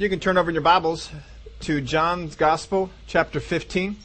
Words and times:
You 0.00 0.08
can 0.08 0.18
turn 0.18 0.38
over 0.38 0.48
in 0.48 0.54
your 0.54 0.62
Bibles 0.62 1.10
to 1.60 1.82
John's 1.82 2.34
Gospel, 2.34 2.88
chapter 3.06 3.38
15. 3.38 3.98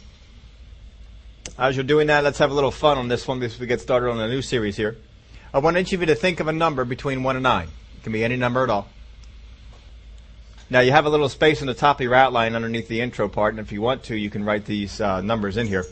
As 1.57 1.77
you're 1.77 1.85
doing 1.85 2.07
that, 2.07 2.21
let's 2.21 2.39
have 2.39 2.51
a 2.51 2.53
little 2.53 2.69
fun 2.69 2.97
on 2.97 3.07
this 3.07 3.25
one 3.25 3.39
before 3.39 3.61
we 3.61 3.65
get 3.65 3.79
started 3.79 4.09
on 4.09 4.19
a 4.19 4.27
new 4.27 4.41
series 4.41 4.75
here. 4.75 4.97
I 5.53 5.59
want 5.59 5.77
each 5.77 5.93
of 5.93 6.01
you 6.01 6.07
to 6.07 6.15
think 6.15 6.41
of 6.41 6.49
a 6.49 6.51
number 6.51 6.83
between 6.83 7.23
1 7.23 7.37
and 7.37 7.43
9. 7.43 7.67
It 7.69 8.03
can 8.03 8.11
be 8.11 8.25
any 8.25 8.35
number 8.35 8.61
at 8.61 8.69
all. 8.69 8.89
Now 10.69 10.81
you 10.81 10.91
have 10.91 11.05
a 11.05 11.09
little 11.09 11.29
space 11.29 11.61
on 11.61 11.67
the 11.67 11.73
top 11.73 12.01
of 12.01 12.03
your 12.03 12.13
outline 12.13 12.55
underneath 12.55 12.89
the 12.89 12.99
intro 12.99 13.29
part, 13.29 13.53
and 13.53 13.61
if 13.61 13.71
you 13.71 13.81
want 13.81 14.03
to, 14.03 14.17
you 14.17 14.29
can 14.29 14.43
write 14.43 14.65
these 14.65 14.99
uh, 14.99 15.21
numbers 15.21 15.55
in 15.55 15.65
here. 15.65 15.85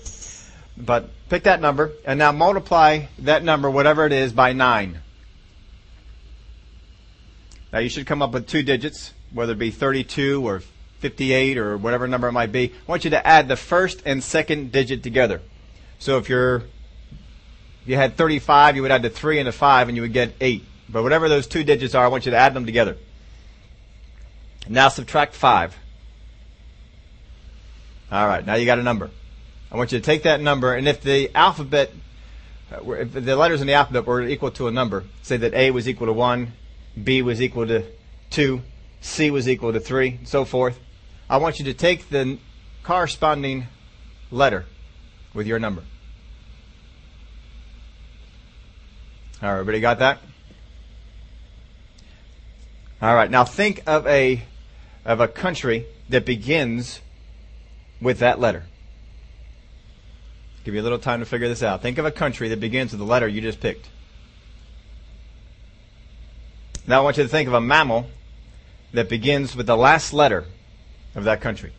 But 0.76 1.12
pick 1.30 1.44
that 1.44 1.62
number, 1.62 1.94
and 2.04 2.20
now 2.20 2.34
multiply 2.34 3.06
that 3.20 3.42
number, 3.42 3.70
whatever 3.70 4.06
it 4.06 4.12
is, 4.12 4.34
by 4.34 4.52
9. 4.52 5.00
Now 7.72 7.80
you 7.80 7.88
should 7.88 8.06
come 8.06 8.22
up 8.22 8.34
with 8.34 8.50
two 8.50 8.64
digits, 8.64 9.14
whether 9.34 9.54
it 9.54 9.60
be 9.60 9.72
32 9.72 10.48
or 10.48 10.62
58 11.00 11.58
or 11.58 11.78
whatever 11.78 12.08
number 12.08 12.28
it 12.28 12.32
might 12.32 12.52
be. 12.52 12.70
I 12.70 12.91
want 12.91 13.04
you 13.04 13.10
to 13.12 13.28
add 13.28 13.48
the 13.48 13.58
first 13.58 14.02
and 14.05 14.24
second 14.24 14.72
digit 14.72 15.04
together. 15.04 15.41
So 16.00 16.18
if 16.18 16.30
you're, 16.30 16.58
if 16.58 17.88
you 17.88 17.96
had 17.96 18.16
35, 18.16 18.76
you 18.76 18.82
would 18.84 18.91
add 18.91 19.02
the 19.02 19.10
3 19.10 19.40
and 19.40 19.48
the 19.48 19.52
5 19.52 19.90
and 19.90 19.98
you 19.98 20.02
would 20.04 20.14
get 20.14 20.34
8. 20.40 20.64
But 20.88 21.04
whatever 21.04 21.27
those 21.27 21.48
two 21.48 21.64
digits 21.64 21.96
are, 21.96 22.05
I 22.05 22.08
want 22.08 22.26
you 22.26 22.32
to 22.32 22.38
add 22.38 22.54
them 22.54 22.66
together. 22.66 22.98
Now 24.70 24.88
subtract 24.90 25.34
5. 25.34 25.77
Alright, 28.12 28.46
now 28.46 28.55
you 28.55 28.66
got 28.66 28.80
a 28.80 28.84
number. 28.84 29.10
I 29.72 29.77
want 29.77 29.91
you 29.91 29.98
to 29.98 30.05
take 30.05 30.24
that 30.24 30.40
number, 30.40 30.76
and 30.76 30.88
if 30.88 31.02
the 31.02 31.36
alphabet, 31.36 31.91
if 32.72 33.12
the 33.12 33.36
letters 33.36 33.60
in 33.60 33.66
the 33.66 33.74
alphabet 33.74 34.05
were 34.05 34.22
equal 34.22 34.52
to 34.52 34.68
a 34.68 34.72
number, 34.72 35.04
say 35.24 35.36
that 35.38 35.55
A 35.55 35.72
was 35.72 35.90
equal 35.90 36.05
to 36.08 36.13
1, 36.13 36.54
B 37.04 37.24
was 37.24 37.41
equal 37.41 37.66
to 37.66 37.84
2, 38.30 38.62
C 39.03 39.30
was 39.30 39.49
equal 39.49 39.73
to 39.73 39.80
3, 39.80 40.09
and 40.20 40.27
so 40.27 40.45
forth, 40.45 40.80
I 41.30 41.38
want 41.38 41.59
you 41.59 41.66
to 41.66 41.73
take 41.73 42.09
the 42.09 42.39
corresponding 42.84 43.68
letter 44.32 44.65
with 45.34 45.45
your 45.45 45.60
number. 45.60 45.84
All 49.41 49.49
right, 49.49 49.60
everybody 49.60 49.82
got 49.82 49.99
that? 49.99 50.20
All 53.01 53.13
right, 53.13 53.29
now 53.29 53.43
think 53.43 53.84
of 53.85 54.07
a 54.07 54.41
of 55.04 55.20
a 55.20 55.27
country 55.27 55.85
that 56.07 56.26
begins 56.26 57.01
with 58.01 58.20
that 58.20 58.40
letter. 58.40 58.63
Give 60.63 60.73
you 60.73 60.79
a 60.79 60.84
little 60.84 60.98
time 60.98 61.20
to 61.20 61.26
figure 61.26 61.49
this 61.49 61.62
out. 61.62 61.82
Think 61.82 61.98
of 61.98 62.05
a 62.05 62.12
country 62.12 62.48
that 62.49 62.62
begins 62.62 62.91
with 62.91 62.99
the 62.99 63.05
letter 63.05 63.27
you 63.27 63.41
just 63.41 63.60
picked. 63.60 63.90
Now 66.88 67.01
I 67.01 67.03
want 67.03 67.17
you 67.17 67.23
to 67.23 67.29
think 67.29 67.50
of 67.50 67.53
a 67.53 67.59
mammal 67.59 68.07
that 68.94 69.09
begins 69.09 69.56
with 69.56 69.68
the 69.68 69.75
last 69.75 70.13
letter 70.13 70.46
of 71.16 71.24
that 71.25 71.41
country. 71.41 71.74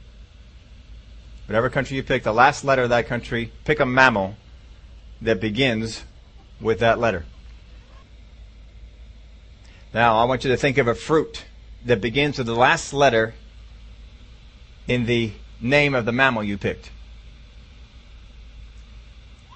Whatever 1.47 1.71
country 1.71 1.97
you 1.97 2.03
pick, 2.03 2.23
the 2.23 2.33
last 2.33 2.65
letter 2.65 2.83
of 2.83 2.89
that 2.89 3.06
country, 3.06 3.53
pick 3.65 3.81
a 3.81 3.87
mammal 3.87 4.37
that 5.23 5.41
begins 5.41 6.05
with 6.61 6.81
that 6.81 6.98
letter. 6.98 7.25
Now, 9.93 10.17
I 10.17 10.25
want 10.25 10.45
you 10.45 10.51
to 10.51 10.56
think 10.56 10.79
of 10.79 10.89
a 10.89 10.95
fruit 10.95 11.45
that 11.84 12.01
begins 12.01 12.39
with 12.39 12.47
the 12.47 12.55
last 12.55 12.93
letter 12.93 13.34
in 14.89 15.06
the 15.06 15.33
name 15.61 15.95
of 15.95 16.05
the 16.05 16.12
mammal 16.12 16.43
you 16.43 16.59
picked. 16.59 16.91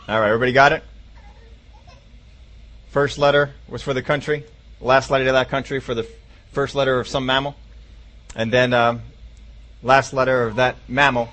All 0.08 0.20
right, 0.20 0.28
everybody 0.28 0.52
got 0.52 0.72
it? 0.72 0.84
First 2.90 3.18
letter 3.18 3.52
was 3.68 3.82
for 3.82 3.92
the 3.92 4.02
country, 4.02 4.44
last 4.80 5.10
letter 5.10 5.26
of 5.26 5.32
that 5.32 5.48
country 5.48 5.80
for 5.80 5.94
the 5.94 6.08
first 6.52 6.74
letter 6.74 6.98
of 7.00 7.08
some 7.08 7.26
mammal, 7.26 7.54
and 8.34 8.52
then 8.52 8.72
um, 8.72 9.02
last 9.82 10.12
letter 10.12 10.46
of 10.46 10.56
that 10.56 10.76
mammal, 10.88 11.28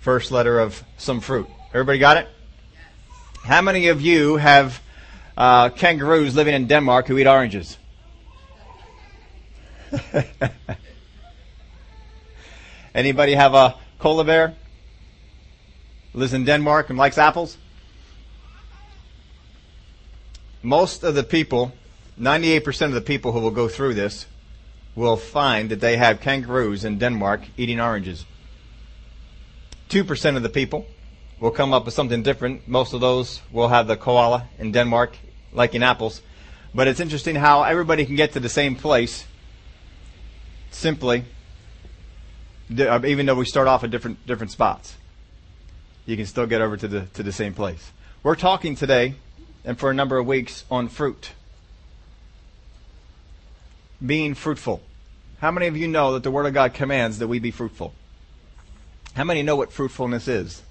first 0.00 0.30
letter 0.30 0.58
of 0.58 0.82
some 0.98 1.20
fruit. 1.20 1.48
Everybody 1.70 1.98
got 1.98 2.16
it? 2.16 2.28
How 3.44 3.60
many 3.62 3.88
of 3.88 4.00
you 4.00 4.36
have 4.36 4.80
uh, 5.36 5.68
kangaroos 5.70 6.34
living 6.34 6.54
in 6.54 6.66
Denmark 6.66 7.06
who 7.06 7.18
eat 7.18 7.26
oranges? 7.26 7.78
Anybody 12.94 13.34
have 13.34 13.54
a 13.54 13.76
koala 13.98 14.24
bear? 14.24 14.54
Lives 16.14 16.32
in 16.32 16.44
Denmark 16.44 16.88
and 16.88 16.98
likes 16.98 17.18
apples? 17.18 17.58
Most 20.62 21.04
of 21.04 21.14
the 21.14 21.22
people, 21.22 21.72
98% 22.20 22.86
of 22.86 22.92
the 22.92 23.00
people 23.00 23.32
who 23.32 23.40
will 23.40 23.50
go 23.50 23.68
through 23.68 23.94
this 23.94 24.26
will 24.94 25.16
find 25.16 25.70
that 25.70 25.80
they 25.80 25.98
have 25.98 26.20
kangaroos 26.20 26.84
in 26.84 26.98
Denmark 26.98 27.42
eating 27.56 27.78
oranges. 27.78 28.24
2% 29.90 30.36
of 30.36 30.42
the 30.42 30.48
people 30.48 30.86
will 31.38 31.50
come 31.50 31.74
up 31.74 31.84
with 31.84 31.92
something 31.92 32.22
different. 32.22 32.66
Most 32.66 32.94
of 32.94 33.00
those 33.00 33.42
will 33.52 33.68
have 33.68 33.86
the 33.86 33.96
koala 33.96 34.48
in 34.58 34.72
Denmark 34.72 35.16
liking 35.52 35.82
apples. 35.82 36.22
But 36.74 36.88
it's 36.88 37.00
interesting 37.00 37.36
how 37.36 37.62
everybody 37.62 38.06
can 38.06 38.16
get 38.16 38.32
to 38.32 38.40
the 38.40 38.48
same 38.48 38.74
place 38.74 39.26
simply, 40.70 41.24
uh, 42.78 43.00
even 43.04 43.26
though 43.26 43.34
we 43.34 43.44
start 43.44 43.68
off 43.68 43.84
at 43.84 43.90
different, 43.90 44.26
different 44.26 44.50
spots. 44.50 44.96
You 46.06 46.16
can 46.16 46.26
still 46.26 46.46
get 46.46 46.62
over 46.62 46.76
to 46.76 46.88
the, 46.88 47.02
to 47.14 47.22
the 47.22 47.32
same 47.32 47.52
place. 47.52 47.92
We're 48.22 48.36
talking 48.36 48.74
today 48.74 49.14
and 49.64 49.78
for 49.78 49.90
a 49.90 49.94
number 49.94 50.16
of 50.16 50.26
weeks 50.26 50.64
on 50.70 50.88
fruit 50.88 51.32
being 54.04 54.34
fruitful. 54.34 54.82
How 55.40 55.50
many 55.50 55.66
of 55.66 55.76
you 55.76 55.88
know 55.88 56.14
that 56.14 56.22
the 56.22 56.30
Word 56.30 56.46
of 56.46 56.54
God 56.54 56.74
commands 56.74 57.18
that 57.18 57.28
we 57.28 57.38
be 57.38 57.50
fruitful? 57.50 57.94
How 59.14 59.24
many 59.24 59.42
know 59.42 59.56
what 59.56 59.72
fruitfulness 59.72 60.28
is? 60.28 60.62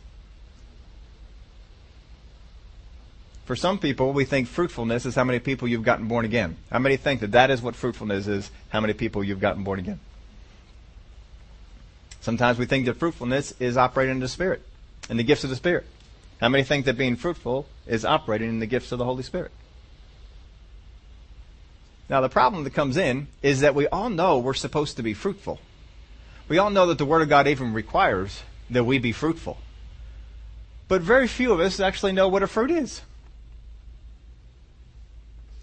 For 3.45 3.55
some 3.55 3.77
people, 3.77 4.11
we 4.11 4.25
think 4.25 4.47
fruitfulness 4.47 5.05
is 5.05 5.13
how 5.13 5.23
many 5.23 5.39
people 5.39 5.67
you've 5.67 5.83
gotten 5.83 6.07
born 6.07 6.25
again. 6.25 6.57
How 6.71 6.79
many 6.79 6.97
think 6.97 7.21
that 7.21 7.31
that 7.33 7.51
is 7.51 7.61
what 7.61 7.75
fruitfulness 7.75 8.25
is? 8.25 8.49
How 8.69 8.81
many 8.81 8.93
people 8.93 9.23
you've 9.23 9.39
gotten 9.39 9.63
born 9.63 9.77
again? 9.77 9.99
Sometimes 12.21 12.57
we 12.57 12.65
think 12.65 12.87
that 12.87 12.95
fruitfulness 12.95 13.53
is 13.59 13.77
operating 13.77 14.15
in 14.15 14.19
the 14.19 14.27
Spirit, 14.27 14.63
in 15.11 15.17
the 15.17 15.23
gifts 15.23 15.43
of 15.43 15.51
the 15.51 15.55
Spirit. 15.55 15.85
How 16.41 16.49
many 16.49 16.63
think 16.63 16.85
that 16.85 16.97
being 16.97 17.15
fruitful 17.15 17.67
is 17.85 18.03
operating 18.03 18.49
in 18.49 18.59
the 18.59 18.65
gifts 18.65 18.91
of 18.91 18.97
the 18.97 19.05
Holy 19.05 19.21
Spirit? 19.21 19.51
Now, 22.09 22.21
the 22.21 22.29
problem 22.29 22.63
that 22.63 22.73
comes 22.73 22.97
in 22.97 23.27
is 23.41 23.61
that 23.61 23.73
we 23.73 23.87
all 23.87 24.09
know 24.09 24.37
we're 24.37 24.53
supposed 24.53 24.97
to 24.97 25.03
be 25.03 25.13
fruitful. 25.13 25.59
We 26.47 26.59
all 26.59 26.69
know 26.69 26.85
that 26.87 26.99
the 26.99 27.05
Word 27.05 27.23
of 27.23 27.29
God 27.29 27.47
even 27.47 27.73
requires 27.73 28.43
that 28.69 28.83
we 28.83 28.99
be 28.99 29.11
fruitful. 29.11 29.57
But 30.87 31.01
very 31.01 31.27
few 31.27 31.51
of 31.51 31.59
us 31.59 31.79
actually 31.79 32.11
know 32.11 32.27
what 32.27 32.43
a 32.43 32.47
fruit 32.47 32.69
is. 32.69 33.01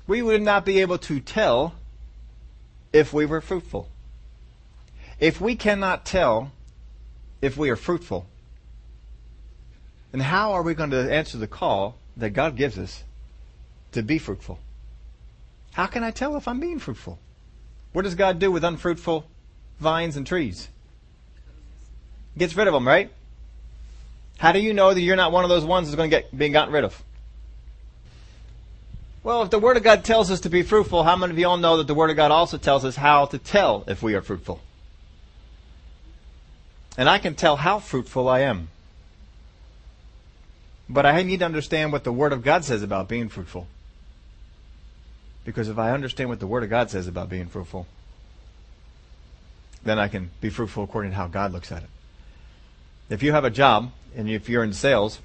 We 0.09 0.21
would 0.21 0.43
not 0.43 0.65
be 0.65 0.81
able 0.81 0.99
to 0.99 1.21
tell 1.21 1.75
if 2.93 3.13
we 3.13 3.25
were 3.25 3.41
fruitful. 3.41 3.89
If 5.21 5.41
we 5.41 5.55
cannot 5.55 6.05
tell 6.05 6.51
if 7.41 7.57
we 7.57 7.71
are 7.71 7.77
fruitful, 7.77 8.27
then 10.11 10.21
how 10.21 10.53
are 10.53 10.63
we 10.63 10.75
going 10.75 10.91
to 10.91 11.13
answer 11.13 11.39
the 11.39 11.47
call 11.47 11.97
that 12.17 12.31
God 12.31 12.57
gives 12.57 12.77
us 12.77 13.05
to 13.93 14.03
be 14.03 14.19
fruitful? 14.19 14.59
How 15.73 15.87
can 15.87 16.05
I 16.05 16.11
tell 16.11 16.37
if 16.37 16.47
I'm 16.47 16.61
being 16.61 16.79
fruitful? 16.79 17.19
What 17.93 18.03
does 18.03 18.15
God 18.15 18.39
do 18.39 18.51
with 18.51 18.65
unfruitful 18.65 19.25
vines 19.81 20.17
and 20.17 20.27
trees? 20.27 20.69
Gets 22.37 22.57
rid 22.57 22.67
of 22.67 22.75
them, 22.75 22.87
right? 22.87 23.11
How 24.39 24.53
do 24.53 24.59
you 24.59 24.75
know 24.75 24.93
that 24.93 25.01
you're 25.01 25.17
not 25.17 25.33
one 25.33 25.45
of 25.45 25.51
those 25.51 25.65
ones 25.65 25.89
that's 25.89 25.97
going 25.97 26.11
to 26.11 26.17
get 26.17 26.37
being 26.37 26.53
gotten 26.53 26.73
rid 26.73 26.85
of? 26.85 27.03
Well, 29.23 29.43
if 29.43 29.51
the 29.51 29.59
Word 29.59 29.77
of 29.77 29.83
God 29.83 30.05
tells 30.05 30.31
us 30.31 30.41
to 30.41 30.51
be 30.51 30.63
fruitful, 30.63 31.05
how 31.05 31.15
many 31.17 31.33
of 31.33 31.39
you 31.39 31.47
all 31.47 31.57
know 31.57 31.77
that 31.77 31.87
the 31.87 31.95
Word 31.95 32.11
of 32.11 32.17
God 32.17 32.31
also 32.31 32.59
tells 32.59 32.85
us 32.85 32.97
how 32.97 33.27
to 33.27 33.39
tell 33.39 33.85
if 33.87 34.03
we 34.03 34.15
are 34.15 34.23
fruitful? 34.23 34.61
And 36.99 37.09
I 37.09 37.19
can 37.19 37.35
tell 37.35 37.57
how 37.57 37.79
fruitful 37.79 38.29
I 38.29 38.41
am. 38.41 38.69
But 40.89 41.07
I 41.07 41.23
need 41.23 41.39
to 41.39 41.45
understand 41.45 41.93
what 41.93 42.05
the 42.05 42.13
Word 42.13 42.33
of 42.33 42.43
God 42.43 42.65
says 42.65 42.83
about 42.83 43.09
being 43.09 43.29
fruitful. 43.29 43.69
Because 45.45 45.69
if 45.69 45.79
I 45.79 45.91
understand 45.91 46.29
what 46.29 46.41
the 46.41 46.47
Word 46.47 46.63
of 46.63 46.71
God 46.71 46.91
says 46.91 47.09
about 47.09 47.29
being 47.29 47.47
fruitful, 47.47 47.87
then 49.83 49.99
I 49.99 50.09
can 50.09 50.31
be 50.41 50.51
fruitful 50.51 50.85
according 50.85 51.11
to 51.11 51.17
how 51.17 51.27
God 51.27 51.53
looks 51.53 51.73
at 51.73 51.83
it. 51.83 51.89
If 53.11 53.23
you 53.23 53.33
have 53.33 53.45
a 53.45 53.51
job 53.51 53.91
and 54.17 54.31
if 54.31 54.49
you're 54.49 54.63
in 54.63 54.73
sales, 54.73 55.19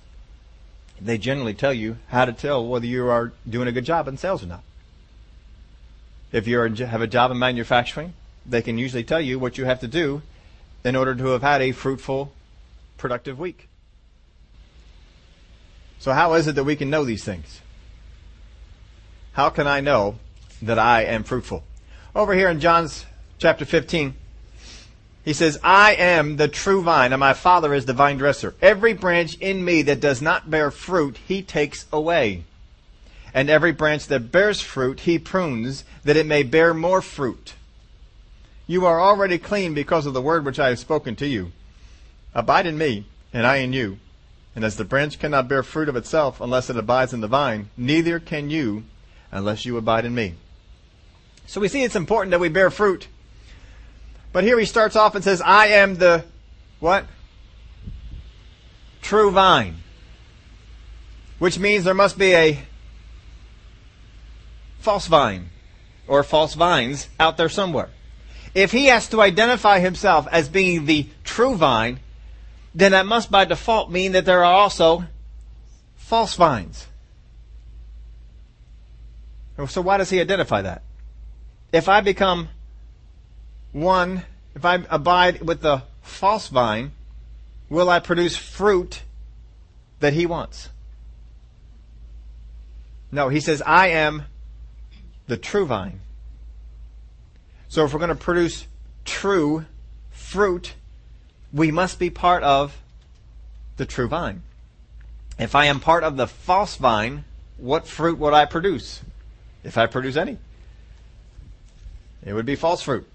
they 0.99 1.19
generally 1.19 1.53
tell 1.53 1.73
you 1.73 1.97
how 2.07 2.25
to 2.25 2.33
tell 2.33 2.65
whether 2.65 2.87
you 2.87 3.07
are 3.07 3.31
doing 3.47 3.67
a 3.67 3.71
good 3.71 3.85
job 3.85 4.07
in 4.07 4.17
sales 4.17 4.43
or 4.43 4.47
not. 4.47 4.63
If 6.31 6.47
you 6.47 6.59
have 6.59 7.01
a 7.01 7.07
job 7.07 7.31
in 7.31 7.37
manufacturing, 7.37 8.13
they 8.45 8.61
can 8.61 8.77
usually 8.77 9.03
tell 9.03 9.21
you 9.21 9.37
what 9.37 9.57
you 9.57 9.65
have 9.65 9.79
to 9.81 9.87
do 9.87 10.23
in 10.83 10.95
order 10.95 11.13
to 11.13 11.25
have 11.27 11.43
had 11.43 11.61
a 11.61 11.71
fruitful, 11.71 12.33
productive 12.97 13.37
week. 13.37 13.69
So 15.99 16.13
how 16.13 16.33
is 16.33 16.47
it 16.47 16.55
that 16.55 16.63
we 16.63 16.75
can 16.75 16.89
know 16.89 17.05
these 17.05 17.23
things? 17.23 17.61
How 19.37 19.51
can 19.51 19.67
I 19.67 19.81
know 19.81 20.15
that 20.63 20.79
I 20.79 21.03
am 21.03 21.23
fruitful? 21.23 21.63
Over 22.15 22.33
here 22.33 22.49
in 22.49 22.59
John's 22.59 23.05
chapter 23.37 23.65
15, 23.65 24.15
he 25.23 25.33
says, 25.33 25.59
I 25.63 25.93
am 25.93 26.37
the 26.37 26.47
true 26.47 26.81
vine, 26.81 27.13
and 27.13 27.19
my 27.19 27.33
Father 27.33 27.71
is 27.75 27.85
the 27.85 27.93
vine 27.93 28.17
dresser. 28.17 28.55
Every 28.63 28.93
branch 28.93 29.37
in 29.37 29.63
me 29.63 29.83
that 29.83 29.99
does 29.99 30.23
not 30.23 30.49
bear 30.49 30.71
fruit, 30.71 31.19
he 31.27 31.43
takes 31.43 31.85
away. 31.93 32.45
And 33.31 33.47
every 33.47 33.71
branch 33.71 34.07
that 34.07 34.31
bears 34.31 34.59
fruit, 34.59 35.01
he 35.01 35.19
prunes, 35.19 35.83
that 36.03 36.17
it 36.17 36.25
may 36.25 36.41
bear 36.41 36.73
more 36.73 37.03
fruit. 37.03 37.53
You 38.65 38.87
are 38.87 38.99
already 38.99 39.37
clean 39.37 39.75
because 39.75 40.07
of 40.07 40.15
the 40.15 40.21
word 40.21 40.45
which 40.45 40.57
I 40.57 40.69
have 40.69 40.79
spoken 40.79 41.15
to 41.17 41.27
you. 41.27 41.51
Abide 42.33 42.65
in 42.65 42.75
me, 42.75 43.05
and 43.31 43.45
I 43.45 43.57
in 43.57 43.71
you. 43.71 43.99
And 44.55 44.65
as 44.65 44.77
the 44.77 44.83
branch 44.83 45.19
cannot 45.19 45.47
bear 45.47 45.61
fruit 45.61 45.89
of 45.89 45.95
itself 45.95 46.41
unless 46.41 46.71
it 46.71 46.75
abides 46.75 47.13
in 47.13 47.21
the 47.21 47.27
vine, 47.27 47.69
neither 47.77 48.19
can 48.19 48.49
you 48.49 48.83
unless 49.31 49.65
you 49.65 49.77
abide 49.77 50.05
in 50.05 50.13
me. 50.13 50.35
So 51.45 51.61
we 51.61 51.67
see 51.67 51.83
it's 51.83 51.95
important 51.95 52.31
that 52.31 52.39
we 52.39 52.49
bear 52.49 52.69
fruit. 52.69 53.07
But 54.33 54.43
here 54.43 54.59
he 54.59 54.65
starts 54.65 54.95
off 54.95 55.15
and 55.15 55.23
says, 55.23 55.41
I 55.41 55.67
am 55.67 55.95
the 55.95 56.25
what? 56.79 57.05
True 59.01 59.31
vine. 59.31 59.77
Which 61.39 61.57
means 61.57 61.83
there 61.83 61.93
must 61.93 62.17
be 62.17 62.33
a 62.33 62.59
false 64.79 65.07
vine 65.07 65.49
or 66.07 66.23
false 66.23 66.53
vines 66.53 67.07
out 67.19 67.37
there 67.37 67.49
somewhere. 67.49 67.89
If 68.53 68.71
he 68.71 68.85
has 68.85 69.07
to 69.09 69.21
identify 69.21 69.79
himself 69.79 70.27
as 70.31 70.49
being 70.49 70.85
the 70.85 71.07
true 71.23 71.55
vine, 71.55 71.99
then 72.73 72.91
that 72.91 73.05
must 73.05 73.31
by 73.31 73.45
default 73.45 73.91
mean 73.91 74.13
that 74.13 74.25
there 74.25 74.43
are 74.43 74.53
also 74.53 75.05
false 75.95 76.35
vines. 76.35 76.87
So 79.65 79.81
why 79.81 79.97
does 79.97 80.09
he 80.09 80.21
identify 80.21 80.61
that? 80.61 80.83
If 81.71 81.89
I 81.89 82.01
become 82.01 82.49
one, 83.71 84.23
if 84.55 84.63
I 84.63 84.83
abide 84.89 85.41
with 85.41 85.61
the 85.61 85.81
false 86.01 86.47
vine, 86.47 86.91
will 87.69 87.89
I 87.89 87.99
produce 87.99 88.37
fruit 88.37 89.01
that 89.99 90.13
he 90.13 90.25
wants? 90.25 90.69
No, 93.11 93.29
he 93.29 93.39
says, 93.39 93.61
I 93.65 93.87
am 93.87 94.23
the 95.27 95.37
true 95.37 95.65
vine. 95.65 96.01
So 97.69 97.85
if 97.85 97.93
we're 97.93 97.99
going 97.99 98.09
to 98.09 98.15
produce 98.15 98.67
true 99.05 99.65
fruit, 100.11 100.73
we 101.51 101.71
must 101.71 101.99
be 101.99 102.09
part 102.09 102.43
of 102.43 102.77
the 103.77 103.85
true 103.85 104.07
vine. 104.07 104.43
If 105.39 105.55
I 105.55 105.65
am 105.65 105.79
part 105.79 106.03
of 106.03 106.17
the 106.17 106.27
false 106.27 106.75
vine, 106.75 107.23
what 107.57 107.87
fruit 107.87 108.17
would 108.19 108.33
I 108.33 108.45
produce? 108.45 109.01
If 109.67 109.77
I 109.77 109.85
produce 109.85 110.15
any, 110.15 110.37
it 112.25 112.31
would 112.31 112.45
be 112.45 112.55
false 112.55 112.81
fruit. 112.81 113.05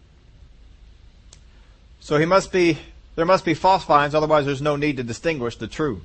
So 1.99 2.19
he 2.19 2.27
must 2.27 2.53
be, 2.53 2.79
there 3.17 3.25
must 3.25 3.47
be 3.47 3.55
false 3.55 3.85
vines, 3.87 4.15
otherwise 4.15 4.45
there's 4.45 4.61
no 4.61 4.77
need 4.77 4.99
to 4.99 5.03
distinguish 5.03 5.57
the 5.57 5.67
true. 5.67 6.03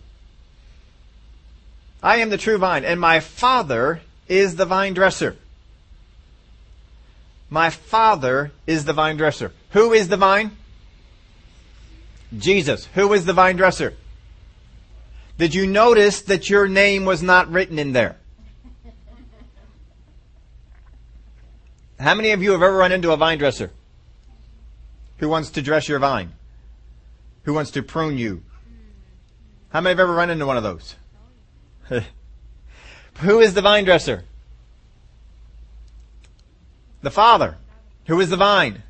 I 2.02 2.18
am 2.18 2.30
the 2.30 2.38
true 2.38 2.58
vine, 2.58 2.86
and 2.86 2.98
my 2.98 3.20
Father 3.20 4.00
is 4.30 4.56
the 4.56 4.66
vine 4.66 4.94
dresser. 4.94 5.36
My 7.50 7.70
Father 7.70 8.54
is 8.66 8.86
the 8.86 8.94
vine 8.94 9.18
dresser. 9.18 9.52
Who 9.72 9.92
is 9.92 10.08
the 10.08 10.18
vine? 10.18 10.52
Jesus. 12.38 12.86
Who 12.94 13.12
is 13.12 13.26
the 13.26 13.34
vine 13.34 13.58
dresser? 13.58 13.96
Did 15.38 15.54
you 15.54 15.68
notice 15.68 16.22
that 16.22 16.50
your 16.50 16.70
name 16.70 17.04
was 17.04 17.22
not 17.22 17.52
written 17.52 17.78
in 17.78 17.92
there? 17.92 18.16
How 22.00 22.14
many 22.14 22.32
of 22.32 22.44
you 22.44 22.52
have 22.52 22.62
ever 22.62 22.76
run 22.76 22.92
into 22.92 23.12
a 23.12 23.18
vine 23.18 23.38
dresser? 23.38 23.72
Who 25.18 25.30
wants 25.30 25.50
to 25.52 25.62
dress 25.62 25.90
your 25.90 26.00
vine? 26.00 26.34
Who 27.44 27.54
wants 27.54 27.72
to 27.72 27.82
prune 27.82 28.18
you? 28.18 28.44
How 29.70 29.82
many 29.82 29.92
have 29.92 30.00
ever 30.00 30.14
run 30.14 30.30
into 30.30 30.46
one 30.46 30.58
of 30.58 30.64
those? 30.64 30.96
Who 33.20 33.40
is 33.40 33.54
the 33.54 33.62
vine 33.62 33.86
dresser? 33.86 34.26
The 37.02 37.12
Father. 37.12 37.58
Who 38.08 38.20
is 38.20 38.30
the 38.30 38.38
vine? 38.38 38.84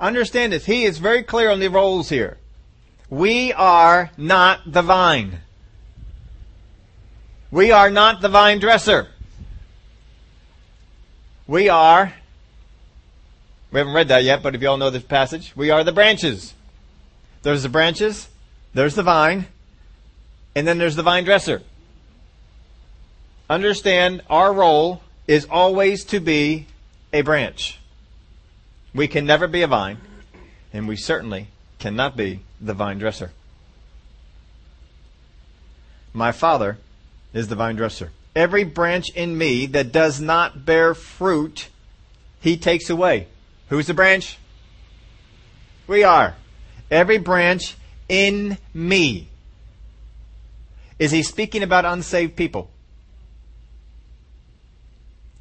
Understand 0.00 0.52
this. 0.52 0.64
He 0.64 0.84
is 0.84 0.98
very 0.98 1.22
clear 1.22 1.50
on 1.50 1.60
the 1.60 1.68
roles 1.68 2.08
here. 2.08 2.38
We 3.10 3.52
are 3.52 4.10
not 4.16 4.60
the 4.72 4.82
vine. 4.82 5.40
We 7.50 7.70
are 7.70 7.90
not 7.90 8.20
the 8.20 8.28
vine 8.28 8.58
dresser. 8.58 9.08
We 11.46 11.68
are, 11.68 12.14
we 13.70 13.78
haven't 13.78 13.92
read 13.92 14.08
that 14.08 14.24
yet, 14.24 14.42
but 14.42 14.54
if 14.54 14.62
you 14.62 14.68
all 14.68 14.78
know 14.78 14.88
this 14.88 15.02
passage, 15.02 15.52
we 15.54 15.70
are 15.70 15.84
the 15.84 15.92
branches. 15.92 16.54
There's 17.42 17.62
the 17.62 17.68
branches, 17.68 18.28
there's 18.72 18.94
the 18.94 19.02
vine, 19.02 19.46
and 20.54 20.66
then 20.66 20.78
there's 20.78 20.96
the 20.96 21.02
vine 21.02 21.24
dresser. 21.24 21.62
Understand 23.50 24.22
our 24.30 24.52
role 24.52 25.02
is 25.26 25.46
always 25.50 26.04
to 26.06 26.20
be 26.20 26.66
a 27.12 27.20
branch. 27.20 27.78
We 28.94 29.06
can 29.06 29.26
never 29.26 29.46
be 29.46 29.60
a 29.62 29.66
vine, 29.66 29.98
and 30.72 30.88
we 30.88 30.96
certainly 30.96 31.48
cannot 31.78 32.16
be 32.16 32.40
the 32.60 32.72
vine 32.72 32.98
dresser. 32.98 33.32
My 36.14 36.32
Father 36.32 36.78
is 37.34 37.48
the 37.48 37.56
vine 37.56 37.76
dresser. 37.76 38.12
Every 38.34 38.64
branch 38.64 39.10
in 39.10 39.36
me 39.38 39.66
that 39.66 39.92
does 39.92 40.20
not 40.20 40.64
bear 40.64 40.94
fruit, 40.94 41.68
he 42.40 42.56
takes 42.56 42.90
away. 42.90 43.28
Who's 43.68 43.86
the 43.86 43.94
branch? 43.94 44.38
We 45.86 46.02
are. 46.02 46.34
Every 46.90 47.18
branch 47.18 47.76
in 48.08 48.58
me. 48.72 49.28
Is 50.98 51.10
he 51.10 51.22
speaking 51.22 51.62
about 51.62 51.84
unsaved 51.84 52.36
people? 52.36 52.70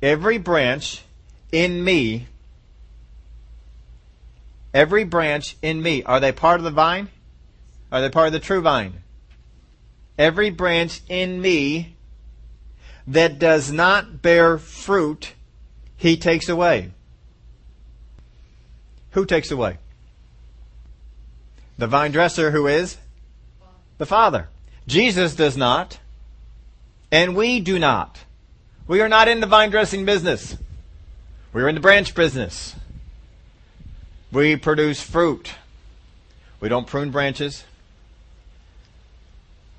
Every 0.01 0.37
branch 0.37 1.01
in 1.51 1.83
me, 1.83 2.27
every 4.73 5.03
branch 5.03 5.55
in 5.61 5.81
me, 5.81 6.03
are 6.03 6.19
they 6.19 6.31
part 6.31 6.59
of 6.59 6.63
the 6.63 6.71
vine? 6.71 7.07
Are 7.91 8.01
they 8.01 8.09
part 8.09 8.27
of 8.27 8.33
the 8.33 8.39
true 8.39 8.61
vine? 8.61 9.03
Every 10.17 10.49
branch 10.49 11.01
in 11.07 11.39
me 11.39 11.92
that 13.07 13.39
does 13.39 13.71
not 13.71 14.21
bear 14.21 14.57
fruit, 14.57 15.33
he 15.97 16.17
takes 16.17 16.49
away. 16.49 16.91
Who 19.11 19.25
takes 19.25 19.51
away? 19.51 19.77
The 21.77 21.87
vine 21.87 22.11
dresser 22.11 22.51
who 22.51 22.67
is? 22.67 22.97
The 23.97 24.05
Father. 24.05 24.49
Jesus 24.87 25.35
does 25.35 25.55
not, 25.55 25.99
and 27.11 27.35
we 27.35 27.59
do 27.59 27.79
not. 27.79 28.19
We 28.87 29.01
are 29.01 29.09
not 29.09 29.27
in 29.27 29.39
the 29.39 29.47
vine 29.47 29.69
dressing 29.69 30.05
business. 30.05 30.57
We're 31.53 31.69
in 31.69 31.75
the 31.75 31.81
branch 31.81 32.15
business. 32.15 32.75
We 34.31 34.55
produce 34.55 35.01
fruit. 35.01 35.53
We 36.59 36.69
don't 36.69 36.87
prune 36.87 37.11
branches. 37.11 37.63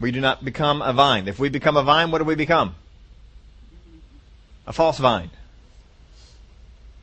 We 0.00 0.11
do 0.11 0.21
not 0.21 0.45
become 0.45 0.81
a 0.81 0.93
vine. 0.93 1.28
If 1.28 1.38
we 1.38 1.49
become 1.49 1.76
a 1.76 1.83
vine, 1.83 2.11
what 2.11 2.19
do 2.19 2.25
we 2.25 2.35
become? 2.35 2.76
A 4.66 4.73
false 4.73 4.99
vine. 4.99 5.30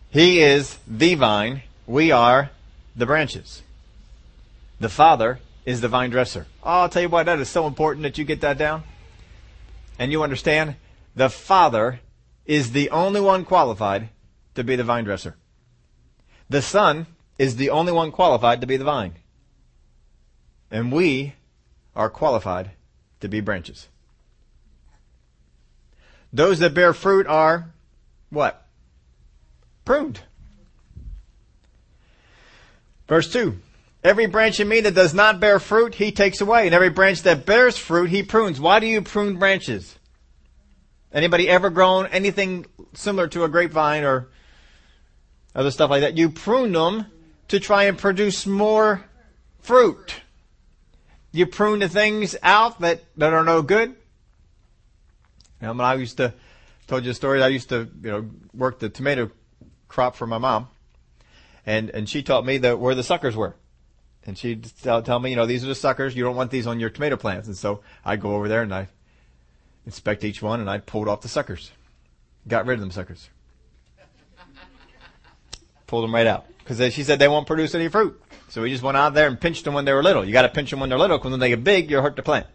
He 0.09 0.41
is 0.41 0.77
the 0.87 1.15
vine. 1.15 1.63
We 1.87 2.11
are 2.11 2.49
the 2.95 3.05
branches. 3.05 3.61
The 4.79 4.89
Father 4.89 5.39
is 5.65 5.81
the 5.81 5.87
vine 5.87 6.09
dresser. 6.09 6.47
Oh, 6.63 6.81
I'll 6.81 6.89
tell 6.89 7.03
you 7.03 7.09
what, 7.09 7.27
that 7.27 7.39
is 7.39 7.49
so 7.49 7.67
important 7.67 8.03
that 8.03 8.17
you 8.17 8.25
get 8.25 8.41
that 8.41 8.57
down. 8.57 8.83
And 9.99 10.11
you 10.11 10.23
understand, 10.23 10.75
the 11.15 11.29
Father 11.29 11.99
is 12.45 12.71
the 12.71 12.89
only 12.89 13.21
one 13.21 13.45
qualified 13.45 14.09
to 14.55 14.63
be 14.63 14.75
the 14.75 14.83
vine 14.83 15.03
dresser. 15.03 15.35
The 16.49 16.61
Son 16.61 17.05
is 17.37 17.55
the 17.55 17.69
only 17.69 17.91
one 17.91 18.11
qualified 18.11 18.61
to 18.61 18.67
be 18.67 18.77
the 18.77 18.83
vine. 18.83 19.13
And 20.69 20.91
we 20.91 21.35
are 21.95 22.09
qualified 22.09 22.71
to 23.19 23.27
be 23.27 23.39
branches. 23.39 23.87
Those 26.33 26.59
that 26.59 26.73
bear 26.73 26.93
fruit 26.93 27.27
are 27.27 27.71
what? 28.29 28.65
Pruned. 29.85 30.21
Verse 33.07 33.31
2. 33.31 33.57
Every 34.03 34.25
branch 34.25 34.59
in 34.59 34.67
me 34.67 34.81
that 34.81 34.95
does 34.95 35.13
not 35.13 35.39
bear 35.39 35.59
fruit, 35.59 35.95
he 35.95 36.11
takes 36.11 36.41
away. 36.41 36.65
And 36.65 36.73
every 36.73 36.89
branch 36.89 37.23
that 37.23 37.45
bears 37.45 37.77
fruit, 37.77 38.09
he 38.09 38.23
prunes. 38.23 38.59
Why 38.59 38.79
do 38.79 38.87
you 38.87 39.01
prune 39.01 39.37
branches? 39.37 39.97
Anybody 41.13 41.49
ever 41.49 41.69
grown 41.69 42.07
anything 42.07 42.65
similar 42.93 43.27
to 43.27 43.43
a 43.43 43.49
grapevine 43.49 44.03
or 44.03 44.29
other 45.53 45.69
stuff 45.69 45.89
like 45.89 46.01
that? 46.01 46.17
You 46.17 46.29
prune 46.29 46.71
them 46.71 47.05
to 47.49 47.59
try 47.59 47.83
and 47.83 47.97
produce 47.97 48.47
more 48.47 49.03
fruit. 49.59 50.15
You 51.33 51.45
prune 51.45 51.79
the 51.79 51.89
things 51.89 52.35
out 52.41 52.79
that, 52.79 53.03
that 53.17 53.33
are 53.33 53.43
no 53.43 53.61
good. 53.61 53.95
You 55.61 55.67
know, 55.67 55.73
when 55.73 55.81
I 55.81 55.93
used 55.95 56.17
to, 56.17 56.33
told 56.87 57.05
you 57.05 57.11
a 57.11 57.13
story, 57.13 57.43
I 57.43 57.49
used 57.49 57.69
to, 57.69 57.87
you 58.01 58.11
know, 58.11 58.29
work 58.53 58.79
the 58.79 58.89
tomato 58.89 59.29
crop 59.87 60.15
for 60.15 60.25
my 60.25 60.37
mom. 60.37 60.67
and 61.65 61.89
and 61.91 62.09
she 62.09 62.23
taught 62.23 62.45
me 62.45 62.57
that 62.57 62.79
where 62.79 62.95
the 62.95 63.03
suckers 63.03 63.35
were, 63.35 63.55
and 64.25 64.37
she'd 64.37 64.71
tell, 64.81 65.01
tell 65.01 65.19
me, 65.19 65.29
you 65.29 65.35
know, 65.35 65.45
these 65.45 65.63
are 65.63 65.67
the 65.67 65.75
suckers. 65.75 66.15
You 66.15 66.23
don't 66.23 66.35
want 66.35 66.51
these 66.51 66.67
on 66.67 66.79
your 66.79 66.89
tomato 66.89 67.17
plants, 67.17 67.47
and 67.47 67.55
so 67.55 67.81
I'd 68.03 68.21
go 68.21 68.35
over 68.35 68.47
there 68.47 68.63
and 68.63 68.73
I 68.73 68.87
inspect 69.85 70.23
each 70.23 70.41
one, 70.41 70.59
and 70.59 70.69
I 70.69 70.79
pulled 70.79 71.07
off 71.07 71.21
the 71.21 71.27
suckers, 71.27 71.71
got 72.47 72.65
rid 72.65 72.75
of 72.75 72.79
them 72.81 72.91
suckers, 72.91 73.29
pulled 75.87 76.03
them 76.03 76.15
right 76.15 76.27
out 76.27 76.45
because 76.59 76.93
she 76.93 77.03
said 77.03 77.19
they 77.19 77.27
won't 77.27 77.47
produce 77.47 77.75
any 77.75 77.87
fruit. 77.87 78.19
So 78.49 78.63
we 78.63 78.69
just 78.69 78.83
went 78.83 78.97
out 78.97 79.13
there 79.13 79.27
and 79.27 79.39
pinched 79.39 79.63
them 79.63 79.73
when 79.73 79.85
they 79.85 79.93
were 79.93 80.03
little. 80.03 80.25
You 80.25 80.33
got 80.33 80.41
to 80.41 80.49
pinch 80.49 80.71
them 80.71 80.79
when 80.79 80.89
they're 80.89 80.99
little 80.99 81.17
because 81.17 81.31
when 81.31 81.39
they 81.39 81.49
get 81.49 81.63
big, 81.63 81.89
you'll 81.89 82.01
hurt 82.01 82.15
the 82.17 82.23
plant. 82.23 82.47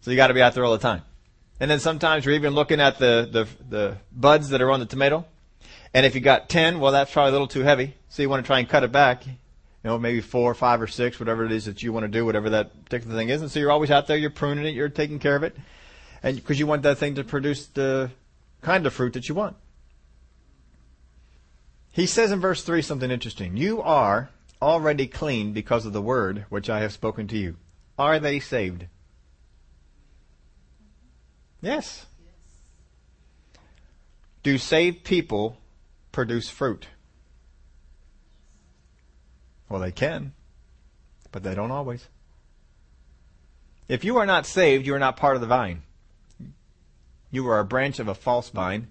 So 0.00 0.10
you 0.10 0.16
got 0.16 0.28
to 0.28 0.34
be 0.34 0.40
out 0.40 0.54
there 0.54 0.64
all 0.64 0.72
the 0.72 0.78
time. 0.78 1.02
And 1.58 1.70
then 1.70 1.80
sometimes 1.80 2.24
you're 2.24 2.34
even 2.34 2.54
looking 2.54 2.80
at 2.80 2.98
the, 2.98 3.28
the, 3.30 3.48
the 3.68 3.96
buds 4.12 4.50
that 4.50 4.60
are 4.60 4.70
on 4.70 4.80
the 4.80 4.86
tomato. 4.86 5.24
And 5.94 6.04
if 6.04 6.14
you 6.14 6.20
got 6.20 6.48
10, 6.48 6.80
well, 6.80 6.92
that's 6.92 7.10
probably 7.12 7.30
a 7.30 7.32
little 7.32 7.46
too 7.46 7.60
heavy. 7.60 7.94
So 8.08 8.22
you 8.22 8.28
want 8.28 8.44
to 8.44 8.46
try 8.46 8.58
and 8.58 8.68
cut 8.68 8.84
it 8.84 8.92
back. 8.92 9.26
You 9.26 9.32
know, 9.84 9.98
maybe 9.98 10.20
four, 10.20 10.52
five, 10.54 10.82
or 10.82 10.86
six, 10.86 11.18
whatever 11.18 11.44
it 11.44 11.52
is 11.52 11.64
that 11.66 11.82
you 11.82 11.92
want 11.92 12.04
to 12.04 12.08
do, 12.08 12.26
whatever 12.26 12.50
that 12.50 12.84
particular 12.84 13.16
thing 13.16 13.30
is. 13.30 13.40
And 13.40 13.50
so 13.50 13.60
you're 13.60 13.70
always 13.70 13.90
out 13.90 14.06
there, 14.06 14.16
you're 14.16 14.30
pruning 14.30 14.66
it, 14.66 14.74
you're 14.74 14.88
taking 14.88 15.18
care 15.18 15.36
of 15.36 15.42
it. 15.42 15.56
And 16.22 16.36
because 16.36 16.58
you 16.58 16.66
want 16.66 16.82
that 16.82 16.98
thing 16.98 17.14
to 17.14 17.24
produce 17.24 17.66
the 17.66 18.10
kind 18.60 18.86
of 18.86 18.92
fruit 18.92 19.12
that 19.14 19.28
you 19.28 19.34
want. 19.34 19.56
He 21.92 22.06
says 22.06 22.32
in 22.32 22.40
verse 22.40 22.62
3 22.62 22.82
something 22.82 23.10
interesting. 23.10 23.56
You 23.56 23.80
are 23.80 24.28
already 24.60 25.06
clean 25.06 25.52
because 25.52 25.86
of 25.86 25.92
the 25.92 26.02
word 26.02 26.44
which 26.48 26.68
I 26.68 26.80
have 26.80 26.92
spoken 26.92 27.28
to 27.28 27.38
you. 27.38 27.56
Are 27.98 28.18
they 28.18 28.40
saved? 28.40 28.86
Yes. 31.66 32.06
Do 34.44 34.56
saved 34.56 35.02
people 35.02 35.58
produce 36.12 36.48
fruit? 36.48 36.86
Well, 39.68 39.80
they 39.80 39.90
can, 39.90 40.32
but 41.32 41.42
they 41.42 41.56
don't 41.56 41.72
always. 41.72 42.06
If 43.88 44.04
you 44.04 44.16
are 44.16 44.26
not 44.26 44.46
saved, 44.46 44.86
you 44.86 44.94
are 44.94 45.00
not 45.00 45.16
part 45.16 45.34
of 45.34 45.40
the 45.40 45.48
vine. 45.48 45.82
You 47.32 47.48
are 47.48 47.58
a 47.58 47.64
branch 47.64 47.98
of 47.98 48.06
a 48.06 48.14
false 48.14 48.48
vine, 48.50 48.86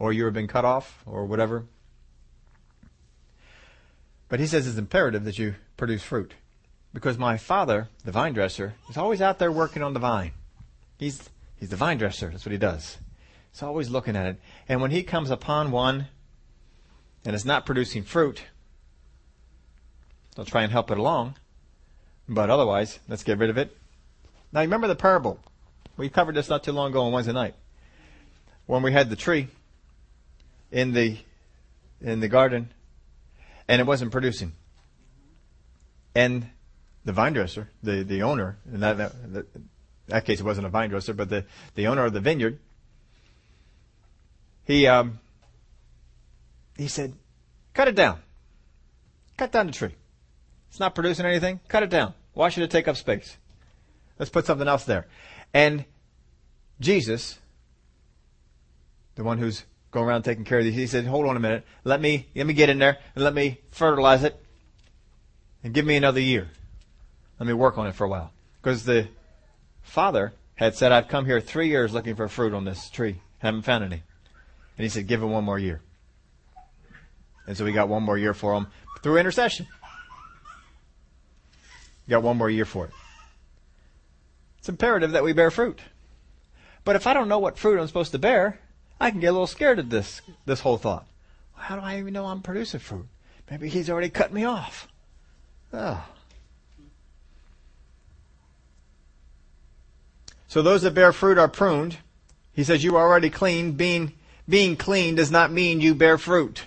or 0.00 0.12
you 0.12 0.24
have 0.24 0.34
been 0.34 0.48
cut 0.48 0.64
off, 0.64 1.04
or 1.06 1.24
whatever. 1.24 1.66
But 4.28 4.40
he 4.40 4.48
says 4.48 4.66
it's 4.66 4.76
imperative 4.76 5.22
that 5.22 5.38
you 5.38 5.54
produce 5.76 6.02
fruit. 6.02 6.34
Because 6.92 7.16
my 7.16 7.36
father, 7.36 7.90
the 8.04 8.10
vine 8.10 8.32
dresser, 8.32 8.74
is 8.90 8.96
always 8.96 9.22
out 9.22 9.38
there 9.38 9.52
working 9.52 9.84
on 9.84 9.94
the 9.94 10.00
vine. 10.00 10.32
He's, 10.98 11.30
he's 11.56 11.70
the 11.70 11.76
vine 11.76 11.98
dresser. 11.98 12.28
That's 12.28 12.44
what 12.44 12.52
he 12.52 12.58
does. 12.58 12.98
He's 13.52 13.62
always 13.62 13.90
looking 13.90 14.16
at 14.16 14.26
it. 14.26 14.40
And 14.68 14.80
when 14.80 14.90
he 14.90 15.02
comes 15.02 15.30
upon 15.30 15.70
one 15.70 16.08
and 17.24 17.34
it's 17.34 17.44
not 17.44 17.66
producing 17.66 18.02
fruit, 18.02 18.42
he'll 20.36 20.44
try 20.44 20.62
and 20.62 20.72
help 20.72 20.90
it 20.90 20.98
along. 20.98 21.36
But 22.28 22.50
otherwise, 22.50 22.98
let's 23.08 23.22
get 23.22 23.38
rid 23.38 23.50
of 23.50 23.58
it. 23.58 23.76
Now 24.52 24.60
remember 24.60 24.88
the 24.88 24.96
parable. 24.96 25.38
We 25.96 26.08
covered 26.08 26.34
this 26.34 26.48
not 26.48 26.64
too 26.64 26.72
long 26.72 26.90
ago 26.90 27.02
on 27.02 27.12
Wednesday 27.12 27.32
night. 27.32 27.54
When 28.66 28.82
we 28.82 28.92
had 28.92 29.10
the 29.10 29.16
tree 29.16 29.48
in 30.72 30.92
the 30.92 31.18
in 32.00 32.20
the 32.20 32.28
garden 32.28 32.70
and 33.68 33.80
it 33.80 33.86
wasn't 33.86 34.12
producing. 34.12 34.52
And 36.14 36.48
the 37.04 37.12
vine 37.12 37.32
dresser, 37.32 37.70
the, 37.82 38.02
the 38.02 38.22
owner, 38.22 38.58
in 38.72 38.80
that, 38.80 38.98
that, 38.98 39.46
that 40.08 40.24
case 40.24 40.40
it 40.40 40.44
wasn't 40.44 40.66
a 40.66 40.70
vine 40.70 40.90
dresser, 40.90 41.14
but 41.14 41.28
the, 41.28 41.44
the 41.74 41.86
owner 41.86 42.04
of 42.04 42.12
the 42.12 42.20
vineyard, 42.20 42.58
he, 44.64 44.86
um, 44.86 45.18
he 46.76 46.88
said, 46.88 47.14
cut 47.72 47.88
it 47.88 47.94
down. 47.94 48.20
Cut 49.36 49.52
down 49.52 49.66
the 49.66 49.72
tree. 49.72 49.94
It's 50.68 50.80
not 50.80 50.94
producing 50.94 51.26
anything. 51.26 51.60
Cut 51.68 51.82
it 51.82 51.90
down. 51.90 52.14
Why 52.32 52.48
should 52.48 52.62
it 52.62 52.70
take 52.70 52.88
up 52.88 52.96
space? 52.96 53.36
Let's 54.18 54.30
put 54.30 54.46
something 54.46 54.68
else 54.68 54.84
there. 54.84 55.06
And 55.52 55.84
Jesus, 56.80 57.38
the 59.14 59.24
one 59.24 59.38
who's 59.38 59.64
going 59.94 60.06
around 60.06 60.22
taking 60.22 60.44
care 60.44 60.58
of 60.58 60.64
these. 60.64 60.74
He 60.74 60.86
said, 60.86 61.06
hold 61.06 61.26
on 61.26 61.36
a 61.36 61.40
minute. 61.40 61.64
Let 61.84 62.00
me, 62.00 62.26
let 62.34 62.46
me 62.46 62.52
get 62.52 62.68
in 62.68 62.78
there 62.78 62.98
and 63.14 63.24
let 63.24 63.32
me 63.32 63.60
fertilize 63.70 64.24
it 64.24 64.38
and 65.62 65.72
give 65.72 65.86
me 65.86 65.96
another 65.96 66.20
year. 66.20 66.50
Let 67.38 67.46
me 67.46 67.52
work 67.52 67.78
on 67.78 67.86
it 67.86 67.94
for 67.94 68.04
a 68.04 68.08
while. 68.08 68.32
Because 68.60 68.84
the 68.84 69.08
father 69.84 70.32
had 70.56 70.74
said, 70.74 70.92
I've 70.92 71.08
come 71.08 71.24
here 71.24 71.40
three 71.40 71.68
years 71.68 71.92
looking 71.92 72.16
for 72.16 72.28
fruit 72.28 72.52
on 72.52 72.64
this 72.64 72.90
tree. 72.90 73.20
Haven't 73.38 73.62
found 73.62 73.84
any. 73.84 74.02
And 74.76 74.82
he 74.82 74.88
said, 74.88 75.06
give 75.06 75.22
it 75.22 75.26
one 75.26 75.44
more 75.44 75.58
year. 75.58 75.80
And 77.46 77.56
so 77.56 77.64
we 77.64 77.72
got 77.72 77.88
one 77.88 78.02
more 78.02 78.18
year 78.18 78.34
for 78.34 78.54
him 78.54 78.66
through 79.02 79.18
intercession. 79.18 79.66
got 82.08 82.22
one 82.22 82.36
more 82.36 82.50
year 82.50 82.64
for 82.64 82.86
it. 82.86 82.90
It's 84.58 84.68
imperative 84.68 85.12
that 85.12 85.24
we 85.24 85.32
bear 85.32 85.50
fruit. 85.50 85.78
But 86.84 86.96
if 86.96 87.06
I 87.06 87.14
don't 87.14 87.28
know 87.28 87.38
what 87.38 87.58
fruit 87.58 87.78
I'm 87.78 87.86
supposed 87.86 88.12
to 88.12 88.18
bear, 88.18 88.60
I 89.00 89.10
can 89.10 89.20
get 89.20 89.28
a 89.28 89.32
little 89.32 89.46
scared 89.46 89.78
of 89.78 89.90
this 89.90 90.22
this 90.46 90.60
whole 90.60 90.78
thought. 90.78 91.06
How 91.54 91.76
do 91.76 91.82
I 91.82 91.98
even 91.98 92.12
know 92.12 92.26
I'm 92.26 92.42
producing 92.42 92.80
fruit? 92.80 93.06
Maybe 93.50 93.68
he's 93.68 93.90
already 93.90 94.10
cut 94.10 94.32
me 94.32 94.44
off. 94.44 94.88
Oh. 95.72 96.04
So 100.54 100.62
those 100.62 100.82
that 100.82 100.94
bear 100.94 101.12
fruit 101.12 101.36
are 101.36 101.48
pruned. 101.48 101.96
He 102.52 102.62
says 102.62 102.84
you 102.84 102.94
are 102.94 103.02
already 103.02 103.28
clean. 103.28 103.72
Being 103.72 104.12
being 104.48 104.76
clean 104.76 105.16
does 105.16 105.32
not 105.32 105.50
mean 105.50 105.80
you 105.80 105.96
bear 105.96 106.16
fruit. 106.16 106.66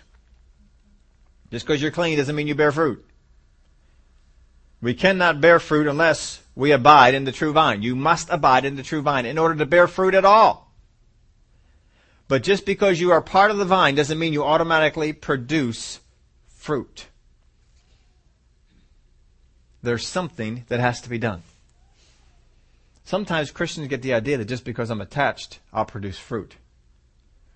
Just 1.51 1.65
because 1.65 1.81
you're 1.81 1.89
clean 1.89 2.17
doesn't 2.17 2.35
mean 2.35 2.47
you 2.47 2.53
bear 2.53 2.73
fruit. 2.73 3.05
We 4.81 4.93
cannot 4.93 5.39
bear 5.39 5.57
fruit 5.61 5.87
unless 5.87 6.41
we 6.53 6.73
abide 6.73 7.13
in 7.13 7.23
the 7.23 7.31
true 7.31 7.53
vine. 7.53 7.81
You 7.81 7.95
must 7.95 8.29
abide 8.29 8.65
in 8.65 8.75
the 8.75 8.83
true 8.83 9.01
vine 9.01 9.25
in 9.25 9.37
order 9.37 9.55
to 9.55 9.65
bear 9.65 9.87
fruit 9.87 10.15
at 10.15 10.25
all. 10.25 10.69
But 12.27 12.43
just 12.43 12.65
because 12.65 12.99
you 12.99 13.13
are 13.13 13.21
part 13.21 13.51
of 13.51 13.57
the 13.57 13.63
vine 13.63 13.95
doesn't 13.95 14.19
mean 14.19 14.33
you 14.33 14.43
automatically 14.43 15.13
produce 15.13 16.01
fruit. 16.49 17.07
There's 19.81 20.05
something 20.05 20.65
that 20.67 20.81
has 20.81 20.99
to 21.03 21.09
be 21.09 21.19
done. 21.19 21.43
Sometimes 23.07 23.51
Christians 23.51 23.87
get 23.87 24.01
the 24.01 24.13
idea 24.13 24.37
that 24.37 24.49
just 24.49 24.65
because 24.65 24.89
I'm 24.89 24.99
attached, 24.99 25.61
I'll 25.71 25.85
produce 25.85 26.19
fruit. 26.19 26.57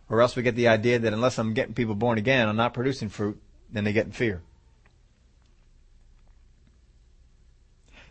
Or 0.07 0.21
else 0.21 0.37
we 0.37 0.43
get 0.43 0.55
the 0.55 0.69
idea 0.69 0.97
that 0.97 1.11
unless 1.11 1.37
I'm 1.37 1.53
getting 1.53 1.73
people 1.73 1.93
born 1.93 2.17
again, 2.17 2.47
I'm 2.47 2.55
not 2.55 2.73
producing 2.73 3.09
fruit, 3.09 3.37
then 3.69 3.83
they 3.83 3.91
get 3.91 4.05
in 4.05 4.13
fear. 4.13 4.41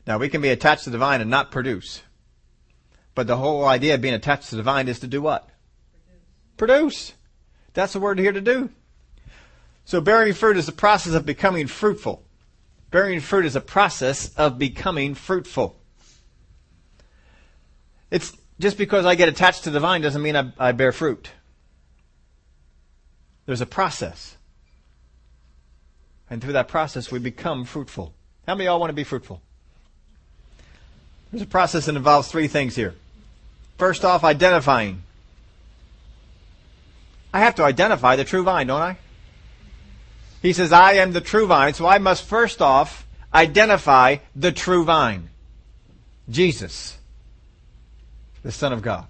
Now 0.06 0.18
we 0.18 0.28
can 0.28 0.42
be 0.42 0.50
attached 0.50 0.84
to 0.84 0.90
the 0.90 0.98
vine 0.98 1.22
and 1.22 1.30
not 1.30 1.50
produce. 1.50 2.02
But 3.14 3.26
the 3.26 3.38
whole 3.38 3.64
idea 3.64 3.94
of 3.94 4.02
being 4.02 4.12
attached 4.12 4.50
to 4.50 4.56
the 4.56 4.62
vine 4.62 4.86
is 4.86 5.00
to 5.00 5.06
do 5.06 5.22
what? 5.22 5.48
Produce. 6.58 6.82
Produce. 6.82 7.12
That's 7.72 7.94
the 7.94 8.00
word 8.00 8.18
here 8.18 8.32
to 8.32 8.42
do. 8.42 8.68
So 9.86 10.02
bearing 10.02 10.34
fruit 10.34 10.58
is 10.58 10.66
the 10.66 10.72
process 10.72 11.14
of 11.14 11.24
becoming 11.24 11.68
fruitful. 11.68 12.22
Bearing 12.90 13.20
fruit 13.20 13.46
is 13.46 13.56
a 13.56 13.62
process 13.62 14.28
of 14.34 14.58
becoming 14.58 15.14
fruitful. 15.14 15.79
It's 18.10 18.36
just 18.58 18.76
because 18.76 19.06
I 19.06 19.14
get 19.14 19.28
attached 19.28 19.64
to 19.64 19.70
the 19.70 19.80
vine 19.80 20.00
doesn't 20.00 20.22
mean 20.22 20.36
I, 20.36 20.52
I 20.58 20.72
bear 20.72 20.92
fruit. 20.92 21.30
There's 23.46 23.60
a 23.60 23.66
process. 23.66 24.36
And 26.28 26.40
through 26.40 26.52
that 26.52 26.68
process, 26.68 27.10
we 27.10 27.18
become 27.18 27.64
fruitful. 27.64 28.14
How 28.46 28.54
many 28.54 28.66
of 28.66 28.72
y'all 28.72 28.80
want 28.80 28.90
to 28.90 28.94
be 28.94 29.04
fruitful? 29.04 29.40
There's 31.32 31.42
a 31.42 31.46
process 31.46 31.86
that 31.86 31.96
involves 31.96 32.28
three 32.28 32.48
things 32.48 32.76
here. 32.76 32.94
First 33.78 34.04
off, 34.04 34.24
identifying. 34.24 35.02
I 37.32 37.40
have 37.40 37.54
to 37.56 37.64
identify 37.64 38.16
the 38.16 38.24
true 38.24 38.42
vine, 38.42 38.66
don't 38.66 38.82
I? 38.82 38.96
He 40.42 40.52
says, 40.52 40.72
I 40.72 40.94
am 40.94 41.12
the 41.12 41.20
true 41.20 41.46
vine, 41.46 41.74
so 41.74 41.86
I 41.86 41.98
must 41.98 42.24
first 42.24 42.60
off 42.62 43.06
identify 43.32 44.16
the 44.34 44.52
true 44.52 44.84
vine. 44.84 45.30
Jesus, 46.28 46.96
the 48.42 48.52
Son 48.52 48.72
of 48.72 48.82
God. 48.82 49.06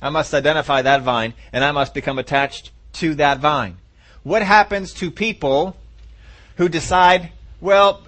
I 0.00 0.10
must 0.10 0.34
identify 0.34 0.82
that 0.82 1.02
vine, 1.02 1.34
and 1.52 1.64
I 1.64 1.72
must 1.72 1.94
become 1.94 2.18
attached 2.18 2.70
to 2.94 3.14
that 3.14 3.38
vine. 3.38 3.78
What 4.22 4.42
happens 4.42 4.92
to 4.94 5.10
people 5.10 5.76
who 6.56 6.68
decide, 6.68 7.30
well, 7.60 8.02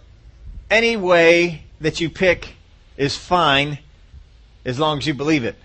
any 0.71 0.97
way 0.97 1.65
that 1.81 2.01
you 2.01 2.11
pick 2.11 2.55
is 2.97 3.17
fine 3.17 3.79
as 4.65 4.79
long 4.79 4.99
as 4.99 5.07
you 5.07 5.15
believe 5.15 5.45
it? 5.45 5.57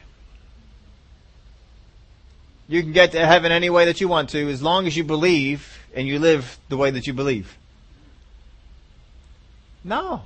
You 2.68 2.82
can 2.82 2.94
get 2.94 3.12
to 3.12 3.26
heaven 3.26 3.52
any 3.52 3.70
way 3.70 3.86
that 3.86 4.00
you 4.00 4.08
want 4.08 4.30
to 4.30 4.50
as 4.50 4.62
long 4.62 4.88
as 4.88 4.96
you 4.96 5.04
believe 5.04 5.80
and 5.94 6.08
you 6.08 6.20
live 6.20 6.58
the 6.70 6.78
way 6.78 6.92
that 6.92 7.06
you 7.06 7.14
believe. 7.14 7.58
No. 9.84 10.24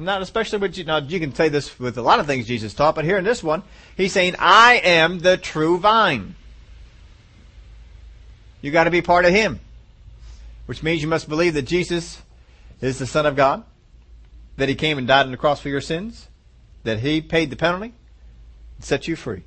Not 0.00 0.22
especially 0.22 0.60
with 0.60 0.78
you. 0.78 0.84
Now, 0.84 0.96
you 0.96 1.20
can 1.20 1.34
say 1.34 1.50
this 1.50 1.78
with 1.78 1.98
a 1.98 2.02
lot 2.02 2.20
of 2.20 2.26
things 2.26 2.46
Jesus 2.46 2.72
taught, 2.72 2.94
but 2.94 3.04
here 3.04 3.18
in 3.18 3.24
this 3.24 3.42
one, 3.42 3.62
he's 3.98 4.14
saying, 4.14 4.34
I 4.38 4.80
am 4.82 5.18
the 5.18 5.36
true 5.36 5.78
vine. 5.78 6.36
You 8.62 8.70
got 8.70 8.84
to 8.84 8.90
be 8.90 9.02
part 9.02 9.26
of 9.26 9.32
him. 9.32 9.60
which 10.70 10.84
means 10.84 11.02
you 11.02 11.08
must 11.08 11.28
believe 11.28 11.54
that 11.54 11.62
Jesus 11.62 12.22
is 12.80 13.00
the 13.00 13.06
Son 13.06 13.26
of 13.26 13.34
God, 13.34 13.64
that 14.56 14.68
He 14.68 14.76
came 14.76 14.98
and 14.98 15.08
died 15.08 15.26
on 15.26 15.32
the 15.32 15.36
cross 15.36 15.60
for 15.60 15.68
your 15.68 15.80
sins, 15.80 16.28
that 16.84 17.00
He 17.00 17.20
paid 17.20 17.50
the 17.50 17.56
penalty, 17.56 17.92
and 18.76 18.84
set 18.84 19.08
you 19.08 19.16
free. 19.16 19.42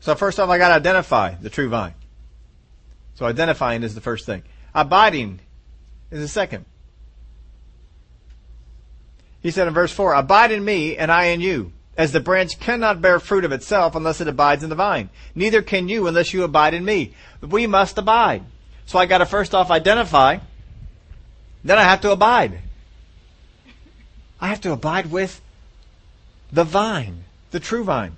So 0.00 0.14
first 0.14 0.40
off, 0.40 0.48
I 0.48 0.56
got 0.56 0.68
to 0.68 0.76
identify 0.76 1.34
the 1.34 1.50
true 1.50 1.68
vine. 1.68 1.92
So 3.16 3.26
identifying 3.26 3.82
is 3.82 3.94
the 3.94 4.00
first 4.00 4.24
thing. 4.24 4.44
Abiding 4.74 5.40
is 6.10 6.20
the 6.20 6.28
second. 6.28 6.64
He 9.42 9.50
said 9.50 9.66
in 9.66 9.74
verse 9.74 9.92
4, 9.92 10.14
Abide 10.14 10.52
in 10.52 10.64
me, 10.64 10.96
and 10.96 11.10
I 11.10 11.26
in 11.26 11.40
you. 11.40 11.72
As 11.96 12.12
the 12.12 12.20
branch 12.20 12.58
cannot 12.60 13.02
bear 13.02 13.18
fruit 13.18 13.44
of 13.44 13.52
itself 13.52 13.94
unless 13.94 14.20
it 14.20 14.28
abides 14.28 14.62
in 14.62 14.70
the 14.70 14.76
vine. 14.76 15.10
Neither 15.34 15.60
can 15.62 15.88
you 15.88 16.06
unless 16.06 16.32
you 16.32 16.44
abide 16.44 16.74
in 16.74 16.84
me. 16.84 17.14
We 17.42 17.66
must 17.66 17.98
abide. 17.98 18.42
So 18.86 18.98
I 18.98 19.06
gotta 19.06 19.26
first 19.26 19.54
off 19.54 19.70
identify. 19.70 20.38
Then 21.62 21.78
I 21.78 21.84
have 21.84 22.00
to 22.02 22.12
abide. 22.12 22.60
I 24.40 24.48
have 24.48 24.60
to 24.62 24.72
abide 24.72 25.10
with 25.10 25.40
the 26.50 26.64
vine, 26.64 27.24
the 27.50 27.60
true 27.60 27.84
vine. 27.84 28.16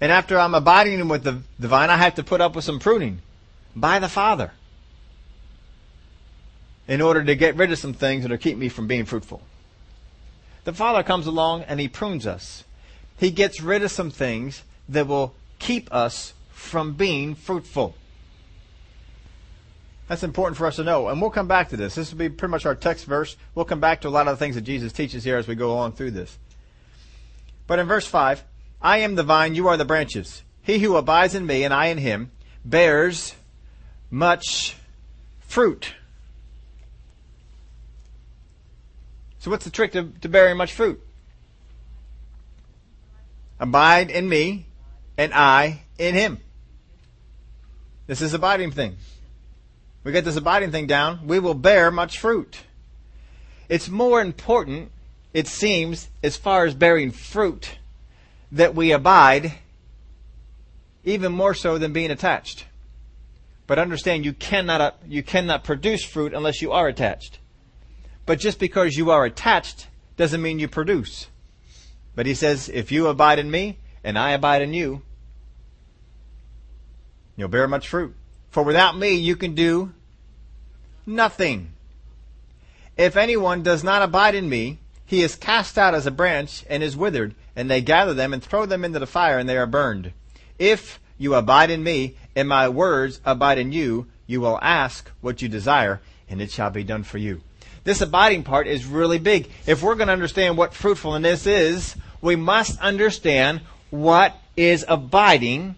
And 0.00 0.12
after 0.12 0.38
I'm 0.38 0.54
abiding 0.54 1.08
with 1.08 1.24
the, 1.24 1.40
the 1.58 1.68
vine, 1.68 1.88
I 1.88 1.96
have 1.96 2.16
to 2.16 2.22
put 2.22 2.42
up 2.42 2.54
with 2.54 2.64
some 2.64 2.78
pruning 2.78 3.22
by 3.74 3.98
the 4.00 4.08
Father 4.08 4.52
in 6.86 7.00
order 7.00 7.24
to 7.24 7.34
get 7.34 7.56
rid 7.56 7.72
of 7.72 7.78
some 7.78 7.94
things 7.94 8.22
that 8.22 8.32
are 8.32 8.38
keep 8.38 8.58
me 8.58 8.68
from 8.68 8.86
being 8.86 9.04
fruitful. 9.04 9.42
The 10.64 10.72
Father 10.72 11.02
comes 11.02 11.26
along 11.26 11.62
and 11.62 11.80
He 11.80 11.88
prunes 11.88 12.26
us. 12.26 12.64
He 13.16 13.30
gets 13.30 13.60
rid 13.60 13.82
of 13.82 13.90
some 13.90 14.10
things 14.10 14.62
that 14.88 15.06
will 15.06 15.34
keep 15.58 15.92
us 15.92 16.34
from 16.50 16.94
being 16.94 17.34
fruitful. 17.34 17.94
That's 20.08 20.22
important 20.22 20.56
for 20.58 20.66
us 20.66 20.76
to 20.76 20.84
know. 20.84 21.08
And 21.08 21.20
we'll 21.20 21.30
come 21.30 21.48
back 21.48 21.70
to 21.70 21.76
this. 21.76 21.94
This 21.94 22.10
will 22.10 22.18
be 22.18 22.28
pretty 22.28 22.50
much 22.50 22.66
our 22.66 22.74
text 22.74 23.06
verse. 23.06 23.36
We'll 23.54 23.64
come 23.64 23.80
back 23.80 24.02
to 24.02 24.08
a 24.08 24.10
lot 24.10 24.28
of 24.28 24.34
the 24.34 24.44
things 24.44 24.54
that 24.54 24.62
Jesus 24.62 24.92
teaches 24.92 25.24
here 25.24 25.38
as 25.38 25.48
we 25.48 25.54
go 25.54 25.72
along 25.72 25.92
through 25.92 26.10
this. 26.10 26.38
But 27.66 27.78
in 27.78 27.86
verse 27.86 28.06
5, 28.06 28.44
I 28.82 28.98
am 28.98 29.14
the 29.14 29.22
vine, 29.22 29.54
you 29.54 29.68
are 29.68 29.78
the 29.78 29.86
branches. 29.86 30.42
He 30.62 30.78
who 30.78 30.96
abides 30.96 31.34
in 31.34 31.46
me 31.46 31.64
and 31.64 31.72
I 31.72 31.86
in 31.86 31.98
him 31.98 32.30
bears 32.64 33.34
much 34.10 34.76
fruit. 35.40 35.94
So 39.44 39.50
what's 39.50 39.66
the 39.66 39.70
trick 39.70 39.92
to, 39.92 40.04
to 40.22 40.28
bearing 40.30 40.56
much 40.56 40.72
fruit? 40.72 40.98
Abide 43.60 44.10
in 44.10 44.26
me 44.26 44.64
and 45.18 45.34
I 45.34 45.82
in 45.98 46.14
him. 46.14 46.38
This 48.06 48.22
is 48.22 48.32
abiding 48.32 48.70
thing. 48.70 48.96
We 50.02 50.12
get 50.12 50.24
this 50.24 50.36
abiding 50.36 50.70
thing 50.70 50.86
down, 50.86 51.26
we 51.26 51.40
will 51.40 51.52
bear 51.52 51.90
much 51.90 52.20
fruit. 52.20 52.60
It's 53.68 53.90
more 53.90 54.22
important, 54.22 54.90
it 55.34 55.46
seems, 55.46 56.08
as 56.22 56.38
far 56.38 56.64
as 56.64 56.72
bearing 56.72 57.10
fruit 57.10 57.76
that 58.50 58.74
we 58.74 58.92
abide 58.92 59.52
even 61.04 61.32
more 61.32 61.52
so 61.52 61.76
than 61.76 61.92
being 61.92 62.10
attached. 62.10 62.64
But 63.66 63.78
understand 63.78 64.24
you 64.24 64.32
cannot 64.32 64.80
uh, 64.80 64.92
you 65.06 65.22
cannot 65.22 65.64
produce 65.64 66.02
fruit 66.02 66.32
unless 66.32 66.62
you 66.62 66.72
are 66.72 66.88
attached. 66.88 67.40
But 68.26 68.38
just 68.38 68.58
because 68.58 68.96
you 68.96 69.10
are 69.10 69.24
attached 69.24 69.88
doesn't 70.16 70.42
mean 70.42 70.58
you 70.58 70.68
produce. 70.68 71.28
But 72.14 72.26
he 72.26 72.34
says, 72.34 72.68
if 72.68 72.92
you 72.92 73.08
abide 73.08 73.38
in 73.38 73.50
me 73.50 73.78
and 74.02 74.18
I 74.18 74.30
abide 74.30 74.62
in 74.62 74.72
you, 74.72 75.02
you'll 77.36 77.48
bear 77.48 77.68
much 77.68 77.88
fruit. 77.88 78.14
For 78.50 78.62
without 78.62 78.96
me 78.96 79.14
you 79.14 79.36
can 79.36 79.54
do 79.54 79.92
nothing. 81.06 81.72
If 82.96 83.16
anyone 83.16 83.62
does 83.62 83.82
not 83.82 84.02
abide 84.02 84.34
in 84.34 84.48
me, 84.48 84.78
he 85.04 85.22
is 85.22 85.34
cast 85.34 85.76
out 85.76 85.94
as 85.94 86.06
a 86.06 86.10
branch 86.10 86.64
and 86.70 86.82
is 86.82 86.96
withered, 86.96 87.34
and 87.54 87.70
they 87.70 87.80
gather 87.80 88.14
them 88.14 88.32
and 88.32 88.42
throw 88.42 88.64
them 88.64 88.84
into 88.84 88.98
the 88.98 89.06
fire, 89.06 89.38
and 89.38 89.48
they 89.48 89.58
are 89.58 89.66
burned. 89.66 90.12
If 90.58 91.00
you 91.18 91.34
abide 91.34 91.70
in 91.70 91.82
me, 91.82 92.16
and 92.34 92.48
my 92.48 92.68
words 92.68 93.20
abide 93.24 93.58
in 93.58 93.72
you, 93.72 94.06
you 94.26 94.40
will 94.40 94.58
ask 94.62 95.10
what 95.20 95.42
you 95.42 95.48
desire, 95.48 96.00
and 96.28 96.40
it 96.40 96.50
shall 96.50 96.70
be 96.70 96.84
done 96.84 97.02
for 97.02 97.18
you. 97.18 97.42
This 97.84 98.00
abiding 98.00 98.42
part 98.42 98.66
is 98.66 98.86
really 98.86 99.18
big. 99.18 99.50
If 99.66 99.82
we're 99.82 99.94
going 99.94 100.08
to 100.08 100.12
understand 100.14 100.56
what 100.56 100.74
fruitfulness 100.74 101.46
is, 101.46 101.94
we 102.20 102.34
must 102.34 102.80
understand 102.80 103.60
what 103.90 104.34
is 104.56 104.84
abiding 104.88 105.76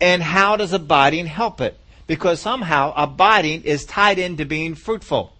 and 0.00 0.22
how 0.22 0.56
does 0.56 0.72
abiding 0.72 1.26
help 1.26 1.60
it. 1.60 1.78
Because 2.06 2.40
somehow 2.40 2.94
abiding 2.96 3.64
is 3.64 3.84
tied 3.84 4.18
into 4.18 4.46
being 4.46 4.74
fruitful. 4.74 5.34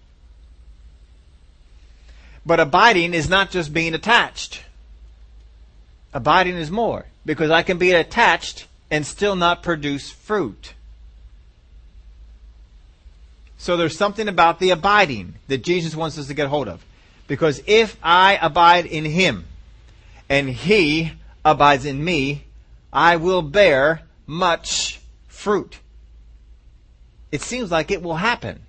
But 2.45 2.61
abiding 2.61 3.15
is 3.15 3.29
not 3.29 3.51
just 3.51 3.73
being 3.73 3.95
attached. 3.95 4.63
Abiding 6.13 6.57
is 6.57 6.71
more. 6.71 7.07
Because 7.25 7.51
I 7.51 7.63
can 7.63 7.79
be 7.79 7.93
attached 7.93 8.67
and 8.91 9.07
still 9.07 9.37
not 9.37 9.63
produce 9.63 10.11
fruit. 10.11 10.75
So 13.59 13.77
there's 13.77 13.99
something 13.99 14.29
about 14.29 14.61
the 14.61 14.71
abiding 14.71 15.35
that 15.49 15.65
Jesus 15.65 15.95
wants 15.95 16.17
us 16.17 16.29
to 16.29 16.35
get 16.35 16.49
hold 16.49 16.69
of. 16.69 16.85
Because 17.27 17.61
if 17.67 17.97
I 18.03 18.39
abide 18.41 18.87
in 18.87 19.05
Him 19.05 19.45
and 20.29 20.49
He 20.49 21.13
abides 21.45 21.85
in 21.85 22.03
me, 22.03 22.45
I 22.93 23.17
will 23.17 23.43
bear 23.43 24.03
much 24.27 25.01
fruit. 25.27 25.81
It 27.31 27.43
seems 27.43 27.71
like 27.71 27.91
it 27.91 28.01
will 28.01 28.17
happen. 28.17 28.61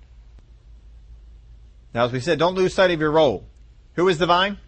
Now, 1.94 2.04
as 2.04 2.12
we 2.12 2.20
said, 2.20 2.38
don't 2.38 2.54
lose 2.54 2.74
sight 2.74 2.90
of 2.90 3.00
your 3.00 3.10
role. 3.10 3.44
Who 3.94 4.08
is 4.08 4.18
the 4.18 4.26
vine? 4.26 4.58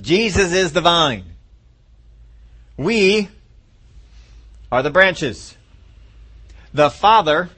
Jesus 0.00 0.52
is 0.52 0.72
the 0.72 0.80
vine. 0.80 1.24
We 2.76 3.28
are 4.72 4.82
the 4.82 4.90
branches. 4.90 5.56
The 6.74 6.90
Father 6.90 7.50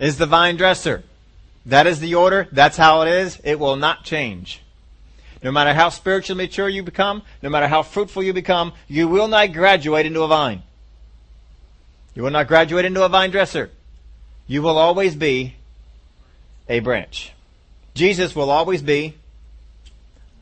is 0.00 0.18
the 0.18 0.26
vine 0.26 0.56
dresser. 0.56 1.02
That 1.66 1.86
is 1.86 2.00
the 2.00 2.14
order. 2.14 2.48
That's 2.52 2.76
how 2.76 3.02
it 3.02 3.08
is. 3.08 3.40
It 3.44 3.58
will 3.58 3.76
not 3.76 4.04
change. 4.04 4.62
No 5.42 5.52
matter 5.52 5.72
how 5.72 5.90
spiritually 5.90 6.44
mature 6.44 6.68
you 6.68 6.82
become, 6.82 7.22
no 7.42 7.48
matter 7.48 7.68
how 7.68 7.82
fruitful 7.82 8.22
you 8.22 8.32
become, 8.32 8.72
you 8.88 9.06
will 9.06 9.28
not 9.28 9.52
graduate 9.52 10.06
into 10.06 10.22
a 10.22 10.28
vine. 10.28 10.62
You 12.14 12.22
will 12.22 12.30
not 12.30 12.48
graduate 12.48 12.84
into 12.84 13.04
a 13.04 13.08
vine 13.08 13.30
dresser. 13.30 13.70
You 14.46 14.62
will 14.62 14.78
always 14.78 15.14
be 15.14 15.54
a 16.68 16.80
branch. 16.80 17.32
Jesus 17.94 18.34
will 18.34 18.50
always 18.50 18.82
be 18.82 19.14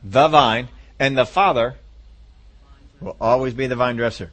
the 0.03 0.27
vine, 0.27 0.69
and 0.99 1.17
the 1.17 1.25
Father 1.25 1.75
will 2.99 3.15
always 3.19 3.53
be 3.53 3.67
the 3.67 3.75
vine 3.75 3.97
dresser. 3.97 4.31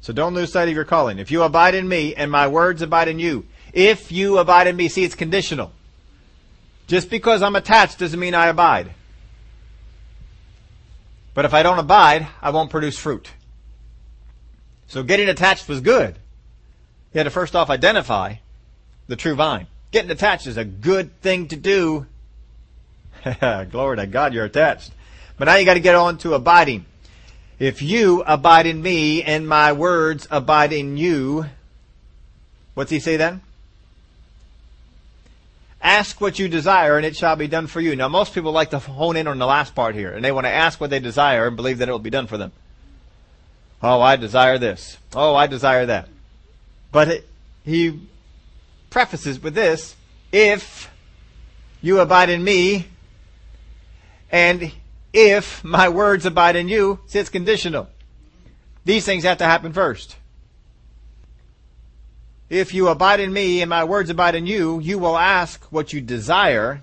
So 0.00 0.12
don't 0.12 0.34
lose 0.34 0.52
sight 0.52 0.68
of 0.68 0.74
your 0.74 0.84
calling. 0.84 1.18
If 1.18 1.30
you 1.30 1.42
abide 1.42 1.74
in 1.74 1.86
me 1.86 2.14
and 2.14 2.30
my 2.30 2.48
words 2.48 2.80
abide 2.80 3.08
in 3.08 3.18
you, 3.18 3.44
if 3.72 4.12
you 4.12 4.38
abide 4.38 4.66
in 4.66 4.76
me, 4.76 4.88
see 4.88 5.04
it's 5.04 5.14
conditional. 5.14 5.72
Just 6.86 7.10
because 7.10 7.42
I'm 7.42 7.56
attached 7.56 7.98
doesn't 7.98 8.18
mean 8.18 8.34
I 8.34 8.48
abide. 8.48 8.90
But 11.34 11.44
if 11.44 11.54
I 11.54 11.62
don't 11.62 11.78
abide, 11.78 12.26
I 12.42 12.50
won't 12.50 12.70
produce 12.70 12.98
fruit. 12.98 13.30
So 14.88 15.02
getting 15.02 15.28
attached 15.28 15.68
was 15.68 15.80
good. 15.80 16.16
You 17.12 17.18
had 17.18 17.24
to 17.24 17.30
first 17.30 17.54
off 17.54 17.70
identify 17.70 18.36
the 19.06 19.16
true 19.16 19.34
vine. 19.34 19.66
Getting 19.92 20.10
attached 20.10 20.46
is 20.46 20.56
a 20.56 20.64
good 20.64 21.20
thing 21.20 21.48
to 21.48 21.56
do. 21.56 22.06
Glory 23.70 23.96
to 23.98 24.06
God, 24.06 24.34
you're 24.34 24.44
attached. 24.44 24.92
But 25.36 25.44
now 25.44 25.54
you 25.56 25.64
got 25.64 25.74
to 25.74 25.80
get 25.80 25.94
on 25.94 26.18
to 26.18 26.34
abiding. 26.34 26.86
If 27.58 27.82
you 27.82 28.22
abide 28.26 28.66
in 28.66 28.80
me 28.82 29.22
and 29.22 29.48
my 29.48 29.72
words 29.72 30.26
abide 30.30 30.72
in 30.72 30.96
you, 30.96 31.46
what's 32.74 32.90
he 32.90 33.00
say 33.00 33.16
then? 33.16 33.42
Ask 35.82 36.20
what 36.20 36.38
you 36.38 36.48
desire 36.48 36.96
and 36.96 37.06
it 37.06 37.16
shall 37.16 37.36
be 37.36 37.48
done 37.48 37.66
for 37.66 37.80
you. 37.80 37.96
Now 37.96 38.08
most 38.08 38.34
people 38.34 38.52
like 38.52 38.70
to 38.70 38.78
hone 38.78 39.16
in 39.16 39.26
on 39.26 39.38
the 39.38 39.46
last 39.46 39.74
part 39.74 39.94
here 39.94 40.12
and 40.12 40.24
they 40.24 40.32
want 40.32 40.46
to 40.46 40.50
ask 40.50 40.80
what 40.80 40.90
they 40.90 41.00
desire 41.00 41.46
and 41.46 41.56
believe 41.56 41.78
that 41.78 41.88
it 41.88 41.92
will 41.92 41.98
be 41.98 42.10
done 42.10 42.26
for 42.26 42.36
them. 42.36 42.52
Oh, 43.82 44.00
I 44.00 44.16
desire 44.16 44.58
this. 44.58 44.98
Oh, 45.14 45.34
I 45.34 45.46
desire 45.46 45.86
that. 45.86 46.08
But 46.92 47.08
it, 47.08 47.28
he 47.64 48.00
prefaces 48.90 49.42
with 49.42 49.54
this, 49.54 49.96
if 50.32 50.90
you 51.80 52.00
abide 52.00 52.28
in 52.28 52.44
me, 52.44 52.88
and 54.30 54.72
if 55.12 55.64
my 55.64 55.88
words 55.88 56.26
abide 56.26 56.56
in 56.56 56.68
you, 56.68 57.00
see 57.06 57.18
it's 57.18 57.30
conditional. 57.30 57.88
These 58.84 59.04
things 59.04 59.24
have 59.24 59.38
to 59.38 59.44
happen 59.44 59.72
first. 59.72 60.16
If 62.50 62.74
you 62.74 62.88
abide 62.88 63.20
in 63.20 63.32
me 63.32 63.62
and 63.62 63.70
my 63.70 63.84
words 63.84 64.10
abide 64.10 64.34
in 64.34 64.44
you, 64.44 64.80
you 64.80 64.98
will 64.98 65.16
ask 65.16 65.64
what 65.66 65.92
you 65.92 66.00
desire, 66.00 66.82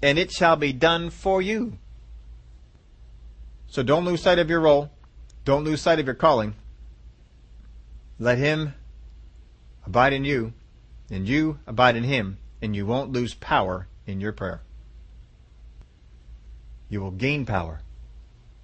and 0.00 0.18
it 0.18 0.32
shall 0.32 0.56
be 0.56 0.72
done 0.72 1.10
for 1.10 1.42
you. 1.42 1.76
So 3.68 3.82
don't 3.82 4.06
lose 4.06 4.22
sight 4.22 4.38
of 4.38 4.48
your 4.48 4.60
role. 4.60 4.90
Don't 5.44 5.64
lose 5.64 5.82
sight 5.82 5.98
of 6.00 6.06
your 6.06 6.14
calling. 6.14 6.54
Let 8.18 8.38
him 8.38 8.74
abide 9.86 10.14
in 10.14 10.24
you, 10.24 10.54
and 11.10 11.28
you 11.28 11.58
abide 11.66 11.96
in 11.96 12.04
him, 12.04 12.38
and 12.62 12.74
you 12.74 12.86
won't 12.86 13.12
lose 13.12 13.34
power 13.34 13.88
in 14.06 14.18
your 14.18 14.32
prayer. 14.32 14.62
You 16.88 17.02
will 17.02 17.10
gain 17.10 17.44
power 17.44 17.80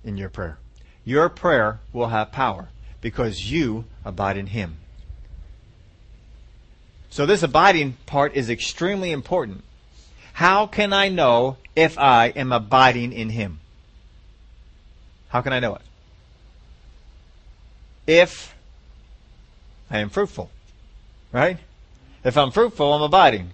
in 0.03 0.17
your 0.17 0.31
prayer. 0.31 0.59
Your 1.05 1.29
prayer 1.29 1.81
will 1.93 2.09
have 2.09 2.33
power 2.33 2.69
because 3.03 3.51
you 3.51 3.85
abide 4.03 4.39
in 4.39 4.47
him. 4.47 4.79
So 7.11 7.27
this 7.27 7.43
abiding 7.43 7.97
part 8.07 8.35
is 8.35 8.51
extremely 8.51 9.13
important. 9.13 9.65
How 10.35 10.67
can 10.67 10.93
I 10.93 11.09
know 11.09 11.57
if 11.75 11.99
I 11.99 12.27
am 12.29 12.53
abiding 12.53 13.13
in 13.13 13.31
him? 13.31 13.61
How 15.29 15.41
can 15.41 15.53
I 15.53 15.61
know 15.61 15.75
it? 15.75 15.83
If 18.07 18.55
I 19.91 19.99
am 19.99 20.11
fruitful. 20.11 20.51
Right? 21.33 21.59
If 22.25 22.37
I'm 22.37 22.51
fruitful, 22.51 22.93
I'm 22.93 23.03
abiding. 23.03 23.51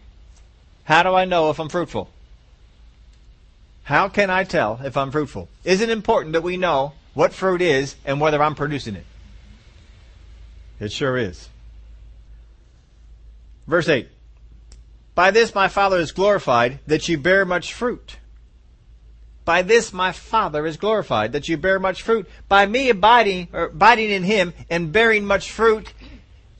How 0.85 1.03
do 1.03 1.14
I 1.14 1.25
know 1.25 1.51
if 1.51 1.59
I'm 1.59 1.69
fruitful? 1.69 2.11
How 3.85 4.09
can 4.09 4.31
I 4.31 4.45
tell 4.45 4.81
if 4.85 4.97
I'm 4.97 5.11
fruitful? 5.11 5.49
Is 5.64 5.81
it 5.81 5.90
important 5.90 6.33
that 6.33 6.43
we 6.43 6.57
know 6.57 6.93
what 7.12 7.33
fruit 7.33 7.62
is 7.62 7.97
and 8.05 8.21
whether 8.21 8.43
I'm 8.43 8.55
producing 8.55 8.97
it? 8.97 9.07
It 10.81 10.93
sure 10.93 11.17
is. 11.17 11.49
Verse 13.66 13.88
8. 13.88 14.09
By 15.14 15.31
this 15.31 15.55
my 15.55 15.68
Father 15.68 15.98
is 15.98 16.12
glorified, 16.12 16.81
that 16.87 17.09
you 17.09 17.18
bear 17.18 17.44
much 17.44 17.72
fruit. 17.72 18.16
By 19.44 19.62
this 19.62 19.92
my 19.92 20.12
Father 20.12 20.66
is 20.66 20.77
glorified, 20.77 21.33
that 21.33 21.48
you 21.48 21.57
bear 21.57 21.79
much 21.79 22.03
fruit. 22.03 22.29
By 22.48 22.66
me 22.66 22.90
abiding, 22.90 23.48
or 23.53 23.66
abiding 23.66 24.11
in 24.11 24.24
Him 24.24 24.55
and 24.70 24.92
bearing 24.92 25.24
much 25.24 25.50
fruit, 25.50 25.92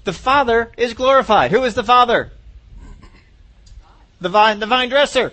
the 0.05 0.13
Father 0.13 0.71
is 0.77 0.95
glorified. 0.95 1.51
Who 1.51 1.65
is 1.65 1.75
the 1.75 1.85
Father? 1.85 2.31
The 4.21 4.29
vine, 4.29 4.61
the 4.61 4.67
vine 4.67 4.89
dresser. 4.89 5.33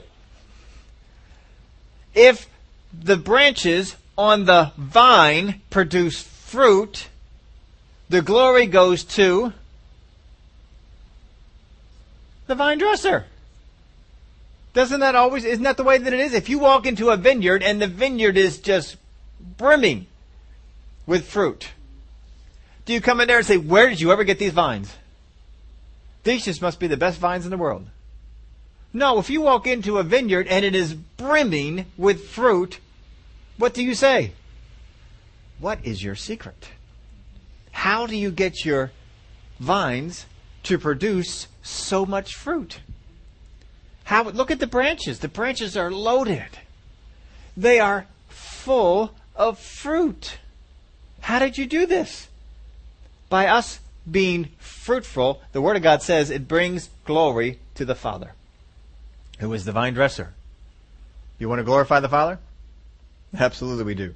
If 2.14 2.50
the 2.94 3.18
branches 3.18 3.96
on 4.18 4.46
the 4.46 4.72
vine 4.78 5.62
produce 5.70 6.22
fruit, 6.22 7.08
the 8.10 8.22
glory 8.22 8.66
goes 8.66 9.04
to 9.06 9.54
the 12.52 12.56
vine 12.56 12.78
dresser. 12.78 13.26
Doesn't 14.74 15.00
that 15.00 15.16
always, 15.16 15.46
isn't 15.46 15.64
that 15.64 15.78
the 15.78 15.84
way 15.84 15.98
that 15.98 16.14
it 16.14 16.20
is? 16.20 16.34
If 16.34 16.50
you 16.50 16.60
walk 16.60 16.86
into 16.86 17.10
a 17.10 17.16
vineyard 17.16 17.64
and 17.64 17.82
the 17.82 17.88
vineyard 17.88 18.36
is 18.36 18.60
just 18.60 18.98
brimming 19.58 20.08
with 21.06 21.26
fruit, 21.26 21.70
do 22.86 22.92
you 22.94 23.00
come 23.00 23.22
in 23.22 23.28
there 23.30 23.38
and 23.38 23.46
say, 23.46 23.56
where 23.56 23.90
did 23.90 24.02
you 24.02 24.12
ever 24.12 24.26
get 24.26 24.38
these 24.38 24.52
vines? 24.52 24.94
These 26.24 26.46
just 26.46 26.62
must 26.62 26.80
be 26.80 26.88
the 26.88 26.98
best 26.98 27.20
vines 27.20 27.46
in 27.46 27.52
the 27.52 27.58
world. 27.58 27.88
No, 28.94 29.20
if 29.20 29.30
you 29.30 29.40
walk 29.40 29.66
into 29.66 29.98
a 29.98 30.04
vineyard 30.04 30.48
and 30.48 30.66
it 30.66 30.76
is 30.76 30.94
brimming 30.94 31.86
with 31.98 32.28
fruit, 32.28 32.80
what 33.58 33.74
do 33.74 33.82
you 33.82 33.96
say? 33.96 34.34
What 35.60 35.80
is 35.86 36.04
your 36.04 36.16
secret? 36.16 36.68
How 37.72 38.08
do 38.08 38.16
you 38.16 38.30
get 38.30 38.66
your 38.66 38.92
vines 39.58 40.26
to 40.64 40.78
produce 40.78 41.48
so 41.62 42.06
much 42.06 42.36
fruit? 42.36 42.80
How, 44.04 44.24
look 44.24 44.52
at 44.52 44.60
the 44.60 44.68
branches. 44.68 45.20
The 45.20 45.28
branches 45.28 45.78
are 45.78 45.92
loaded. 45.92 46.60
They 47.56 47.80
are 47.80 48.08
full 48.30 49.14
of 49.36 49.60
fruit. 49.60 50.38
How 51.22 51.40
did 51.40 51.58
you 51.58 51.66
do 51.66 51.86
this? 51.86 52.28
By 53.30 53.48
us 53.48 53.80
being 54.10 54.50
fruitful, 54.58 55.42
the 55.52 55.62
Word 55.62 55.78
of 55.78 55.84
God 55.84 56.02
says 56.02 56.30
it 56.30 56.48
brings 56.48 56.90
glory 57.06 57.60
to 57.76 57.86
the 57.86 57.96
Father, 57.96 58.34
who 59.40 59.54
is 59.54 59.66
the 59.66 59.72
vine 59.72 59.94
dresser. 59.94 60.34
You 61.40 61.48
want 61.48 61.60
to 61.60 61.64
glorify 61.64 62.00
the 62.00 62.10
Father? 62.10 62.40
Absolutely 63.38 63.84
we 63.84 63.96
do. 63.96 64.16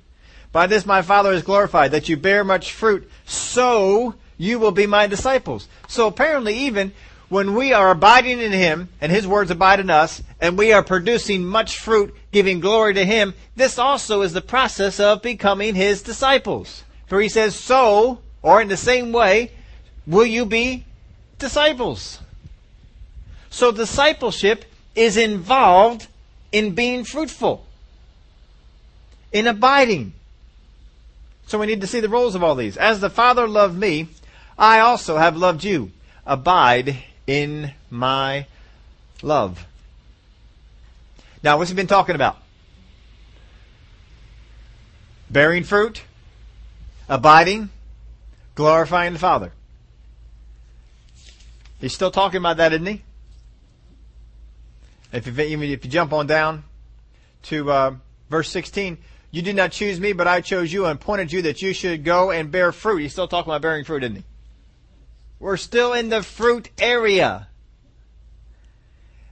By 0.51 0.67
this 0.67 0.85
my 0.85 1.01
Father 1.01 1.31
is 1.31 1.43
glorified, 1.43 1.91
that 1.91 2.09
you 2.09 2.17
bear 2.17 2.43
much 2.43 2.73
fruit, 2.73 3.09
so 3.25 4.15
you 4.37 4.59
will 4.59 4.71
be 4.71 4.87
my 4.87 5.07
disciples. 5.07 5.67
So 5.87 6.07
apparently 6.07 6.55
even 6.59 6.93
when 7.29 7.55
we 7.55 7.73
are 7.73 7.91
abiding 7.91 8.39
in 8.39 8.51
Him 8.51 8.89
and 9.01 9.11
His 9.11 9.27
words 9.27 9.51
abide 9.51 9.79
in 9.79 9.89
us 9.89 10.21
and 10.39 10.57
we 10.57 10.73
are 10.73 10.83
producing 10.83 11.43
much 11.43 11.79
fruit, 11.79 12.13
giving 12.31 12.59
glory 12.59 12.93
to 12.93 13.05
Him, 13.05 13.33
this 13.55 13.79
also 13.79 14.21
is 14.21 14.33
the 14.33 14.41
process 14.41 14.99
of 14.99 15.21
becoming 15.21 15.75
His 15.75 16.01
disciples. 16.01 16.83
For 17.07 17.19
He 17.19 17.29
says, 17.29 17.55
so, 17.55 18.19
or 18.41 18.61
in 18.61 18.67
the 18.67 18.77
same 18.77 19.11
way, 19.11 19.51
will 20.05 20.25
you 20.25 20.45
be 20.45 20.85
disciples. 21.39 22.19
So 23.49 23.71
discipleship 23.71 24.65
is 24.95 25.17
involved 25.17 26.07
in 26.51 26.75
being 26.75 27.03
fruitful, 27.03 27.65
in 29.31 29.47
abiding. 29.47 30.13
So 31.47 31.59
we 31.59 31.65
need 31.65 31.81
to 31.81 31.87
see 31.87 31.99
the 31.99 32.09
roles 32.09 32.35
of 32.35 32.43
all 32.43 32.55
these. 32.55 32.77
As 32.77 32.99
the 32.99 33.09
Father 33.09 33.47
loved 33.47 33.77
me, 33.77 34.07
I 34.57 34.79
also 34.79 35.17
have 35.17 35.35
loved 35.35 35.63
you. 35.63 35.91
Abide 36.25 36.97
in 37.27 37.73
my 37.89 38.47
love. 39.21 39.65
Now, 41.43 41.57
what's 41.57 41.69
he 41.69 41.75
been 41.75 41.87
talking 41.87 42.15
about? 42.15 42.37
Bearing 45.29 45.63
fruit, 45.63 46.03
abiding, 47.09 47.69
glorifying 48.55 49.13
the 49.13 49.19
Father. 49.19 49.51
He's 51.79 51.93
still 51.93 52.11
talking 52.11 52.37
about 52.37 52.57
that, 52.57 52.73
isn't 52.73 52.85
he? 52.85 53.01
If 55.11 55.27
you, 55.27 55.33
if 55.37 55.85
you 55.85 55.91
jump 55.91 56.13
on 56.13 56.27
down 56.27 56.63
to 57.43 57.71
uh, 57.71 57.95
verse 58.29 58.49
16, 58.49 58.97
you 59.31 59.41
did 59.41 59.55
not 59.55 59.71
choose 59.71 59.99
me, 59.99 60.13
but 60.13 60.27
I 60.27 60.41
chose 60.41 60.71
you 60.71 60.85
and 60.85 60.99
appointed 60.99 61.31
you 61.31 61.41
that 61.43 61.61
you 61.61 61.73
should 61.73 62.03
go 62.03 62.31
and 62.31 62.51
bear 62.51 62.71
fruit. 62.71 62.97
He's 62.97 63.11
still 63.11 63.27
talking 63.27 63.51
about 63.51 63.61
bearing 63.61 63.83
fruit, 63.83 64.03
isn't 64.03 64.15
he? 64.15 64.23
We're 65.45 65.57
still 65.57 65.93
in 65.93 66.09
the 66.09 66.23
fruit 66.23 66.71
area. 66.79 67.49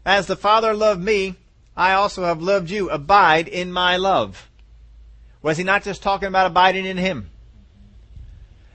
As 0.05 0.27
the 0.27 0.35
Father 0.35 0.75
loved 0.75 1.01
me, 1.01 1.37
I 1.75 1.93
also 1.93 2.23
have 2.25 2.39
loved 2.39 2.69
you. 2.69 2.87
Abide 2.91 3.47
in 3.47 3.71
my 3.71 3.97
love. 3.97 4.47
Was 5.41 5.57
he 5.57 5.63
not 5.63 5.81
just 5.81 6.03
talking 6.03 6.27
about 6.27 6.45
abiding 6.45 6.85
in 6.85 6.97
him? 6.97 7.31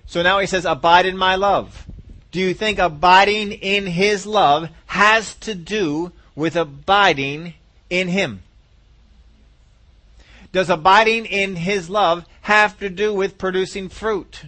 So 0.05 0.21
now 0.21 0.41
he 0.41 0.49
says, 0.49 0.65
abide 0.65 1.07
in 1.07 1.17
my 1.17 1.37
love. 1.37 1.87
Do 2.33 2.41
you 2.41 2.55
think 2.55 2.81
abiding 2.81 3.53
in 3.53 3.87
his 3.87 4.27
love 4.27 4.71
has 4.87 5.37
to 5.37 5.55
do 5.55 6.11
with 6.35 6.57
abiding 6.57 7.55
in 7.89 8.09
him? 8.09 8.43
Does 10.51 10.71
abiding 10.71 11.25
in 11.27 11.55
his 11.55 11.89
love 11.89 12.27
have 12.41 12.77
to 12.81 12.91
do 12.91 13.15
with 13.15 13.39
producing 13.39 13.89
fruit? 13.89 14.47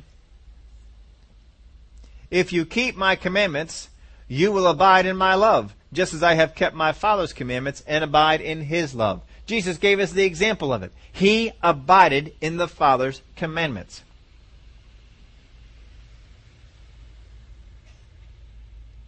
If 2.30 2.52
you 2.52 2.64
keep 2.64 2.96
my 2.96 3.16
commandments, 3.16 3.88
you 4.28 4.52
will 4.52 4.68
abide 4.68 5.06
in 5.06 5.16
my 5.16 5.34
love, 5.34 5.74
just 5.92 6.14
as 6.14 6.22
I 6.22 6.34
have 6.34 6.54
kept 6.54 6.76
my 6.76 6.92
Father's 6.92 7.32
commandments 7.32 7.82
and 7.86 8.04
abide 8.04 8.40
in 8.40 8.62
his 8.62 8.94
love. 8.94 9.22
Jesus 9.46 9.78
gave 9.78 9.98
us 9.98 10.12
the 10.12 10.24
example 10.24 10.72
of 10.72 10.84
it. 10.84 10.92
He 11.10 11.50
abided 11.62 12.32
in 12.40 12.56
the 12.56 12.68
Father's 12.68 13.22
commandments. 13.34 14.02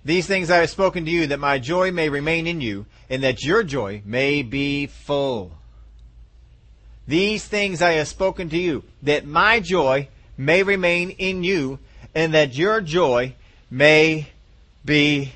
These 0.05 0.27
things 0.27 0.51
I 0.51 0.57
have 0.57 0.71
spoken 0.71 1.05
to 1.05 1.11
you, 1.13 1.29
that 1.29 1.39
my 1.39 1.61
joy 1.61 1.93
may 1.93 2.09
remain 2.09 2.49
in 2.49 2.61
you, 2.61 2.87
and 3.09 3.23
that 3.23 3.45
your 3.45 3.63
joy 3.63 4.03
may 4.05 4.43
be 4.43 4.87
full. 4.87 5.53
These 7.07 7.45
things 7.45 7.81
I 7.81 7.93
have 7.93 8.09
spoken 8.09 8.49
to 8.49 8.59
you, 8.59 8.83
that 9.03 9.27
my 9.27 9.61
joy 9.61 10.09
may 10.37 10.65
remain 10.65 11.11
in 11.11 11.45
you, 11.45 11.79
and 12.15 12.35
that 12.35 12.55
your 12.55 12.81
joy 12.81 13.35
may 13.71 14.29
be 14.85 15.33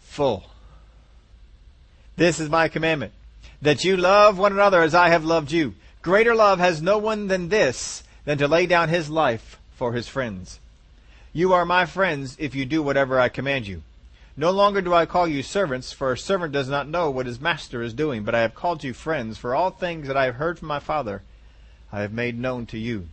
full. 0.00 0.44
This 2.16 2.40
is 2.40 2.48
my 2.48 2.68
commandment, 2.68 3.12
that 3.62 3.84
you 3.84 3.96
love 3.96 4.38
one 4.38 4.52
another 4.52 4.82
as 4.82 4.94
I 4.94 5.10
have 5.10 5.24
loved 5.24 5.52
you. 5.52 5.74
Greater 6.02 6.34
love 6.34 6.58
has 6.58 6.82
no 6.82 6.98
one 6.98 7.28
than 7.28 7.48
this, 7.48 8.02
than 8.24 8.38
to 8.38 8.48
lay 8.48 8.66
down 8.66 8.88
his 8.88 9.08
life 9.10 9.58
for 9.74 9.92
his 9.92 10.08
friends. 10.08 10.58
You 11.32 11.52
are 11.52 11.64
my 11.64 11.86
friends 11.86 12.36
if 12.38 12.54
you 12.54 12.64
do 12.64 12.82
whatever 12.82 13.20
I 13.20 13.28
command 13.28 13.66
you. 13.66 13.82
No 14.36 14.50
longer 14.50 14.80
do 14.80 14.94
I 14.94 15.06
call 15.06 15.26
you 15.26 15.42
servants, 15.42 15.92
for 15.92 16.12
a 16.12 16.18
servant 16.18 16.52
does 16.52 16.68
not 16.68 16.88
know 16.88 17.10
what 17.10 17.26
his 17.26 17.40
master 17.40 17.82
is 17.82 17.92
doing, 17.92 18.22
but 18.22 18.34
I 18.34 18.40
have 18.40 18.54
called 18.54 18.84
you 18.84 18.94
friends, 18.94 19.36
for 19.36 19.54
all 19.54 19.70
things 19.70 20.06
that 20.06 20.16
I 20.16 20.26
have 20.26 20.36
heard 20.36 20.58
from 20.58 20.68
my 20.68 20.78
Father 20.78 21.22
I 21.92 22.00
have 22.00 22.12
made 22.12 22.38
known 22.38 22.66
to 22.66 22.78
you. 22.78 23.08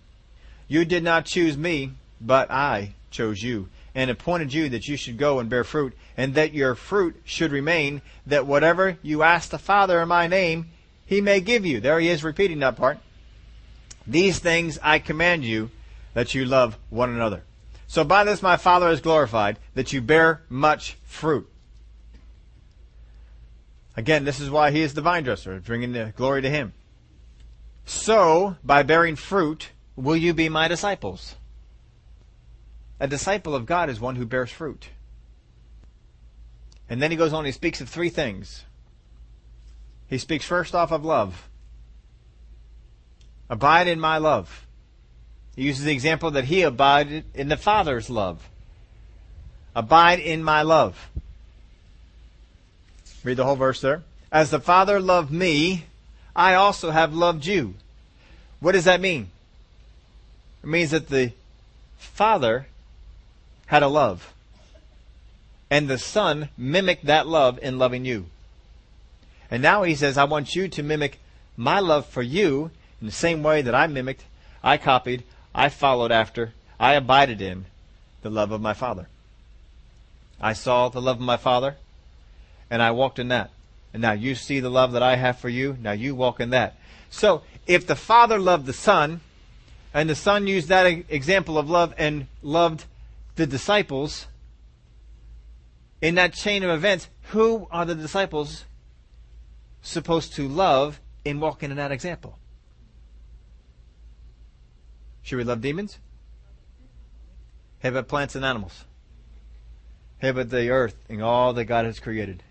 You 0.67 0.86
did 0.86 1.03
not 1.03 1.25
choose 1.25 1.58
me, 1.58 1.91
but 2.19 2.51
I 2.51 2.93
chose 3.12 3.41
you 3.41 3.69
and 3.95 4.12
appointed 4.12 4.54
you 4.54 4.69
that 4.69 4.88
you 4.88 4.97
should 4.97 5.17
go 5.17 5.39
and 5.39 5.49
bear 5.49 5.63
fruit, 5.63 5.93
and 6.17 6.36
that 6.36 6.54
your 6.54 6.75
fruit 6.75 7.15
should 7.23 7.51
remain, 7.51 8.01
that 8.28 8.45
whatever 8.45 8.97
you 9.01 9.23
ask 9.23 9.49
the 9.49 9.58
Father 9.58 10.01
in 10.01 10.08
my 10.10 10.28
name, 10.28 10.69
he 11.06 11.21
may 11.21 11.39
give 11.39 11.65
you. 11.65 11.80
There 11.80 11.99
he 11.99 12.10
is 12.10 12.23
repeating 12.23 12.60
that 12.60 12.75
part. 12.75 12.99
These 14.06 14.39
things 14.39 14.78
I 14.84 14.99
command 14.99 15.45
you, 15.45 15.71
that 16.13 16.36
you 16.36 16.45
love 16.45 16.78
one 16.89 17.10
another. 17.10 17.43
So 17.88 18.04
by 18.04 18.25
this 18.25 18.41
my 18.41 18.58
Father 18.58 18.89
is 18.89 18.99
glorified, 18.99 19.58
that 19.75 19.93
you 19.93 20.01
bear 20.01 20.41
much 20.49 20.97
fruit. 21.06 21.49
Again, 23.95 24.25
this 24.25 24.41
is 24.41 24.49
why 24.49 24.71
he 24.71 24.82
is 24.82 24.93
the 24.93 25.01
vine 25.01 25.23
dresser, 25.23 25.62
bringing 25.62 25.93
the 25.93 26.13
glory 26.17 26.41
to 26.41 26.49
him. 26.49 26.73
So, 27.86 28.58
by 28.63 28.84
bearing 28.84 29.15
fruit, 29.15 29.69
will 29.95 30.17
you 30.17 30.34
be 30.34 30.49
my 30.49 30.67
disciples? 30.67 31.36
A 32.99 33.08
disciple 33.08 33.55
of 33.55 33.65
God 33.65 33.89
is 33.89 33.99
one 33.99 34.15
who 34.15 34.25
bears 34.25 34.51
fruit. 34.51 34.89
And 36.89 37.01
then 37.01 37.12
he 37.12 37.17
goes 37.17 37.34
on, 37.34 37.45
he 37.45 37.51
speaks 37.51 37.81
of 37.81 37.89
three 37.89 38.10
things. 38.10 38.63
He 40.08 40.17
speaks 40.17 40.45
first 40.45 40.75
off 40.75 40.91
of 40.91 41.03
love. 41.03 41.49
Abide 43.49 43.88
in 43.88 43.99
my 43.99 44.17
love. 44.17 44.65
He 45.55 45.63
uses 45.63 45.86
the 45.86 45.93
example 45.93 46.31
that 46.31 46.45
he 46.45 46.62
abided 46.62 47.25
in 47.34 47.47
the 47.47 47.58
Father's 47.58 48.10
love. 48.10 48.49
Abide 49.75 50.19
in 50.19 50.43
my 50.43 50.62
love. 50.62 51.10
Read 53.23 53.38
the 53.38 53.45
whole 53.45 53.55
verse 53.55 53.81
there. 53.81 54.03
As 54.31 54.51
the 54.51 54.60
Father 54.60 54.99
loved 54.99 55.31
me, 55.31 55.86
I 56.36 56.53
also 56.53 56.91
have 56.91 57.13
loved 57.13 57.45
you. 57.45 57.75
What 58.60 58.73
does 58.73 58.86
that 58.86 59.01
mean? 59.01 59.29
It 60.63 60.67
means 60.67 60.91
that 60.91 61.10
the 61.10 61.31
Father 61.97 62.67
had 63.67 63.84
a 63.84 63.88
love. 63.88 64.34
And 65.69 65.88
the 65.88 65.97
Son 65.97 66.49
mimicked 66.58 67.06
that 67.06 67.28
love 67.28 67.60
in 67.62 67.80
loving 67.80 68.06
you. 68.06 68.28
And 69.49 69.62
now 69.62 69.84
he 69.84 69.95
says, 69.95 70.17
I 70.17 70.23
want 70.23 70.56
you 70.56 70.67
to 70.67 70.84
mimic 70.84 71.19
my 71.58 71.80
love 71.80 72.06
for 72.06 72.21
you 72.21 72.71
in 73.01 73.08
the 73.08 73.13
same 73.13 73.43
way 73.43 73.62
that 73.62 73.75
I 73.75 73.88
mimicked, 73.88 74.23
I 74.63 74.78
copied, 74.78 75.23
I 75.54 75.69
followed 75.69 76.12
after, 76.12 76.54
I 76.80 76.93
abided 76.93 77.41
in 77.41 77.65
the 78.21 78.30
love 78.30 78.51
of 78.51 78.62
my 78.62 78.73
Father. 78.73 79.08
I 80.41 80.54
saw 80.54 80.89
the 80.89 81.01
love 81.01 81.17
of 81.17 81.21
my 81.21 81.38
Father, 81.38 81.75
and 82.69 82.82
I 82.82 82.91
walked 82.91 83.19
in 83.19 83.30
that. 83.30 83.51
And 83.93 84.01
now 84.01 84.12
you 84.12 84.36
see 84.36 84.60
the 84.60 84.69
love 84.69 84.91
that 84.91 85.04
I 85.04 85.15
have 85.15 85.39
for 85.39 85.49
you, 85.49 85.78
now 85.82 85.93
you 85.93 86.15
walk 86.15 86.39
in 86.39 86.49
that. 86.49 86.75
So, 87.10 87.43
if 87.67 87.88
the 87.88 87.95
Father 87.95 88.39
loved 88.39 88.65
the 88.65 88.73
Son, 88.73 89.21
and 89.93 90.10
the 90.10 90.15
Son 90.15 90.47
used 90.47 90.67
that 90.67 90.86
example 91.10 91.58
of 91.58 91.69
love 91.69 91.93
and 91.97 92.28
loved 92.43 92.86
the 93.36 93.45
disciples, 93.45 94.28
in 96.02 96.15
that 96.15 96.34
chain 96.34 96.63
of 96.63 96.69
events, 96.69 97.10
who 97.30 97.67
are 97.71 97.86
the 97.86 97.95
disciples 97.95 98.65
supposed 99.82 100.34
to 100.36 100.48
love 100.48 101.00
in 101.24 101.39
walking 101.39 101.71
in 101.71 101.78
that 101.78 101.91
example? 101.91 102.39
Should 105.21 105.38
we 105.38 105.43
love 105.43 105.62
demons? 105.62 106.00
How 107.82 107.89
about 107.89 108.08
plants 108.08 108.36
and 108.36 108.45
animals? 108.45 108.86
How 110.21 110.30
about 110.30 110.50
the 110.50 110.69
earth 110.69 110.95
and 111.10 111.21
all 111.21 111.54
that 111.54 111.65
God 111.65 111.86
has 111.86 112.00
created? 112.00 112.43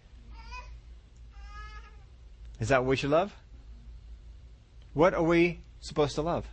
Is 2.60 2.68
that 2.68 2.82
what 2.82 2.90
we 2.90 2.96
should 2.96 3.10
love? 3.10 3.34
What 4.92 5.14
are 5.14 5.22
we 5.22 5.60
supposed 5.80 6.14
to 6.14 6.22
love? 6.22 6.46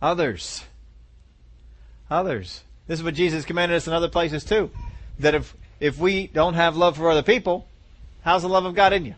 Others. 0.00 0.64
Others. 2.10 2.62
This 2.86 3.00
is 3.00 3.04
what 3.04 3.14
Jesus 3.14 3.44
commanded 3.44 3.76
us 3.76 3.86
in 3.86 3.92
other 3.92 4.08
places 4.08 4.44
too. 4.44 4.70
That 5.18 5.34
if, 5.34 5.56
if 5.80 5.98
we 5.98 6.28
don't 6.28 6.54
have 6.54 6.76
love 6.76 6.96
for 6.96 7.10
other 7.10 7.22
people, 7.22 7.66
how's 8.22 8.42
the 8.42 8.48
love 8.48 8.64
of 8.64 8.74
God 8.74 8.92
in 8.92 9.04
you? 9.04 9.14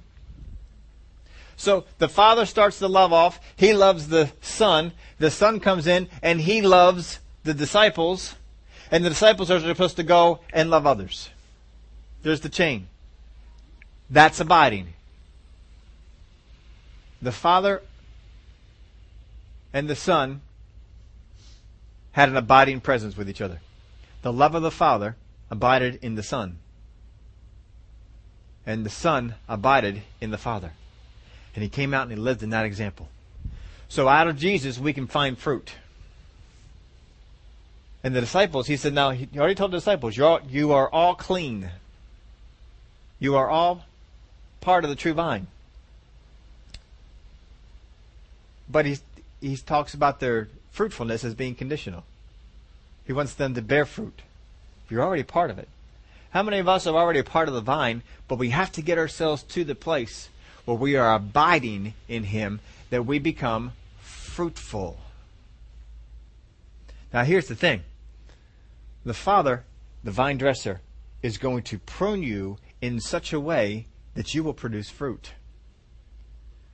So 1.56 1.84
the 1.98 2.08
Father 2.08 2.46
starts 2.46 2.78
the 2.78 2.88
love 2.88 3.12
off. 3.12 3.40
He 3.56 3.74
loves 3.74 4.08
the 4.08 4.30
Son. 4.40 4.92
The 5.18 5.30
Son 5.30 5.60
comes 5.60 5.86
in 5.86 6.08
and 6.22 6.40
he 6.40 6.62
loves 6.62 7.18
the 7.42 7.52
disciples. 7.52 8.36
And 8.90 9.04
the 9.04 9.10
disciples 9.10 9.50
are 9.50 9.60
supposed 9.60 9.96
to 9.96 10.02
go 10.02 10.40
and 10.52 10.70
love 10.70 10.86
others. 10.86 11.30
There's 12.22 12.40
the 12.40 12.48
chain. 12.48 12.88
That's 14.08 14.40
abiding. 14.40 14.94
The 17.20 17.32
Father 17.32 17.82
and 19.72 19.88
the 19.88 19.96
Son 19.96 20.40
had 22.18 22.28
an 22.28 22.36
abiding 22.36 22.80
presence 22.80 23.16
with 23.16 23.30
each 23.30 23.40
other. 23.40 23.60
The 24.22 24.32
love 24.32 24.56
of 24.56 24.62
the 24.62 24.72
Father 24.72 25.14
abided 25.52 26.00
in 26.02 26.16
the 26.16 26.22
Son. 26.24 26.58
And 28.66 28.84
the 28.84 28.90
Son 28.90 29.36
abided 29.48 30.02
in 30.20 30.32
the 30.32 30.36
Father. 30.36 30.72
And 31.54 31.62
he 31.62 31.68
came 31.68 31.94
out 31.94 32.08
and 32.08 32.10
he 32.10 32.16
lived 32.16 32.42
in 32.42 32.50
that 32.50 32.66
example. 32.66 33.08
So 33.88 34.08
out 34.08 34.26
of 34.26 34.36
Jesus, 34.36 34.80
we 34.80 34.92
can 34.92 35.06
find 35.06 35.38
fruit. 35.38 35.74
And 38.02 38.16
the 38.16 38.20
disciples, 38.20 38.66
he 38.66 38.76
said, 38.76 38.94
now, 38.94 39.10
he 39.10 39.28
already 39.38 39.54
told 39.54 39.70
the 39.70 39.76
disciples, 39.76 40.16
you're 40.16 40.26
all, 40.26 40.40
you 40.48 40.72
are 40.72 40.90
all 40.90 41.14
clean. 41.14 41.70
You 43.20 43.36
are 43.36 43.48
all 43.48 43.84
part 44.60 44.82
of 44.82 44.90
the 44.90 44.96
true 44.96 45.12
vine. 45.12 45.46
But 48.68 48.86
he, 48.86 48.98
he 49.40 49.56
talks 49.56 49.94
about 49.94 50.18
their 50.18 50.48
fruitfulness 50.72 51.22
as 51.22 51.36
being 51.36 51.54
conditional. 51.54 52.02
He 53.08 53.14
wants 53.14 53.32
them 53.32 53.54
to 53.54 53.62
bear 53.62 53.86
fruit. 53.86 54.20
You're 54.90 55.02
already 55.02 55.22
part 55.22 55.50
of 55.50 55.58
it. 55.58 55.68
How 56.30 56.42
many 56.42 56.58
of 56.58 56.68
us 56.68 56.86
are 56.86 56.94
already 56.94 57.18
a 57.18 57.24
part 57.24 57.48
of 57.48 57.54
the 57.54 57.62
vine, 57.62 58.02
but 58.28 58.38
we 58.38 58.50
have 58.50 58.70
to 58.72 58.82
get 58.82 58.98
ourselves 58.98 59.42
to 59.44 59.64
the 59.64 59.74
place 59.74 60.28
where 60.66 60.76
we 60.76 60.94
are 60.94 61.14
abiding 61.14 61.94
in 62.06 62.24
Him 62.24 62.60
that 62.90 63.06
we 63.06 63.18
become 63.18 63.72
fruitful. 63.98 64.98
Now, 67.10 67.24
here's 67.24 67.48
the 67.48 67.56
thing 67.56 67.82
the 69.06 69.14
Father, 69.14 69.64
the 70.04 70.10
vine 70.10 70.36
dresser, 70.36 70.82
is 71.22 71.38
going 71.38 71.62
to 71.62 71.78
prune 71.78 72.22
you 72.22 72.58
in 72.82 73.00
such 73.00 73.32
a 73.32 73.40
way 73.40 73.86
that 74.16 74.34
you 74.34 74.44
will 74.44 74.52
produce 74.52 74.90
fruit. 74.90 75.32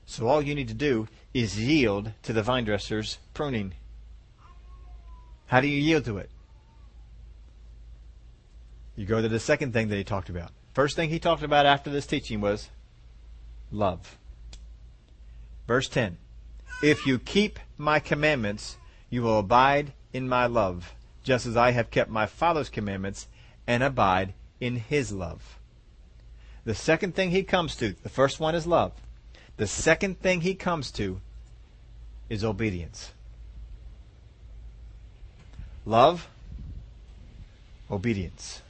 So, 0.05 0.27
all 0.27 0.43
you 0.43 0.57
need 0.57 0.69
to 0.69 0.75
do 0.75 1.07
is 1.33 1.61
yield 1.61 2.11
to 2.25 2.33
the 2.33 2.43
vine 2.43 2.65
dresser's 2.65 3.19
pruning. 3.35 3.75
How 5.55 5.61
do 5.61 5.69
you 5.69 5.81
yield 5.81 6.05
to 6.07 6.19
it? 6.19 6.31
You 8.97 9.07
go 9.07 9.23
to 9.23 9.29
the 9.29 9.39
second 9.39 9.73
thing 9.73 9.87
that 9.87 9.97
he 9.97 10.03
talked 10.03 10.29
about. 10.29 10.51
First 10.73 10.97
thing 10.97 11.11
he 11.11 11.21
talked 11.21 11.45
about 11.45 11.65
after 11.65 11.91
this 11.91 12.09
teaching 12.09 12.41
was 12.41 12.71
love. 13.71 14.19
Verse 15.69 15.89
10 15.89 16.17
If 16.83 17.07
you 17.07 17.21
keep 17.21 17.61
my 17.79 18.01
commandments, 18.01 18.79
you 19.11 19.23
will 19.23 19.39
abide 19.39 19.93
in 20.13 20.29
my 20.29 20.47
love, 20.47 20.93
just 21.23 21.47
as 21.47 21.57
I 21.57 21.71
have 21.71 21.89
kept 21.89 22.11
my 22.11 22.27
Father's 22.27 22.69
commandments 22.69 23.29
and 23.65 23.85
abide 23.85 24.35
in 24.59 24.75
his 24.75 25.13
love. 25.13 25.61
The 26.65 26.75
second 26.75 27.15
thing 27.15 27.31
he 27.31 27.45
comes 27.45 27.77
to, 27.77 27.93
the 28.03 28.09
first 28.09 28.41
one 28.41 28.57
is 28.57 28.67
love. 28.67 28.91
The 29.57 29.69
second 29.69 30.19
thing 30.19 30.41
he 30.41 30.57
comes 30.57 30.91
to 30.91 31.21
is 32.29 32.43
obedience. 32.43 33.13
Love, 35.87 36.29
obedience. 37.91 38.63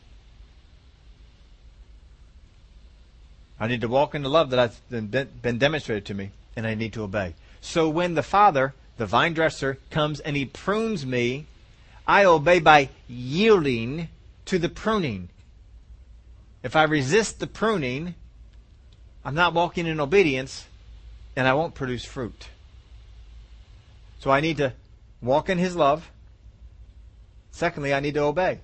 I 3.59 3.69
need 3.69 3.83
to 3.83 3.89
walk 3.89 4.15
in 4.15 4.23
the 4.23 4.29
love 4.29 4.51
that 4.51 4.59
has 4.59 4.81
been 4.91 5.59
demonstrated 5.59 6.05
to 6.07 6.15
me, 6.15 6.33
and 6.57 6.67
I 6.67 6.75
need 6.75 6.93
to 6.95 7.05
obey. 7.05 7.35
So 7.61 7.89
when 7.89 8.15
the 8.15 8.23
Father, 8.23 8.75
the 8.97 9.07
vine 9.07 9.33
dresser, 9.33 9.79
comes 9.91 10.21
and 10.21 10.37
he 10.37 10.45
prunes 10.45 11.07
me, 11.07 11.47
I 12.07 12.25
obey 12.25 12.59
by 12.59 12.91
yielding 13.09 14.09
to 14.47 14.59
the 14.59 14.69
pruning. 14.69 15.29
If 16.63 16.75
I 16.77 16.83
resist 16.83 17.39
the 17.39 17.47
pruning, 17.47 18.15
I'm 19.25 19.35
not 19.35 19.55
walking 19.55 19.87
in 19.87 20.01
obedience, 20.01 20.67
and 21.37 21.47
I 21.47 21.55
won't 21.55 21.75
produce 21.75 22.05
fruit. 22.05 22.49
So 24.19 24.31
I 24.31 24.41
need 24.41 24.57
to 24.59 24.73
walk 25.23 25.49
in 25.49 25.59
His 25.59 25.77
love. 25.77 26.11
Secondly, 27.55 27.95
I 27.95 28.01
need 28.01 28.15
to 28.15 28.23
obey. 28.23 28.59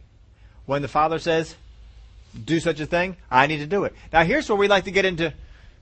When 0.66 0.83
the 0.83 0.88
Father 0.88 1.20
says, 1.20 1.55
do 2.44 2.59
such 2.59 2.81
a 2.81 2.87
thing, 2.87 3.16
I 3.31 3.46
need 3.46 3.59
to 3.59 3.66
do 3.66 3.85
it. 3.85 3.94
Now, 4.12 4.24
here's 4.24 4.48
where 4.48 4.59
we 4.59 4.66
like 4.66 4.83
to 4.85 4.90
get 4.90 5.05
into 5.05 5.33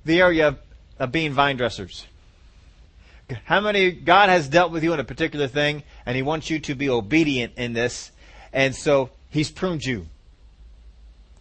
the 0.04 0.20
area 0.20 0.48
of, 0.48 0.58
of 0.98 1.10
being 1.10 1.32
vine 1.32 1.56
dressers. 1.56 2.06
How 3.46 3.60
many, 3.60 3.92
God 3.92 4.28
has 4.28 4.46
dealt 4.46 4.72
with 4.72 4.84
you 4.84 4.92
in 4.92 5.00
a 5.00 5.04
particular 5.04 5.48
thing, 5.48 5.84
and 6.04 6.16
He 6.16 6.22
wants 6.22 6.50
you 6.50 6.58
to 6.60 6.74
be 6.74 6.90
obedient 6.90 7.54
in 7.56 7.72
this, 7.72 8.12
and 8.52 8.76
so 8.76 9.08
He's 9.30 9.50
pruned 9.50 9.86
you. 9.86 10.06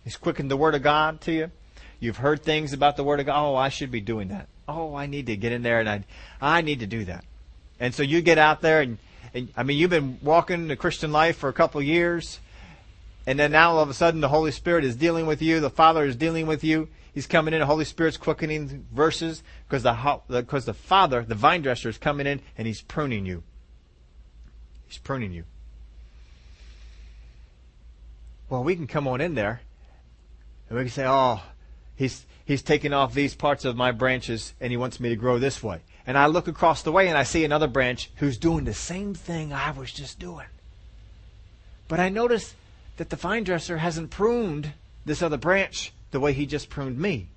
He's 0.06 0.16
quickened 0.16 0.50
the 0.50 0.56
Word 0.56 0.74
of 0.74 0.84
God 0.84 1.20
to 1.22 1.34
you. 1.34 1.52
You've 2.00 2.18
heard 2.18 2.44
things 2.44 2.72
about 2.72 2.96
the 2.96 3.04
Word 3.04 3.20
of 3.20 3.26
God. 3.26 3.46
Oh, 3.46 3.56
I 3.58 3.68
should 3.68 3.92
be 3.92 4.00
doing 4.00 4.30
that. 4.30 4.48
Oh, 4.70 4.96
I 4.96 5.06
need 5.06 5.26
to 5.26 5.36
get 5.36 5.52
in 5.52 5.64
there, 5.64 5.82
and 5.82 5.90
I, 5.90 6.06
I 6.42 6.62
need 6.62 6.80
to 6.80 6.88
do 6.88 7.04
that. 7.06 7.26
And 7.78 7.94
so 7.94 8.04
you 8.04 8.22
get 8.22 8.38
out 8.38 8.62
there, 8.62 8.80
and, 8.80 8.98
and 9.34 9.50
I 9.56 9.64
mean, 9.64 9.78
you've 9.78 9.90
been 9.90 10.20
walking 10.22 10.68
the 10.68 10.76
Christian 10.76 11.12
life 11.12 11.38
for 11.38 11.50
a 11.50 11.54
couple 11.54 11.80
of 11.80 11.88
years, 11.88 12.40
and 13.26 13.38
then 13.38 13.52
now 13.52 13.72
all 13.72 13.80
of 13.80 13.90
a 13.90 13.94
sudden 13.94 14.22
the 14.22 14.30
Holy 14.30 14.52
Spirit 14.52 14.84
is 14.84 14.96
dealing 14.96 15.26
with 15.26 15.42
you. 15.42 15.60
The 15.60 15.70
Father 15.70 16.06
is 16.06 16.16
dealing 16.16 16.48
with 16.48 16.64
you. 16.64 16.90
He's 17.14 17.28
coming 17.28 17.54
in. 17.54 17.62
The 17.62 17.66
Holy 17.66 17.86
Spirit's 17.86 18.18
quickening 18.18 18.86
verses 18.94 19.44
because 19.68 19.84
the 19.84 20.22
because 20.30 20.66
the 20.66 20.74
Father, 20.74 21.24
the 21.24 21.36
vine 21.36 21.62
dresser, 21.62 21.90
is 21.90 21.98
coming 21.98 22.28
in 22.28 22.42
and 22.58 22.68
he's 22.68 22.82
pruning 22.82 23.26
you. 23.26 23.44
He's 24.88 25.00
pruning 25.00 25.34
you. 25.34 25.44
Well, 28.50 28.64
we 28.64 28.76
can 28.76 28.88
come 28.88 29.08
on 29.08 29.20
in 29.20 29.36
there, 29.36 29.62
and 30.70 30.78
we 30.78 30.86
can 30.86 30.92
say, 30.92 31.06
"Oh, 31.06 31.42
he's 31.96 32.26
he's 32.46 32.62
taking 32.62 32.94
off 32.94 33.14
these 33.14 33.36
parts 33.36 33.66
of 33.66 33.76
my 33.76 33.92
branches, 33.92 34.54
and 34.62 34.72
he 34.72 34.78
wants 34.78 35.00
me 35.00 35.10
to 35.10 35.16
grow 35.16 35.38
this 35.38 35.62
way." 35.62 35.82
And 36.08 36.18
I 36.18 36.28
look 36.28 36.48
across 36.48 36.84
the 36.84 36.92
way 36.92 37.10
and 37.10 37.18
I 37.18 37.24
see 37.24 37.44
another 37.44 37.68
branch 37.68 38.10
who's 38.16 38.38
doing 38.38 38.64
the 38.64 38.74
same 38.74 39.14
thing 39.14 39.52
I 39.52 39.72
was 39.72 39.92
just 39.92 40.18
doing. 40.18 40.48
But 41.90 42.00
I 42.00 42.08
notice 42.08 42.56
that 42.96 43.10
the 43.10 43.18
vine 43.18 43.44
dresser 43.44 43.78
hasn't 43.78 44.10
pruned 44.10 44.72
this 45.06 45.22
other 45.22 45.38
branch 45.38 45.92
the 46.12 46.22
way 46.22 46.32
he 46.32 46.46
just 46.46 46.70
pruned 46.70 46.98
me. 46.98 47.28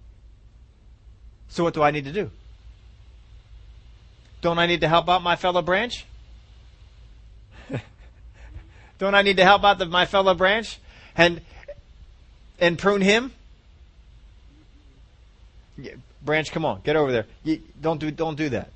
So 1.49 1.65
what 1.65 1.75
do 1.75 1.83
I 1.83 1.91
need 1.91 2.05
to 2.05 2.13
do? 2.13 2.31
Don't 4.41 4.61
I 4.61 4.67
need 4.67 4.83
to 4.83 4.89
help 4.89 5.09
out 5.09 5.23
my 5.23 5.35
fellow 5.35 5.63
branch? 5.63 6.07
Don't 8.99 9.17
I 9.17 9.23
need 9.23 9.37
to 9.39 9.45
help 9.45 9.65
out 9.65 9.79
the, 9.79 9.87
my 9.87 10.07
fellow 10.07 10.35
branch 10.35 10.79
and 11.17 11.41
and 12.61 12.79
prune 12.79 13.01
him? 13.01 13.33
Branch, 16.23 16.51
come 16.51 16.65
on, 16.65 16.81
get 16.83 16.97
over 16.97 17.13
there. 17.13 17.27
You, 17.45 17.63
don't 17.81 17.99
do 17.99 18.11
don't 18.11 18.37
do 18.37 18.51
that. 18.51 18.71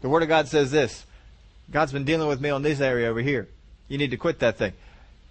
The 0.00 0.08
Word 0.08 0.22
of 0.22 0.28
God 0.28 0.48
says 0.48 0.70
this. 0.70 1.04
God's 1.70 1.92
been 1.92 2.04
dealing 2.04 2.28
with 2.28 2.40
me 2.40 2.50
on 2.50 2.62
this 2.62 2.80
area 2.80 3.08
over 3.08 3.20
here. 3.20 3.48
You 3.88 3.98
need 3.98 4.10
to 4.10 4.16
quit 4.16 4.40
that 4.40 4.58
thing. 4.58 4.72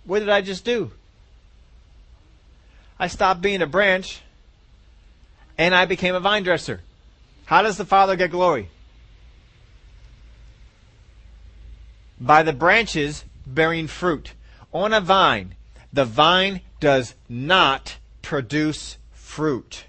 What 0.06 0.20
did 0.20 0.30
I 0.30 0.42
just 0.42 0.66
do? 0.66 0.92
I 3.00 3.08
stopped 3.08 3.42
being 3.42 3.62
a 3.62 3.68
branch 3.68 4.22
and 5.58 5.74
I 5.74 5.86
became 5.86 6.16
a 6.16 6.20
vine 6.20 6.44
dresser. 6.44 6.82
How 7.46 7.62
does 7.62 7.78
the 7.78 7.86
Father 7.86 8.16
get 8.16 8.32
glory? 8.32 8.70
By 12.20 12.44
the 12.44 12.54
branches 12.54 13.26
bearing 13.46 13.88
fruit. 13.88 14.34
On 14.74 14.94
a 14.94 15.02
vine, 15.02 15.56
the 15.94 16.06
vine 16.06 16.62
does 16.80 17.16
not 17.30 17.98
produce 18.22 18.98
fruit. 19.14 19.86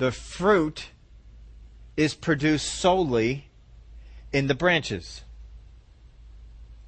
The 0.00 0.12
fruit 0.12 0.86
is 1.94 2.14
produced 2.14 2.66
solely 2.66 3.50
in 4.32 4.46
the 4.46 4.54
branches. 4.54 5.20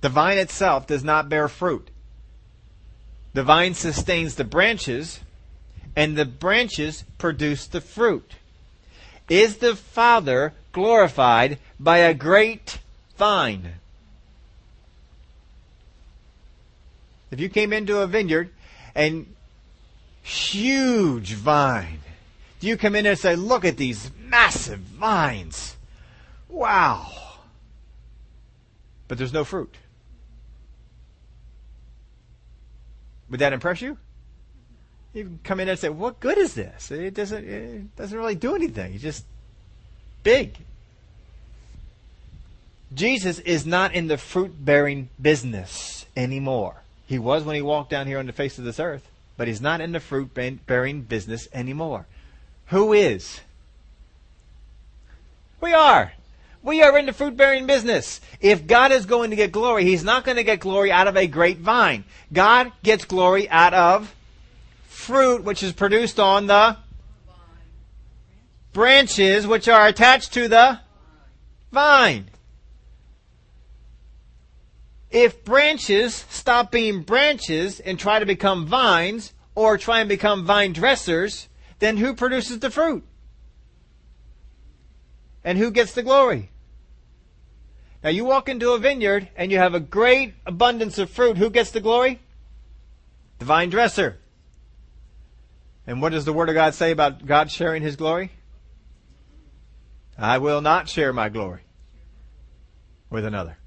The 0.00 0.08
vine 0.08 0.38
itself 0.38 0.86
does 0.86 1.04
not 1.04 1.28
bear 1.28 1.46
fruit. 1.48 1.90
The 3.34 3.42
vine 3.42 3.74
sustains 3.74 4.36
the 4.36 4.44
branches, 4.44 5.20
and 5.94 6.16
the 6.16 6.24
branches 6.24 7.04
produce 7.18 7.66
the 7.66 7.82
fruit. 7.82 8.32
Is 9.28 9.58
the 9.58 9.76
Father 9.76 10.54
glorified 10.72 11.58
by 11.78 11.98
a 11.98 12.14
great 12.14 12.78
vine? 13.18 13.74
If 17.30 17.40
you 17.40 17.50
came 17.50 17.74
into 17.74 18.00
a 18.00 18.06
vineyard 18.06 18.48
and 18.94 19.26
huge 20.22 21.34
vine, 21.34 22.01
do 22.62 22.68
you 22.68 22.76
come 22.76 22.94
in 22.94 23.06
and 23.06 23.18
say, 23.18 23.34
look 23.34 23.64
at 23.64 23.76
these 23.76 24.12
massive 24.24 24.78
vines? 24.78 25.74
Wow. 26.48 27.10
But 29.08 29.18
there's 29.18 29.32
no 29.32 29.42
fruit. 29.42 29.74
Would 33.30 33.40
that 33.40 33.52
impress 33.52 33.80
you? 33.80 33.98
You 35.12 35.40
come 35.42 35.58
in 35.58 35.68
and 35.68 35.76
say, 35.78 35.88
"What 35.88 36.20
good 36.20 36.38
is 36.38 36.54
this? 36.54 36.90
It 36.90 37.14
doesn't. 37.14 37.46
It 37.46 37.96
doesn't 37.96 38.16
really 38.16 38.34
do 38.34 38.54
anything. 38.54 38.94
It's 38.94 39.02
just 39.02 39.24
big." 40.22 40.56
Jesus 42.94 43.38
is 43.40 43.66
not 43.66 43.92
in 43.92 44.06
the 44.06 44.16
fruit 44.16 44.64
bearing 44.64 45.08
business 45.20 46.06
anymore. 46.16 46.76
He 47.06 47.18
was 47.18 47.42
when 47.42 47.56
he 47.56 47.62
walked 47.62 47.90
down 47.90 48.06
here 48.06 48.18
on 48.18 48.26
the 48.26 48.32
face 48.32 48.58
of 48.58 48.64
this 48.64 48.80
earth, 48.80 49.06
but 49.36 49.48
he's 49.48 49.60
not 49.60 49.80
in 49.80 49.92
the 49.92 50.00
fruit 50.00 50.32
bearing 50.66 51.02
business 51.02 51.48
anymore. 51.52 52.06
Who 52.72 52.94
is? 52.94 53.38
We 55.60 55.74
are. 55.74 56.14
We 56.62 56.82
are 56.82 56.96
in 56.96 57.04
the 57.04 57.12
fruit 57.12 57.36
bearing 57.36 57.66
business. 57.66 58.18
If 58.40 58.66
God 58.66 58.92
is 58.92 59.04
going 59.04 59.28
to 59.28 59.36
get 59.36 59.52
glory, 59.52 59.84
He's 59.84 60.02
not 60.02 60.24
going 60.24 60.38
to 60.38 60.42
get 60.42 60.60
glory 60.60 60.90
out 60.90 61.06
of 61.06 61.14
a 61.14 61.26
great 61.26 61.58
vine. 61.58 62.04
God 62.32 62.72
gets 62.82 63.04
glory 63.04 63.46
out 63.50 63.74
of 63.74 64.14
fruit 64.86 65.44
which 65.44 65.62
is 65.62 65.72
produced 65.72 66.18
on 66.18 66.46
the 66.46 66.78
branches 68.72 69.46
which 69.46 69.68
are 69.68 69.86
attached 69.86 70.32
to 70.32 70.48
the 70.48 70.80
vine. 71.72 72.30
If 75.10 75.44
branches 75.44 76.24
stop 76.30 76.70
being 76.70 77.02
branches 77.02 77.80
and 77.80 77.98
try 77.98 78.18
to 78.18 78.24
become 78.24 78.64
vines, 78.64 79.34
or 79.54 79.76
try 79.76 80.00
and 80.00 80.08
become 80.08 80.46
vine 80.46 80.72
dressers, 80.72 81.48
then 81.82 81.96
who 81.96 82.14
produces 82.14 82.60
the 82.60 82.70
fruit? 82.70 83.04
And 85.42 85.58
who 85.58 85.72
gets 85.72 85.94
the 85.94 86.04
glory? 86.04 86.50
Now 88.04 88.10
you 88.10 88.24
walk 88.24 88.48
into 88.48 88.70
a 88.70 88.78
vineyard 88.78 89.28
and 89.34 89.50
you 89.50 89.58
have 89.58 89.74
a 89.74 89.80
great 89.80 90.34
abundance 90.46 90.98
of 90.98 91.10
fruit. 91.10 91.38
Who 91.38 91.50
gets 91.50 91.72
the 91.72 91.80
glory? 91.80 92.20
The 93.40 93.46
vine 93.46 93.68
dresser. 93.68 94.20
And 95.84 96.00
what 96.00 96.12
does 96.12 96.24
the 96.24 96.32
Word 96.32 96.48
of 96.48 96.54
God 96.54 96.74
say 96.74 96.92
about 96.92 97.26
God 97.26 97.50
sharing 97.50 97.82
His 97.82 97.96
glory? 97.96 98.30
I 100.16 100.38
will 100.38 100.60
not 100.60 100.88
share 100.88 101.12
my 101.12 101.30
glory 101.30 101.62
with 103.10 103.24
another. 103.24 103.58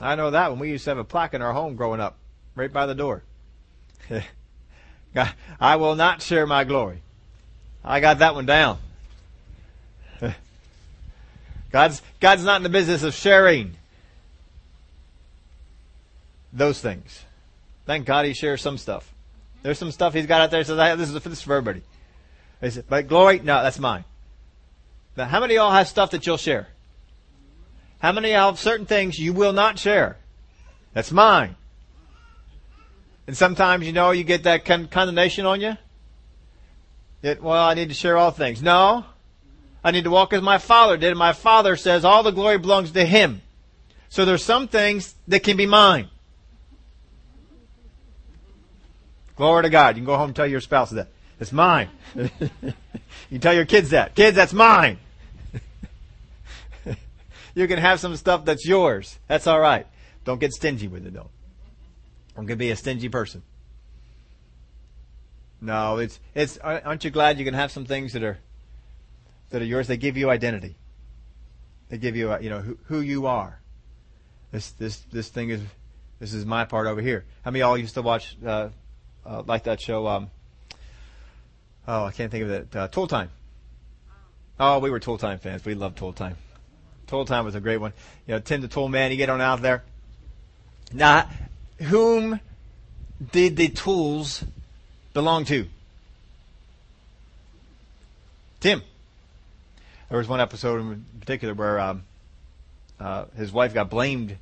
I 0.00 0.14
know 0.14 0.30
that 0.30 0.50
when 0.50 0.60
we 0.60 0.70
used 0.70 0.84
to 0.84 0.90
have 0.90 0.98
a 0.98 1.04
plaque 1.04 1.34
in 1.34 1.42
our 1.42 1.52
home 1.52 1.76
growing 1.76 2.00
up, 2.00 2.16
right 2.54 2.72
by 2.72 2.86
the 2.86 2.94
door. 2.94 3.22
I 5.60 5.76
will 5.76 5.94
not 5.94 6.22
share 6.22 6.46
my 6.46 6.64
glory. 6.64 7.02
I 7.84 8.00
got 8.00 8.18
that 8.18 8.34
one 8.34 8.46
down. 8.46 8.78
God's, 11.70 12.02
God's 12.20 12.44
not 12.44 12.56
in 12.56 12.62
the 12.62 12.68
business 12.68 13.02
of 13.02 13.14
sharing 13.14 13.76
those 16.52 16.80
things. 16.80 17.24
Thank 17.86 18.06
God 18.06 18.24
he 18.24 18.34
shares 18.34 18.62
some 18.62 18.78
stuff. 18.78 19.12
There's 19.62 19.78
some 19.78 19.90
stuff 19.90 20.14
he's 20.14 20.26
got 20.26 20.40
out 20.40 20.50
there 20.50 20.62
that 20.62 20.98
says, 20.98 21.12
this 21.12 21.26
is, 21.26 21.42
for 21.42 21.54
everybody. 21.54 21.82
Said, 22.68 22.84
but 22.88 23.08
glory, 23.08 23.40
no, 23.40 23.62
that's 23.62 23.78
mine. 23.78 24.04
Now, 25.16 25.26
how 25.26 25.40
many 25.40 25.54
of 25.54 25.62
y'all 25.62 25.72
have 25.72 25.88
stuff 25.88 26.12
that 26.12 26.26
you'll 26.26 26.36
share? 26.36 26.68
How 27.98 28.12
many 28.12 28.30
of 28.30 28.34
y'all 28.34 28.50
have 28.50 28.58
certain 28.58 28.86
things 28.86 29.18
you 29.18 29.32
will 29.32 29.52
not 29.52 29.78
share? 29.78 30.16
That's 30.94 31.12
mine. 31.12 31.56
And 33.32 33.36
sometimes, 33.38 33.86
you 33.86 33.94
know, 33.94 34.10
you 34.10 34.24
get 34.24 34.42
that 34.42 34.66
con- 34.66 34.88
condemnation 34.88 35.46
on 35.46 35.62
you. 35.62 35.78
That, 37.22 37.42
well, 37.42 37.64
I 37.66 37.72
need 37.72 37.88
to 37.88 37.94
share 37.94 38.18
all 38.18 38.30
things. 38.30 38.60
No. 38.60 39.06
I 39.82 39.90
need 39.90 40.04
to 40.04 40.10
walk 40.10 40.34
as 40.34 40.42
my 40.42 40.58
father 40.58 40.98
did. 40.98 41.16
My 41.16 41.32
father 41.32 41.76
says 41.76 42.04
all 42.04 42.22
the 42.22 42.30
glory 42.30 42.58
belongs 42.58 42.90
to 42.90 43.06
him. 43.06 43.40
So 44.10 44.26
there's 44.26 44.44
some 44.44 44.68
things 44.68 45.14
that 45.28 45.42
can 45.42 45.56
be 45.56 45.64
mine. 45.64 46.10
Glory 49.36 49.62
to 49.62 49.70
God. 49.70 49.96
You 49.96 50.02
can 50.02 50.04
go 50.04 50.18
home 50.18 50.28
and 50.28 50.36
tell 50.36 50.46
your 50.46 50.60
spouse 50.60 50.90
that. 50.90 51.08
It's 51.40 51.52
mine. 51.52 51.88
you 53.30 53.38
tell 53.38 53.54
your 53.54 53.64
kids 53.64 53.88
that. 53.92 54.14
Kids, 54.14 54.36
that's 54.36 54.52
mine. 54.52 54.98
you 57.54 57.66
can 57.66 57.78
have 57.78 57.98
some 57.98 58.14
stuff 58.16 58.44
that's 58.44 58.66
yours. 58.66 59.18
That's 59.26 59.46
alright. 59.46 59.86
Don't 60.26 60.38
get 60.38 60.52
stingy 60.52 60.86
with 60.86 61.06
it 61.06 61.14
though. 61.14 61.30
Don't 62.36 62.46
get 62.46 62.58
be 62.58 62.70
a 62.70 62.76
stingy 62.76 63.08
person. 63.08 63.42
No, 65.60 65.98
it's, 65.98 66.18
it's, 66.34 66.58
aren't 66.58 67.04
you 67.04 67.10
glad 67.10 67.38
you 67.38 67.44
can 67.44 67.54
have 67.54 67.70
some 67.70 67.84
things 67.84 68.14
that 68.14 68.22
are 68.22 68.38
that 69.52 69.62
are 69.62 69.66
yours. 69.66 69.86
They 69.86 69.96
give 69.96 70.16
you 70.16 70.30
identity. 70.30 70.76
They 71.88 71.98
give 71.98 72.16
you, 72.16 72.36
you 72.40 72.50
know, 72.50 72.60
who, 72.60 72.78
who 72.84 73.00
you 73.00 73.26
are. 73.26 73.60
This, 74.50 74.70
this, 74.72 74.98
this 75.12 75.28
thing 75.28 75.50
is, 75.50 75.60
this 76.18 76.34
is 76.34 76.44
my 76.44 76.64
part 76.64 76.86
over 76.86 77.00
here. 77.00 77.24
How 77.44 77.50
many 77.50 77.62
of 77.62 77.68
y'all 77.68 77.78
used 77.78 77.94
to 77.94 78.02
watch, 78.02 78.36
uh, 78.44 78.70
uh, 79.24 79.42
like 79.46 79.64
that 79.64 79.80
show? 79.80 80.06
Um, 80.06 80.30
oh, 81.86 82.04
I 82.04 82.12
can't 82.12 82.30
think 82.30 82.44
of 82.44 82.50
it. 82.50 82.76
Uh, 82.76 82.88
Tool 82.88 83.06
Time. 83.06 83.30
Oh, 84.58 84.78
we 84.78 84.90
were 84.90 85.00
Tool 85.00 85.18
Time 85.18 85.38
fans. 85.38 85.64
We 85.64 85.74
loved 85.74 85.98
Tool 85.98 86.12
Time. 86.12 86.36
Tool 87.06 87.24
Time 87.24 87.44
was 87.44 87.54
a 87.54 87.60
great 87.60 87.78
one. 87.78 87.92
You 88.26 88.34
know, 88.34 88.40
Tim 88.40 88.62
the 88.62 88.68
Tool 88.68 88.88
Man. 88.88 89.10
You 89.10 89.16
get 89.16 89.28
on 89.28 89.40
out 89.40 89.60
there. 89.60 89.84
Now, 90.92 91.28
whom 91.78 92.40
did 93.30 93.56
the 93.56 93.68
tools 93.68 94.44
belong 95.14 95.44
to? 95.46 95.66
Tim. 98.60 98.82
There 100.08 100.18
was 100.18 100.28
one 100.28 100.40
episode 100.40 100.80
in 100.80 101.04
particular 101.20 101.54
where 101.54 101.80
um, 101.80 102.04
uh, 103.00 103.24
his 103.36 103.50
wife 103.50 103.72
got 103.74 103.90
blamed 103.90 104.36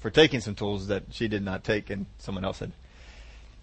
for 0.00 0.10
taking 0.10 0.40
some 0.40 0.54
tools 0.54 0.88
that 0.88 1.04
she 1.10 1.28
did 1.28 1.42
not 1.42 1.64
take, 1.64 1.88
and 1.88 2.06
someone 2.18 2.44
else 2.44 2.58
had 2.58 2.72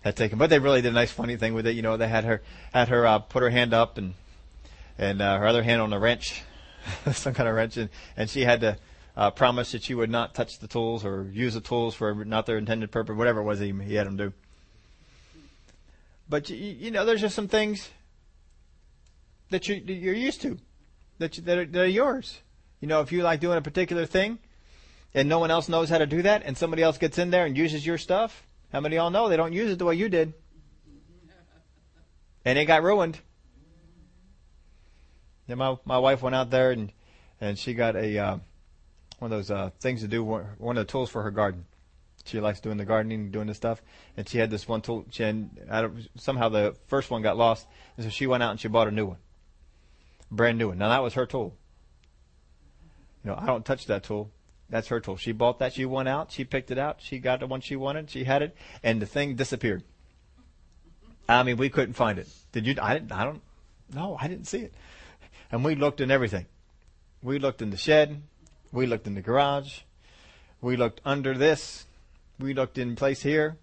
had 0.01 0.15
taken. 0.15 0.39
But 0.39 0.49
they 0.49 0.59
really 0.59 0.81
did 0.81 0.89
a 0.89 0.95
nice, 0.95 1.11
funny 1.11 1.37
thing 1.37 1.53
with 1.53 1.67
it. 1.67 1.75
You 1.75 1.83
know, 1.83 1.95
they 1.95 2.07
had 2.07 2.23
her 2.23 2.41
had 2.73 2.89
her 2.89 3.05
uh, 3.05 3.19
put 3.19 3.43
her 3.43 3.49
hand 3.49 3.73
up 3.73 3.97
and 3.97 4.15
and 4.97 5.21
uh, 5.21 5.37
her 5.37 5.47
other 5.47 5.63
hand 5.63 5.81
on 5.81 5.93
a 5.93 5.99
wrench, 5.99 6.41
some 7.11 7.33
kind 7.33 7.47
of 7.47 7.55
wrench, 7.55 7.77
and, 7.77 7.89
and 8.17 8.29
she 8.29 8.41
had 8.41 8.61
to 8.61 8.77
uh, 9.21 9.29
promised 9.29 9.73
that 9.73 9.87
you 9.87 9.97
would 9.97 10.09
not 10.09 10.33
touch 10.33 10.57
the 10.57 10.67
tools 10.67 11.05
or 11.05 11.29
use 11.31 11.53
the 11.53 11.61
tools 11.61 11.93
for 11.93 12.25
not 12.25 12.47
their 12.47 12.57
intended 12.57 12.91
purpose, 12.91 13.15
whatever 13.15 13.41
it 13.41 13.43
was 13.43 13.59
he, 13.59 13.71
he 13.71 13.93
had 13.93 14.07
them 14.07 14.17
do. 14.17 14.33
But 16.27 16.49
you, 16.49 16.55
you 16.55 16.89
know, 16.89 17.05
there's 17.05 17.21
just 17.21 17.35
some 17.35 17.47
things 17.47 17.91
that 19.51 19.69
you, 19.69 19.75
you're 19.75 20.15
used 20.15 20.41
to, 20.41 20.57
that, 21.19 21.37
you, 21.37 21.43
that, 21.43 21.57
are, 21.59 21.65
that 21.65 21.81
are 21.81 21.85
yours. 21.85 22.39
You 22.79 22.87
know, 22.87 23.01
if 23.01 23.11
you 23.11 23.21
like 23.21 23.39
doing 23.39 23.59
a 23.59 23.61
particular 23.61 24.07
thing, 24.07 24.39
and 25.13 25.29
no 25.29 25.37
one 25.37 25.51
else 25.51 25.69
knows 25.69 25.87
how 25.87 25.99
to 25.99 26.07
do 26.07 26.23
that, 26.23 26.41
and 26.43 26.57
somebody 26.57 26.81
else 26.81 26.97
gets 26.97 27.19
in 27.19 27.29
there 27.29 27.45
and 27.45 27.55
uses 27.55 27.85
your 27.85 27.99
stuff, 27.99 28.47
how 28.73 28.79
many 28.79 28.95
of 28.95 29.03
y'all 29.03 29.11
know 29.11 29.29
they 29.29 29.37
don't 29.37 29.53
use 29.53 29.69
it 29.69 29.77
the 29.77 29.85
way 29.85 29.93
you 29.93 30.09
did? 30.09 30.33
And 32.43 32.57
it 32.57 32.65
got 32.65 32.81
ruined. 32.81 33.19
And 35.47 35.59
my 35.59 35.77
my 35.85 35.99
wife 35.99 36.23
went 36.23 36.33
out 36.33 36.49
there 36.49 36.71
and 36.71 36.91
and 37.39 37.59
she 37.59 37.75
got 37.75 37.95
a 37.95 38.17
uh, 38.17 38.37
one 39.21 39.31
of 39.31 39.37
those 39.37 39.51
uh, 39.51 39.69
things 39.79 40.01
to 40.01 40.07
do 40.07 40.23
one 40.23 40.77
of 40.77 40.87
the 40.87 40.91
tools 40.91 41.11
for 41.11 41.21
her 41.21 41.29
garden. 41.29 41.65
She 42.25 42.39
likes 42.39 42.59
doing 42.59 42.77
the 42.77 42.85
gardening, 42.85 43.29
doing 43.29 43.45
this 43.45 43.57
stuff, 43.57 43.79
and 44.17 44.27
she 44.27 44.39
had 44.39 44.49
this 44.49 44.67
one 44.67 44.81
tool. 44.81 45.05
She 45.11 45.21
had, 45.21 45.49
somehow 46.17 46.49
the 46.49 46.75
first 46.87 47.11
one 47.11 47.21
got 47.21 47.37
lost, 47.37 47.67
and 47.97 48.03
so 48.03 48.09
she 48.09 48.25
went 48.25 48.41
out 48.41 48.49
and 48.49 48.59
she 48.59 48.67
bought 48.67 48.87
a 48.87 48.91
new 48.91 49.05
one, 49.05 49.17
brand 50.31 50.57
new 50.57 50.69
one. 50.69 50.79
Now 50.79 50.89
that 50.89 51.03
was 51.03 51.13
her 51.13 51.27
tool. 51.27 51.55
You 53.23 53.29
know, 53.29 53.37
I 53.39 53.45
don't 53.45 53.63
touch 53.63 53.85
that 53.85 54.03
tool. 54.03 54.31
That's 54.71 54.87
her 54.87 54.99
tool. 54.99 55.17
She 55.17 55.33
bought 55.33 55.59
that. 55.59 55.73
She 55.73 55.85
went 55.85 56.09
out. 56.09 56.31
She 56.31 56.43
picked 56.43 56.71
it 56.71 56.79
out. 56.79 56.97
She 56.99 57.19
got 57.19 57.41
the 57.41 57.47
one 57.47 57.61
she 57.61 57.75
wanted. 57.75 58.09
She 58.09 58.23
had 58.23 58.41
it, 58.41 58.55
and 58.81 58.99
the 58.99 59.05
thing 59.05 59.35
disappeared. 59.35 59.83
I 61.29 61.43
mean, 61.43 61.57
we 61.57 61.69
couldn't 61.69 61.93
find 61.93 62.17
it. 62.17 62.27
Did 62.53 62.65
you? 62.65 62.75
I 62.81 62.93
didn't. 62.93 63.11
I 63.11 63.23
don't. 63.25 63.41
No, 63.93 64.17
I 64.19 64.27
didn't 64.27 64.45
see 64.45 64.61
it. 64.61 64.73
And 65.51 65.63
we 65.63 65.75
looked 65.75 66.01
in 66.01 66.09
everything. 66.09 66.47
We 67.21 67.37
looked 67.37 67.61
in 67.61 67.69
the 67.69 67.77
shed. 67.77 68.23
We 68.71 68.85
looked 68.85 69.07
in 69.07 69.15
the 69.15 69.21
garage. 69.21 69.79
We 70.61 70.77
looked 70.77 71.01
under 71.03 71.37
this. 71.37 71.85
We 72.39 72.53
looked 72.53 72.77
in 72.77 72.95
place 72.95 73.21
here. 73.21 73.57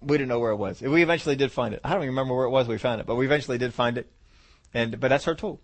We 0.00 0.18
didn't 0.18 0.28
know 0.28 0.38
where 0.38 0.52
it 0.52 0.56
was. 0.56 0.80
We 0.80 1.02
eventually 1.02 1.36
did 1.36 1.52
find 1.52 1.74
it. 1.74 1.80
I 1.82 1.90
don't 1.90 2.02
even 2.02 2.08
remember 2.08 2.34
where 2.34 2.46
it 2.46 2.50
was 2.50 2.68
we 2.68 2.78
found 2.78 3.00
it, 3.00 3.06
but 3.06 3.16
we 3.16 3.26
eventually 3.26 3.58
did 3.58 3.72
find 3.72 3.98
it. 3.98 4.10
And 4.74 5.00
but 5.00 5.08
that's 5.08 5.24
her 5.24 5.34
tool. 5.34 5.60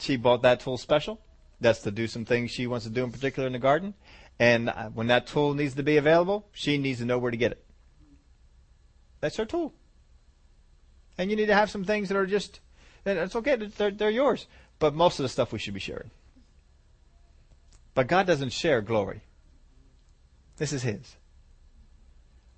She 0.00 0.16
bought 0.16 0.42
that 0.42 0.60
tool 0.60 0.78
special. 0.78 1.20
That's 1.60 1.80
to 1.80 1.90
do 1.90 2.06
some 2.06 2.24
things 2.24 2.50
she 2.50 2.66
wants 2.66 2.86
to 2.86 2.92
do 2.92 3.04
in 3.04 3.12
particular 3.12 3.46
in 3.46 3.52
the 3.52 3.58
garden. 3.58 3.94
And 4.38 4.70
when 4.94 5.06
that 5.06 5.26
tool 5.26 5.54
needs 5.54 5.74
to 5.74 5.82
be 5.82 5.96
available, 5.96 6.48
she 6.52 6.76
needs 6.76 6.98
to 7.00 7.06
know 7.06 7.18
where 7.18 7.30
to 7.30 7.36
get 7.36 7.52
it. 7.52 7.64
That's 9.20 9.36
her 9.36 9.46
tool. 9.46 9.72
And 11.16 11.30
you 11.30 11.36
need 11.36 11.46
to 11.46 11.54
have 11.54 11.70
some 11.70 11.84
things 11.84 12.08
that 12.08 12.16
are 12.16 12.26
just, 12.26 12.60
it's 13.06 13.34
okay, 13.34 13.56
they're, 13.56 13.90
they're 13.90 14.10
yours. 14.10 14.46
But 14.78 14.94
most 14.94 15.18
of 15.18 15.22
the 15.22 15.30
stuff 15.30 15.52
we 15.52 15.58
should 15.58 15.72
be 15.72 15.80
sharing. 15.80 16.10
But 17.96 18.08
God 18.08 18.26
doesn't 18.26 18.52
share 18.52 18.82
glory. 18.82 19.22
This 20.58 20.74
is 20.74 20.82
His. 20.82 21.16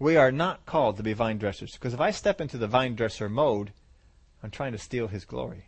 We 0.01 0.16
are 0.16 0.32
not 0.32 0.66
called 0.66 0.97
to 0.97 1.05
be 1.05 1.12
vine 1.12 1.39
dressers 1.39 1.74
because 1.74 1.95
if 1.95 2.01
I 2.01 2.11
step 2.11 2.41
into 2.41 2.59
the 2.59 2.66
vine 2.66 2.97
dresser 2.97 3.28
mode, 3.28 3.70
I'm 4.43 4.51
trying 4.51 4.72
to 4.72 4.78
steal 4.78 5.07
His 5.07 5.24
glory. 5.24 5.66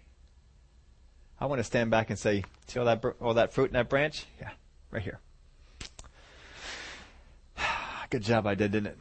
I 1.39 1.47
want 1.47 1.61
to 1.61 1.65
stand 1.65 1.89
back 1.89 2.11
and 2.11 2.19
say, 2.19 2.43
see 2.67 2.81
all 2.81 2.85
that, 2.85 3.05
all 3.21 3.35
that 3.35 3.53
fruit 3.53 3.67
in 3.67 3.75
that 3.75 3.89
branch? 3.89 4.27
Yeah, 4.41 4.51
right 4.91 5.03
here. 5.05 5.21
Good 8.11 8.25
job 8.25 8.49
I 8.49 8.57
did, 8.57 8.73
didn't 8.73 8.89
it? 8.89 8.99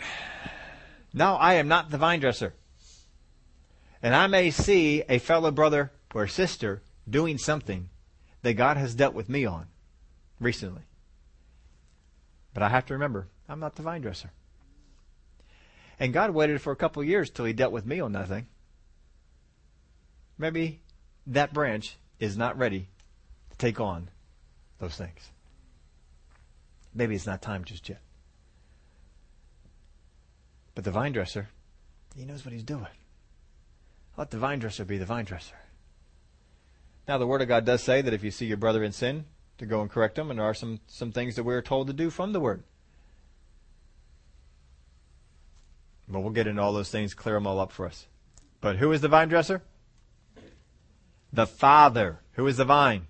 Now 1.15 1.37
I 1.37 1.55
am 1.55 1.67
not 1.67 1.89
the 1.89 1.97
vine 1.97 2.19
dresser. 2.19 2.53
And 4.03 4.13
I 4.13 4.27
may 4.27 4.51
see 4.51 5.01
a 5.09 5.17
fellow 5.17 5.49
brother 5.49 5.91
or 6.13 6.27
sister 6.27 6.83
doing 7.09 7.39
something 7.39 7.89
that 8.43 8.53
God 8.53 8.77
has 8.77 8.93
dealt 8.93 9.15
with 9.15 9.29
me 9.29 9.45
on 9.45 9.65
recently. 10.39 10.83
But 12.53 12.63
I 12.63 12.69
have 12.69 12.85
to 12.87 12.93
remember, 12.93 13.27
I'm 13.47 13.59
not 13.59 13.75
the 13.75 13.83
vine 13.83 14.01
dresser. 14.01 14.31
And 15.99 16.13
God 16.13 16.31
waited 16.31 16.61
for 16.61 16.71
a 16.71 16.77
couple 16.77 17.03
years 17.03 17.29
till 17.29 17.45
he 17.45 17.53
dealt 17.53 17.73
with 17.73 17.85
me 17.85 17.99
on 17.99 18.13
that 18.13 18.27
thing. 18.27 18.47
Maybe 20.37 20.81
that 21.27 21.53
branch 21.53 21.97
is 22.19 22.37
not 22.37 22.57
ready 22.57 22.87
to 23.51 23.57
take 23.57 23.79
on 23.79 24.09
those 24.79 24.95
things. 24.95 25.29
Maybe 26.93 27.15
it's 27.15 27.25
not 27.27 27.41
time 27.41 27.65
just 27.65 27.89
yet. 27.89 27.99
But 30.73 30.85
the 30.85 30.91
vine 30.91 31.11
dresser, 31.11 31.49
he 32.15 32.23
knows 32.23 32.45
what 32.45 32.53
he's 32.53 32.63
doing. 32.63 32.87
Let 34.17 34.31
the 34.31 34.37
vine 34.37 34.59
dresser 34.59 34.85
be 34.85 34.97
the 34.97 35.05
vine 35.05 35.25
dresser. 35.25 35.55
Now, 37.07 37.17
the 37.17 37.27
Word 37.27 37.41
of 37.41 37.47
God 37.47 37.65
does 37.65 37.83
say 37.83 38.01
that 38.01 38.13
if 38.13 38.23
you 38.23 38.31
see 38.31 38.45
your 38.45 38.57
brother 38.57 38.83
in 38.83 38.91
sin, 38.91 39.25
to 39.59 39.65
go 39.65 39.81
and 39.81 39.89
correct 39.89 40.15
them, 40.15 40.29
and 40.29 40.39
there 40.39 40.45
are 40.45 40.53
some, 40.53 40.79
some 40.87 41.11
things 41.11 41.35
that 41.35 41.43
we're 41.43 41.61
told 41.61 41.87
to 41.87 41.93
do 41.93 42.09
from 42.09 42.33
the 42.33 42.39
Word. 42.39 42.63
But 46.07 46.21
we'll 46.21 46.31
get 46.31 46.47
into 46.47 46.61
all 46.61 46.73
those 46.73 46.89
things, 46.89 47.13
clear 47.13 47.35
them 47.35 47.45
all 47.45 47.59
up 47.59 47.71
for 47.71 47.85
us. 47.85 48.07
But 48.61 48.77
who 48.77 48.91
is 48.91 49.01
the 49.01 49.07
vine 49.07 49.29
dresser? 49.29 49.61
The 51.31 51.45
Father. 51.45 52.19
Who 52.33 52.47
is 52.47 52.57
the 52.57 52.65
vine? 52.65 53.07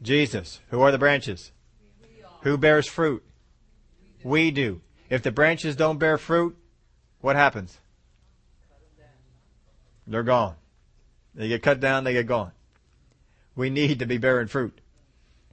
Jesus. 0.00 0.60
Who 0.70 0.80
are 0.80 0.90
the 0.90 0.98
branches? 0.98 1.52
Who 2.42 2.56
bears 2.56 2.88
fruit? 2.88 3.22
We 4.24 4.50
do. 4.50 4.80
If 5.10 5.22
the 5.22 5.30
branches 5.30 5.76
don't 5.76 5.98
bear 5.98 6.16
fruit, 6.16 6.56
what 7.20 7.36
happens? 7.36 7.78
They're 10.06 10.22
gone. 10.22 10.54
They 11.34 11.48
get 11.48 11.62
cut 11.62 11.80
down, 11.80 12.04
they 12.04 12.12
get 12.12 12.26
gone. 12.26 12.52
We 13.54 13.70
need 13.70 13.98
to 13.98 14.06
be 14.06 14.18
bearing 14.18 14.48
fruit. 14.48 14.80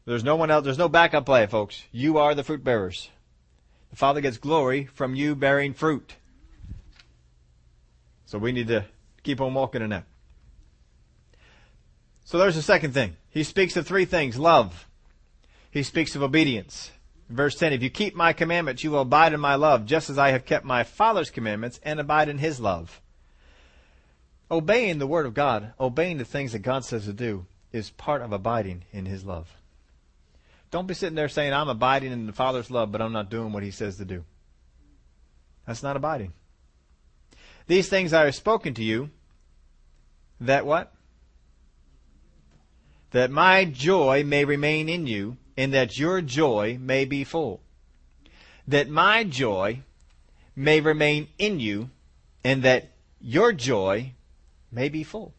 There's 0.05 0.23
no 0.23 0.35
one 0.35 0.51
else, 0.51 0.63
there's 0.63 0.77
no 0.77 0.89
backup 0.89 1.25
play, 1.25 1.45
folks. 1.47 1.83
You 1.91 2.17
are 2.17 2.35
the 2.35 2.43
fruit 2.43 2.63
bearers. 2.63 3.09
The 3.89 3.95
Father 3.95 4.21
gets 4.21 4.37
glory 4.37 4.85
from 4.85 5.15
you 5.15 5.35
bearing 5.35 5.73
fruit. 5.73 6.15
So 8.25 8.37
we 8.37 8.51
need 8.51 8.67
to 8.67 8.85
keep 9.23 9.39
on 9.39 9.53
walking 9.53 9.81
in 9.81 9.91
that. 9.91 10.05
So 12.25 12.37
there's 12.37 12.55
the 12.55 12.61
second 12.61 12.93
thing. 12.93 13.15
He 13.29 13.43
speaks 13.43 13.77
of 13.77 13.85
three 13.85 14.05
things. 14.05 14.37
Love. 14.37 14.87
He 15.71 15.83
speaks 15.83 16.15
of 16.15 16.23
obedience. 16.23 16.91
Verse 17.29 17.55
10, 17.55 17.73
if 17.73 17.81
you 17.81 17.89
keep 17.89 18.15
my 18.15 18.33
commandments, 18.33 18.83
you 18.83 18.91
will 18.91 19.01
abide 19.01 19.33
in 19.33 19.39
my 19.39 19.55
love, 19.55 19.85
just 19.85 20.09
as 20.09 20.17
I 20.17 20.31
have 20.31 20.45
kept 20.45 20.65
my 20.65 20.83
Father's 20.83 21.29
commandments 21.29 21.79
and 21.83 21.99
abide 21.99 22.29
in 22.29 22.37
his 22.37 22.59
love. 22.59 23.01
Obeying 24.51 24.99
the 24.99 25.07
Word 25.07 25.25
of 25.25 25.33
God, 25.33 25.73
obeying 25.79 26.17
the 26.17 26.25
things 26.25 26.51
that 26.51 26.59
God 26.59 26.85
says 26.85 27.05
to 27.05 27.13
do, 27.13 27.47
is 27.71 27.89
part 27.89 28.21
of 28.21 28.31
abiding 28.31 28.83
in 28.91 29.07
His 29.07 29.25
love. 29.25 29.57
Don't 30.73 30.87
be 30.87 30.95
sitting 30.95 31.13
there 31.13 31.29
saying, 31.29 31.53
I'm 31.53 31.69
abiding 31.69 32.11
in 32.11 32.25
the 32.25 32.33
Father's 32.33 32.71
love, 32.71 32.91
but 32.91 32.99
I'm 32.99 33.13
not 33.13 33.29
doing 33.29 33.53
what 33.53 33.61
He 33.61 33.69
says 33.69 33.97
to 33.97 34.05
do. 34.05 34.23
That's 35.67 35.83
not 35.83 35.95
abiding. 35.95 36.33
These 37.67 37.89
things 37.89 38.11
I 38.11 38.25
have 38.25 38.33
spoken 38.33 38.73
to 38.73 38.83
you, 38.83 39.11
that 40.41 40.65
what? 40.65 40.91
That 43.11 43.29
my 43.29 43.65
joy 43.65 44.23
may 44.25 44.45
remain 44.45 44.89
in 44.89 45.05
you, 45.05 45.37
and 45.55 45.75
that 45.75 45.99
your 45.99 46.21
joy 46.21 46.79
may 46.81 47.05
be 47.05 47.23
full. 47.23 47.61
That 48.67 48.89
my 48.89 49.23
joy 49.25 49.81
may 50.55 50.81
remain 50.81 51.27
in 51.37 51.59
you, 51.59 51.91
and 52.43 52.63
that 52.63 52.93
your 53.21 53.53
joy 53.53 54.13
may 54.71 54.89
be 54.89 55.03
full. 55.03 55.35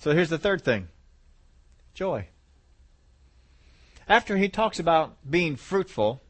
So 0.00 0.10
here's 0.10 0.30
the 0.30 0.38
third 0.38 0.64
thing 0.64 0.88
joy. 1.94 2.26
After 4.08 4.36
he 4.36 4.48
talks 4.48 4.78
about 4.78 5.16
being 5.28 5.56
fruitful, 5.56 6.22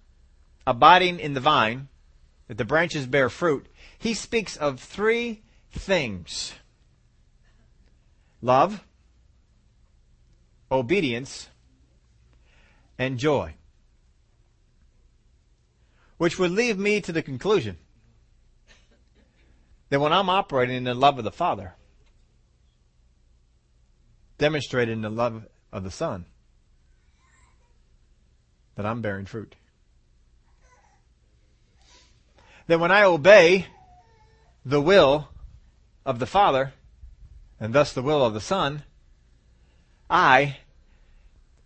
abiding 0.66 1.18
in 1.18 1.35
the 1.35 1.41
vine, 1.41 1.89
that 2.49 2.59
the 2.59 2.64
branches 2.64 3.07
bear 3.07 3.29
fruit, 3.29 3.66
he 3.99 4.14
speaks 4.14 4.57
of 4.57 4.81
three 4.81 5.43
things 5.72 6.53
love, 8.41 8.85
obedience, 10.70 11.49
and 12.99 13.18
joy. 13.18 13.55
Which 16.16 16.39
would 16.39 16.53
leave 16.53 16.79
me 16.79 17.01
to 17.01 17.12
the 17.12 17.22
conclusion 17.22 17.79
that 19.89 20.01
when 20.01 20.12
I'm 20.12 20.29
operating 20.29 20.77
in 20.77 20.85
the 20.85 20.95
love 20.95 21.18
of 21.18 21.25
the 21.25 21.33
Father, 21.33 21.75
demonstrated 24.39 24.93
in 24.93 25.03
the 25.03 25.11
love 25.11 25.47
of 25.72 25.83
the 25.83 25.91
Son, 25.91 26.27
that 28.77 28.87
I'm 28.87 29.01
bearing 29.01 29.27
fruit. 29.27 29.55
That 32.66 32.81
when 32.81 32.91
I 32.91 33.03
obey 33.03 33.66
the 34.64 34.81
will 34.81 35.29
of 36.07 36.18
the 36.18 36.27
Father, 36.27 36.72
and 37.61 37.72
thus 37.72 37.93
the 37.93 38.03
will 38.03 38.25
of 38.25 38.35
the 38.35 38.41
Son, 38.41 38.83
I 40.09 40.59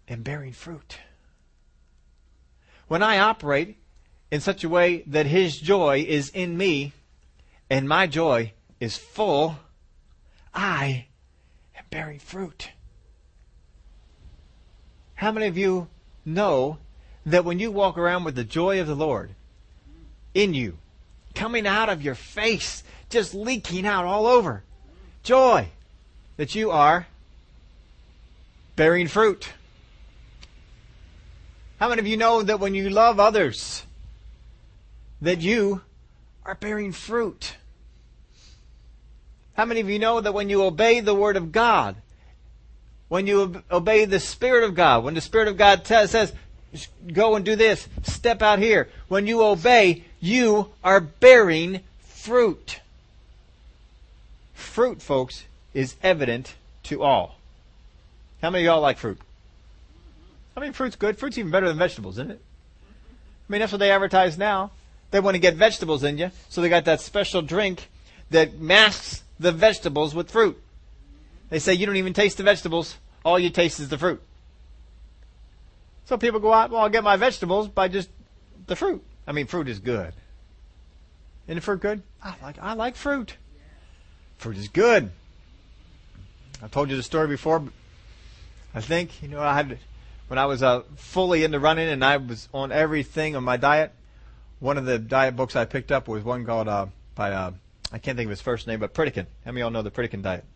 am 0.09 0.23
bearing 0.23 0.53
fruit. 0.53 0.99
When 2.89 3.03
I 3.03 3.19
operate 3.19 3.77
in 4.31 4.41
such 4.41 4.65
a 4.65 4.69
way 4.69 5.03
that 5.07 5.27
His 5.27 5.59
joy 5.59 6.05
is 6.07 6.31
in 6.31 6.57
me, 6.57 6.93
and 7.71 7.89
my 7.89 8.07
joy 8.07 8.53
is 8.81 8.97
full, 8.97 9.57
I 10.55 11.07
am 11.77 11.85
bearing 11.91 12.19
fruit. 12.19 12.71
How 15.15 15.33
many 15.33 15.47
of 15.47 15.59
you 15.59 15.89
know 16.25 16.79
that 17.27 17.45
when 17.45 17.59
you 17.59 17.71
walk 17.71 17.99
around 17.99 18.25
with 18.25 18.35
the 18.35 18.45
joy 18.45 18.81
of 18.81 18.87
the 18.87 18.95
Lord 18.95 19.31
in 20.35 20.55
you, 20.55 20.79
coming 21.35 21.66
out 21.66 21.89
of 21.89 22.03
your 22.03 22.14
face, 22.14 22.83
just 23.11 23.35
leaking 23.35 23.87
out 23.87 24.05
all 24.05 24.27
over, 24.27 24.62
joy, 25.23 25.69
that 26.37 26.55
you 26.55 26.71
are 26.71 27.07
bearing 28.77 29.09
fruit. 29.09 29.51
How 31.79 31.89
many 31.89 32.01
of 32.01 32.07
you 32.07 32.16
know 32.16 32.43
that 32.43 32.61
when 32.61 32.75
you 32.75 32.91
love 32.91 33.21
others, 33.21 33.85
that 35.21 35.41
you 35.41 35.83
are 36.45 36.55
bearing 36.55 36.93
fruit? 36.93 37.57
How 39.55 39.64
many 39.64 39.81
of 39.81 39.91
you 39.91 39.99
know 39.99 40.21
that 40.21 40.35
when 40.35 40.49
you 40.49 40.62
obey 40.62 41.01
the 41.01 41.14
Word 41.14 41.37
of 41.37 41.51
God, 41.51 41.97
when 43.09 43.27
you 43.27 43.62
obey 43.71 44.05
the 44.05 44.21
Spirit 44.21 44.64
of 44.64 44.75
God, 44.75 45.03
when 45.03 45.14
the 45.14 45.21
Spirit 45.21 45.49
of 45.49 45.57
God 45.57 45.85
t- 45.85 46.07
says, 46.07 46.33
go 47.12 47.35
and 47.35 47.45
do 47.45 47.57
this, 47.57 47.89
step 48.03 48.43
out 48.43 48.59
here, 48.59 48.89
when 49.09 49.26
you 49.26 49.43
obey, 49.43 50.05
you 50.20 50.70
are 50.85 51.01
bearing 51.01 51.81
fruit. 52.01 52.81
Fruit, 54.55 55.03
folks, 55.03 55.45
is 55.74 55.97
evident 56.03 56.55
to 56.85 57.03
all. 57.03 57.37
How 58.43 58.51
many 58.51 58.64
of 58.64 58.66
y'all 58.66 58.81
like 58.81 58.99
fruit? 58.99 59.18
I 60.57 60.61
mean, 60.61 60.72
fruit's 60.72 60.97
good. 60.97 61.18
Fruit's 61.18 61.39
even 61.39 61.51
better 61.51 61.68
than 61.68 61.79
vegetables, 61.79 62.18
isn't 62.18 62.33
it? 62.33 62.41
I 63.49 63.53
mean, 63.53 63.61
that's 63.61 63.72
what 63.72 63.79
they 63.79 63.91
advertise 63.91 64.37
now. 64.37 64.70
They 65.11 65.20
want 65.20 65.35
to 65.35 65.41
get 65.41 65.55
vegetables 65.55 66.05
in 66.05 66.18
you, 66.18 66.31
so 66.49 66.61
they 66.61 66.68
got 66.68 66.85
that 66.85 67.01
special 67.01 67.43
drink 67.43 67.89
that 68.31 68.59
masks 68.59 69.22
the 69.41 69.53
vegetables 69.53 70.14
with 70.14 70.31
fruit. 70.31 70.61
They 71.49 71.59
say 71.59 71.74
you 71.74 71.87
don't 71.87 71.97
even 71.97 72.12
taste 72.12 72.37
the 72.37 72.43
vegetables. 72.43 72.97
All 73.24 73.39
you 73.39 73.51
taste 73.51 73.81
is 73.81 73.89
the 73.89 73.99
fruit. 73.99 74.20
So 76.09 76.17
people 76.17 76.41
go 76.41 76.55
out, 76.55 76.71
well, 76.71 76.81
I'll 76.81 76.89
get 76.89 77.05
my 77.05 77.17
vegetables 77.17 77.69
by 77.69 77.89
just 77.89 78.09
the 78.67 78.75
fruit. 78.75 79.05
I 79.27 79.33
mean, 79.33 79.47
fruit 79.47 79.69
is 79.69 79.79
good. 79.79 80.15
Isn't 81.47 81.61
fruit 81.61 81.83
good? 81.83 82.03
I 82.25 82.35
like, 82.43 82.59
I 82.59 82.73
like 82.73 82.97
fruit. 82.97 83.37
Fruit 84.39 84.57
is 84.57 84.69
good. 84.69 85.11
I've 86.63 86.71
told 86.71 86.89
you 86.89 86.97
the 86.97 87.03
story 87.03 87.29
before. 87.29 87.63
I 88.75 88.81
think, 88.81 89.23
you 89.23 89.29
know, 89.29 89.43
I 89.43 89.53
had, 89.53 89.77
when 90.29 90.39
I 90.39 90.47
was 90.47 90.63
uh, 90.63 90.85
fully 90.97 91.45
into 91.45 91.61
running 91.61 91.89
and 91.91 92.03
I 92.03 92.17
was 92.17 92.49
on 92.55 92.73
everything 92.73 93.37
on 93.37 93.45
my 93.45 93.59
diet, 93.59 93.93
one 94.61 94.79
of 94.79 94.87
the 94.87 94.99
diet 94.99 95.37
books 95.37 95.57
I 95.57 95.67
picked 95.67 95.93
up 95.93 96.09
was 96.09 96.25
one 96.25 96.47
called, 96.47 96.69
uh, 96.69 96.87
by, 97.17 97.33
uh, 97.33 97.51
I 97.93 97.99
can't 97.99 98.17
think 98.17 98.29
of 98.29 98.31
his 98.31 98.41
first 98.41 98.67
name, 98.67 98.81
but 98.81 98.95
Pritikin. 98.95 99.27
How 99.45 99.53
many 99.53 99.61
of 99.61 99.67
y'all 99.67 99.71
know 99.73 99.83
the 99.83 99.91
Pritikin 99.91 100.23
diet? 100.23 100.47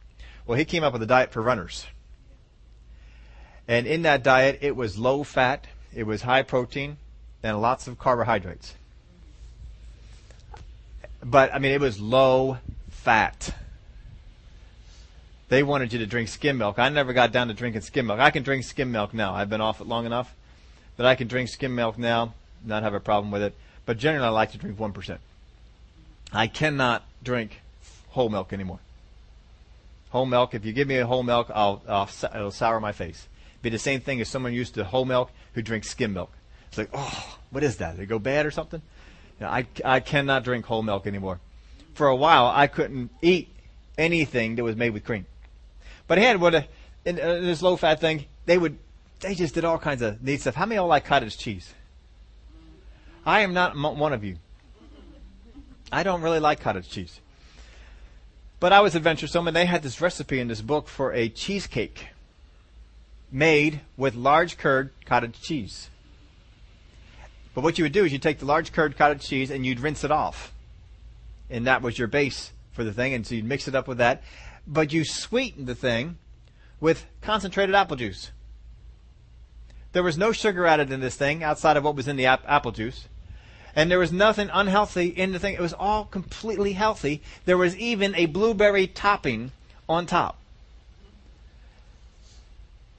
Well, 0.47 0.57
he 0.57 0.65
came 0.65 0.83
up 0.83 0.95
with 0.95 1.03
a 1.03 1.07
diet 1.07 1.31
for 1.31 1.43
runners. 1.43 1.85
And 3.73 3.87
in 3.87 4.03
that 4.03 4.23
diet, 4.23 4.59
it 4.61 4.77
was 4.77 4.99
low 4.99 5.23
fat, 5.23 5.67
it 5.95 6.03
was 6.03 6.21
high 6.21 6.43
protein, 6.43 6.99
and 7.43 7.59
lots 7.59 7.87
of 7.87 7.99
carbohydrates. 7.99 8.75
But, 11.25 11.55
I 11.55 11.59
mean, 11.59 11.73
it 11.73 11.81
was 11.81 11.99
low 11.99 12.59
fat. 12.91 13.55
They 15.49 15.63
wanted 15.63 15.91
you 15.91 16.01
to 16.01 16.07
drink 16.07 16.29
skim 16.29 16.59
milk. 16.59 16.79
I 16.79 16.91
never 16.91 17.15
got 17.15 17.33
down 17.33 17.49
to 17.49 17.55
drinking 17.55 17.81
skim 17.81 18.09
milk. 18.09 18.21
I 18.21 18.31
can 18.31 18.43
drink 18.43 18.65
skim 18.65 18.93
milk 18.93 19.15
now. 19.15 19.33
I've 19.33 19.49
been 19.49 19.63
off 19.63 19.81
it 19.81 19.87
long 19.87 20.05
enough 20.05 20.35
that 20.99 21.07
I 21.07 21.15
can 21.15 21.27
drink 21.27 21.49
skim 21.49 21.75
milk 21.75 21.97
now, 21.97 22.35
not 22.63 22.83
have 22.83 22.93
a 22.93 23.01
problem 23.01 23.31
with 23.31 23.41
it. 23.41 23.55
But 23.87 23.97
generally, 23.97 24.27
I 24.27 24.29
like 24.29 24.53
to 24.53 24.59
drink 24.59 24.77
1%. 24.77 25.17
I 26.31 26.47
cannot 26.47 27.05
drink 27.23 27.63
whole 28.11 28.29
milk 28.29 28.53
anymore. 28.53 28.81
Whole 30.11 30.27
milk, 30.27 30.53
if 30.53 30.67
you 30.67 30.75
give 30.75 30.89
me 30.89 30.99
a 30.99 31.07
whole 31.07 31.23
milk, 31.23 31.51
I'll, 31.55 31.83
I'll 31.89 32.11
it'll 32.35 32.51
sour 32.51 32.79
my 32.79 32.93
face. 32.93 33.29
Be 33.63 33.71
the 33.71 33.79
same 33.79 34.01
thing 34.01 34.21
as 34.21 34.29
someone 34.29 34.53
used 34.53 34.75
to 34.75 34.85
whole 34.85 35.05
milk 35.05 35.31
who 35.55 35.63
drinks 35.63 35.89
skim 35.89 36.13
milk. 36.13 36.33
It's 36.69 36.79
like, 36.79 36.91
oh, 36.93 37.39
what 37.51 37.63
is 37.63 37.77
that? 37.77 37.97
Did 37.97 38.03
it 38.03 38.07
go 38.07 38.19
bad 38.19 38.45
or 38.45 38.51
something? 38.51 38.83
You 39.39 39.47
know, 39.47 39.53
I, 39.53 39.67
I 39.85 40.01
cannot 40.01 40.45
drink 40.45 40.67
whole 40.67 40.83
milk 40.83 41.07
anymore. 41.07 41.41
For 41.95 42.09
a 42.09 42.17
while, 42.17 42.47
I 42.47 42.67
couldn't 42.67 43.11
eat 43.23 43.55
anything 43.97 44.57
that 44.57 44.65
was 44.65 44.75
made 44.75 44.91
with 44.91 45.05
cream. 45.05 45.27
But 46.07 46.19
he 46.19 46.25
had 46.25 46.41
what 46.41 46.55
a, 46.55 46.67
in, 47.05 47.21
uh, 47.21 47.35
this 47.41 47.63
low 47.63 47.77
fat 47.77 48.01
thing, 48.01 48.27
they 48.47 48.59
would, 48.59 48.79
they 49.21 49.35
just 49.35 49.55
did 49.55 49.65
all 49.65 49.79
kinds 49.79 50.03
of 50.03 50.23
neat 50.23 50.41
stuff. 50.41 50.55
How 50.55 50.67
many 50.67 50.79
of 50.79 50.83
y'all 50.83 50.89
like 50.89 51.05
cottage 51.05 51.39
cheese? 51.39 51.73
I 53.25 53.41
am 53.41 53.55
not 53.55 53.77
one 53.77 54.13
of 54.13 54.25
you. 54.25 54.37
I 55.93 56.03
don't 56.03 56.23
really 56.23 56.41
like 56.41 56.61
cottage 56.61 56.89
cheese. 56.89 57.21
But 58.59 58.73
I 58.73 58.81
was 58.81 58.97
adventuresome, 58.97 59.47
and 59.47 59.57
they 59.57 59.67
had 59.67 59.83
this 59.83 60.01
recipe 60.01 60.41
in 60.41 60.49
this 60.49 60.61
book 60.61 60.89
for 60.89 61.13
a 61.13 61.29
cheesecake 61.29 62.07
made 63.33 63.81
with 63.97 64.15
large 64.15 64.59
curd 64.59 64.91
cottage 65.07 65.41
cheese. 65.41 65.89
But 67.55 67.65
what 67.65 67.79
you 67.79 67.85
would 67.85 67.93
do 67.93 68.05
is 68.05 68.13
you 68.13 68.19
take 68.19 68.39
the 68.39 68.47
large 68.47 68.73
curd 68.73 68.97
cottage 68.97 69.27
cheese 69.27 69.51
and 69.51 69.67
you'd 69.67 69.81
rinse 69.81 70.05
it 70.05 70.11
off. 70.11 70.53
And 71.51 71.67
that 71.67 71.83
was 71.83 71.99
your 71.99 72.09
base 72.09 72.53
for 72.73 72.85
the 72.85 72.93
thing. 72.93 73.13
And 73.15 73.27
so 73.27 73.35
you'd 73.35 73.45
mix 73.45 73.69
it 73.69 73.75
up 73.75 73.89
with 73.89 73.99
that. 73.99 74.23
But 74.67 74.93
you 74.93 75.05
sweetened 75.05 75.67
the 75.67 75.75
thing 75.75 76.19
with 76.81 77.07
concentrated 77.21 77.75
apple 77.75 77.97
juice. 77.97 78.31
There 79.93 80.03
was 80.03 80.17
no 80.17 80.33
sugar 80.33 80.67
added 80.67 80.91
in 80.91 81.01
this 81.01 81.17
thing 81.17 81.43
outside 81.43 81.77
of 81.77 81.85
what 81.85 81.97
was 81.97 82.09
in 82.09 82.17
the 82.17 82.27
ap- 82.27 82.45
apple 82.47 82.73
juice. 82.73 83.07
And 83.75 83.91
there 83.91 83.99
was 83.99 84.13
nothing 84.13 84.51
unhealthy 84.53 85.09
in 85.09 85.33
the 85.33 85.39
thing. 85.39 85.55
It 85.55 85.61
was 85.61 85.75
all 85.75 86.05
completely 86.05 86.73
healthy. 86.75 87.23
There 87.45 87.59
was 87.59 87.77
even 87.77 88.15
a 88.15 88.27
blueberry 88.27 88.87
topping 88.87 89.53
on 89.89 90.07
top. 90.07 90.39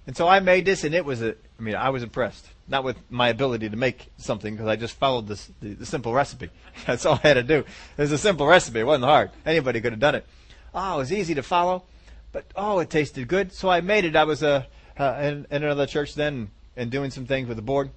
And 0.06 0.18
so 0.18 0.28
I 0.28 0.40
made 0.40 0.66
this, 0.66 0.84
and 0.84 0.94
it 0.94 1.06
was 1.06 1.22
a. 1.22 1.36
I 1.60 1.62
mean, 1.62 1.76
I 1.76 1.90
was 1.90 2.04
impressed. 2.04 2.48
Not 2.68 2.84
with 2.84 2.98
my 3.10 3.30
ability 3.30 3.70
to 3.70 3.78
make 3.78 4.08
something, 4.18 4.54
because 4.54 4.68
I 4.68 4.76
just 4.76 4.96
followed 4.96 5.28
this, 5.28 5.50
the, 5.62 5.74
the 5.74 5.86
simple 5.86 6.14
recipe. 6.14 6.50
That's 6.86 7.06
all 7.06 7.20
I 7.24 7.28
had 7.30 7.34
to 7.36 7.44
do. 7.44 7.60
It 7.60 7.66
was 7.98 8.12
a 8.12 8.18
simple 8.18 8.46
recipe. 8.46 8.80
It 8.80 8.86
wasn't 8.86 9.06
hard. 9.06 9.32
Anybody 9.46 9.80
could 9.80 9.94
have 9.94 10.00
done 10.00 10.16
it. 10.16 10.26
Oh, 10.74 10.96
it 10.96 10.98
was 10.98 11.14
easy 11.14 11.36
to 11.36 11.44
follow, 11.44 11.84
but 12.32 12.46
oh, 12.56 12.80
it 12.80 12.90
tasted 12.90 13.28
good. 13.28 13.54
So 13.54 13.70
I 13.70 13.82
made 13.82 14.06
it. 14.06 14.16
I 14.16 14.24
was 14.24 14.44
uh, 14.44 14.64
uh, 14.98 15.14
in, 15.22 15.48
in 15.50 15.64
another 15.64 15.86
church 15.86 16.16
then, 16.16 16.50
and 16.76 16.92
doing 16.92 17.12
some 17.12 17.26
things 17.26 17.48
with 17.48 17.58
the 17.58 17.64
board, 17.64 17.92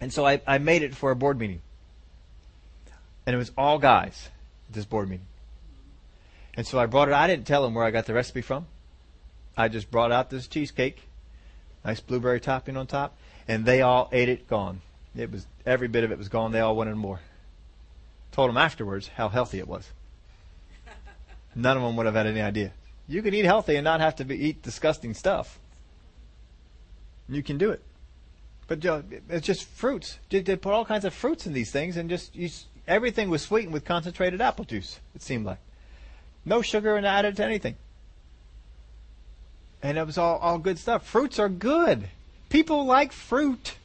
and 0.00 0.12
so 0.12 0.26
I, 0.26 0.40
I 0.46 0.58
made 0.58 0.82
it 0.82 0.94
for 0.94 1.10
a 1.10 1.16
board 1.16 1.38
meeting. 1.38 1.62
And 3.26 3.34
it 3.34 3.38
was 3.38 3.52
all 3.56 3.78
guys 3.78 4.30
at 4.68 4.74
this 4.74 4.84
board 4.84 5.08
meeting. 5.08 5.26
And 6.54 6.66
so 6.66 6.78
I 6.78 6.86
brought 6.86 7.08
it. 7.08 7.14
I 7.14 7.26
didn't 7.26 7.46
tell 7.46 7.62
them 7.62 7.74
where 7.74 7.84
I 7.84 7.90
got 7.90 8.06
the 8.06 8.14
recipe 8.14 8.40
from. 8.40 8.66
I 9.58 9.66
just 9.66 9.90
brought 9.90 10.12
out 10.12 10.30
this 10.30 10.46
cheesecake, 10.46 11.08
nice 11.84 11.98
blueberry 11.98 12.38
topping 12.38 12.76
on 12.76 12.86
top, 12.86 13.16
and 13.48 13.66
they 13.66 13.82
all 13.82 14.08
ate 14.12 14.28
it 14.28 14.46
gone. 14.46 14.82
It 15.16 15.32
was 15.32 15.48
every 15.66 15.88
bit 15.88 16.04
of 16.04 16.12
it 16.12 16.18
was 16.18 16.28
gone. 16.28 16.52
They 16.52 16.60
all 16.60 16.76
wanted 16.76 16.94
more. 16.94 17.18
Told 18.30 18.50
them 18.50 18.56
afterwards 18.56 19.08
how 19.08 19.28
healthy 19.28 19.58
it 19.58 19.66
was. 19.66 19.90
None 21.56 21.76
of 21.76 21.82
them 21.82 21.96
would 21.96 22.06
have 22.06 22.14
had 22.14 22.28
any 22.28 22.40
idea. 22.40 22.70
You 23.08 23.20
can 23.20 23.34
eat 23.34 23.44
healthy 23.44 23.74
and 23.74 23.82
not 23.82 23.98
have 23.98 24.14
to 24.16 24.24
be, 24.24 24.36
eat 24.36 24.62
disgusting 24.62 25.12
stuff. 25.12 25.58
You 27.28 27.42
can 27.42 27.58
do 27.58 27.70
it. 27.70 27.82
But 28.68 28.84
you 28.84 28.90
know, 28.90 29.02
it's 29.28 29.46
just 29.46 29.64
fruits. 29.64 30.18
They 30.30 30.42
put 30.54 30.72
all 30.72 30.84
kinds 30.84 31.04
of 31.04 31.12
fruits 31.12 31.46
in 31.48 31.52
these 31.52 31.72
things, 31.72 31.96
and 31.96 32.08
just 32.08 32.36
you, 32.36 32.48
everything 32.86 33.28
was 33.28 33.42
sweetened 33.42 33.72
with 33.72 33.84
concentrated 33.84 34.40
apple 34.40 34.66
juice. 34.66 35.00
It 35.16 35.22
seemed 35.22 35.46
like 35.46 35.58
no 36.44 36.62
sugar 36.62 36.96
added 36.96 37.36
to 37.36 37.44
anything 37.44 37.74
and 39.82 39.98
it 39.98 40.06
was 40.06 40.18
all, 40.18 40.38
all 40.38 40.58
good 40.58 40.78
stuff. 40.78 41.06
Fruits 41.06 41.38
are 41.38 41.48
good. 41.48 42.08
People 42.48 42.84
like 42.84 43.12
fruit. 43.12 43.76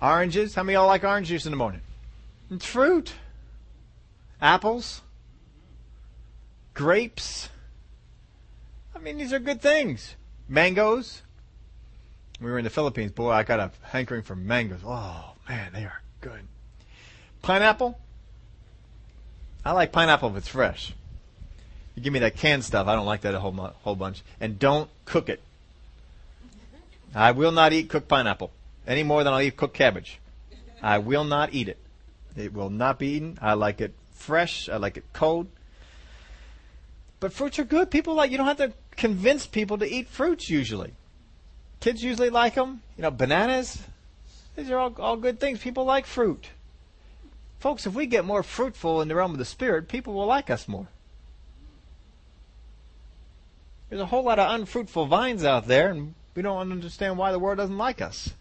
Oranges. 0.00 0.54
How 0.54 0.62
many 0.62 0.76
of 0.76 0.82
y'all 0.82 0.88
like 0.88 1.04
orange 1.04 1.28
juice 1.28 1.46
in 1.46 1.52
the 1.52 1.56
morning? 1.56 1.80
It's 2.50 2.64
fruit. 2.64 3.14
Apples. 4.40 5.02
Grapes. 6.72 7.48
I 8.94 8.98
mean, 8.98 9.18
these 9.18 9.32
are 9.32 9.38
good 9.38 9.60
things. 9.60 10.16
Mangoes. 10.48 11.22
We 12.40 12.50
were 12.50 12.58
in 12.58 12.64
the 12.64 12.70
Philippines. 12.70 13.12
Boy, 13.12 13.30
I 13.30 13.42
got 13.42 13.60
a 13.60 13.70
hankering 13.82 14.22
for 14.22 14.36
mangoes. 14.36 14.80
Oh, 14.84 15.32
man, 15.48 15.72
they 15.72 15.84
are 15.84 16.02
good. 16.20 16.46
Pineapple. 17.42 17.98
I 19.64 19.72
like 19.72 19.92
pineapple 19.92 20.30
if 20.30 20.36
it's 20.36 20.48
fresh. 20.48 20.94
You 21.94 22.02
give 22.02 22.12
me 22.12 22.18
that 22.20 22.36
canned 22.36 22.64
stuff. 22.64 22.88
I 22.88 22.96
don't 22.96 23.06
like 23.06 23.22
that 23.22 23.34
a 23.34 23.40
whole 23.40 23.52
whole 23.52 23.96
bunch. 23.96 24.22
And 24.40 24.58
don't 24.58 24.90
cook 25.04 25.28
it. 25.28 25.40
I 27.14 27.30
will 27.30 27.52
not 27.52 27.72
eat 27.72 27.88
cooked 27.88 28.08
pineapple 28.08 28.50
any 28.86 29.02
more 29.02 29.22
than 29.22 29.32
I'll 29.32 29.40
eat 29.40 29.56
cooked 29.56 29.74
cabbage. 29.74 30.18
I 30.82 30.98
will 30.98 31.24
not 31.24 31.54
eat 31.54 31.68
it. 31.68 31.78
It 32.36 32.52
will 32.52 32.70
not 32.70 32.98
be 32.98 33.08
eaten. 33.08 33.38
I 33.40 33.54
like 33.54 33.80
it 33.80 33.94
fresh. 34.12 34.68
I 34.68 34.76
like 34.76 34.96
it 34.96 35.04
cold. 35.12 35.46
But 37.20 37.32
fruits 37.32 37.58
are 37.58 37.64
good. 37.64 37.90
People 37.90 38.14
like 38.14 38.30
you 38.30 38.36
don't 38.36 38.46
have 38.46 38.56
to 38.58 38.72
convince 38.96 39.46
people 39.46 39.78
to 39.78 39.88
eat 39.88 40.08
fruits 40.08 40.50
usually. 40.50 40.92
Kids 41.80 42.02
usually 42.02 42.30
like 42.30 42.56
them. 42.56 42.82
You 42.96 43.02
know, 43.02 43.10
bananas. 43.10 43.82
These 44.56 44.70
are 44.70 44.78
all 44.78 44.94
all 44.98 45.16
good 45.16 45.38
things. 45.38 45.60
People 45.60 45.84
like 45.84 46.06
fruit. 46.06 46.48
Folks, 47.60 47.86
if 47.86 47.94
we 47.94 48.06
get 48.06 48.24
more 48.24 48.42
fruitful 48.42 49.00
in 49.00 49.08
the 49.08 49.14
realm 49.14 49.32
of 49.32 49.38
the 49.38 49.44
spirit, 49.44 49.88
people 49.88 50.12
will 50.12 50.26
like 50.26 50.50
us 50.50 50.68
more. 50.68 50.88
There's 53.94 54.02
a 54.02 54.06
whole 54.06 54.24
lot 54.24 54.40
of 54.40 54.50
unfruitful 54.50 55.06
vines 55.06 55.44
out 55.44 55.68
there, 55.68 55.92
and 55.92 56.16
We 56.34 56.42
don't 56.42 56.72
understand 56.72 57.16
why 57.16 57.30
the 57.30 57.38
world 57.38 57.58
doesn't 57.58 57.78
like 57.78 58.02
us. 58.02 58.34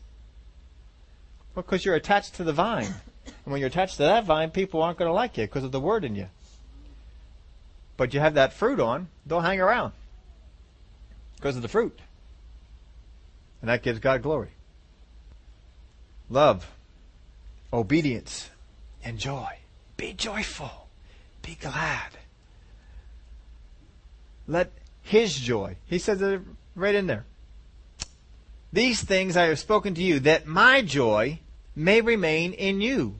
Well, 1.54 1.62
Because 1.62 1.86
you're 1.86 1.93
attached 1.93 2.34
to 2.38 2.43
the 2.43 2.54
vine. 2.54 2.88
And 3.28 3.51
when 3.51 3.60
you're 3.60 3.68
attached 3.68 3.97
to 3.97 4.01
that 4.01 4.26
vine, 4.26 4.49
people 4.49 4.82
aren't 4.82 4.97
going 4.97 5.10
to 5.10 5.14
like 5.14 5.38
you 5.38 5.43
because 5.43 5.64
of 5.64 5.72
the 5.72 5.80
word 5.80 6.06
in 6.06 6.16
you. 6.16 6.26
But 7.97 8.16
you 8.16 8.20
have 8.20 8.34
that 8.34 8.54
fruit 8.54 8.80
on, 8.80 9.10
they'll 9.28 9.41
hang 9.41 9.62
around 9.62 9.93
because 11.36 11.56
of 11.56 11.62
the 11.62 11.68
fruit. 11.68 11.99
And 13.62 13.70
that 13.70 13.84
gives 13.84 13.99
God 13.99 14.24
glory. 14.24 14.54
Love, 16.32 16.68
obedience, 17.72 18.49
and 19.04 19.20
joy. 19.20 19.60
Be 19.97 20.14
joyful. 20.14 20.88
Be 21.43 21.54
glad. 21.62 22.10
Let 24.47 24.72
His 25.04 25.36
joy, 25.36 25.76
He 25.86 25.99
says 25.99 26.22
it 26.22 26.41
right 26.76 26.95
in 26.95 27.08
there. 27.08 27.26
These 28.72 29.04
things 29.04 29.38
I 29.38 29.45
have 29.45 29.60
spoken 29.60 29.93
to 29.95 30.01
you, 30.01 30.20
that 30.22 30.47
my 30.47 30.82
joy 30.82 31.39
may 31.76 32.01
remain 32.01 32.54
in 32.54 32.82
you. 32.82 33.16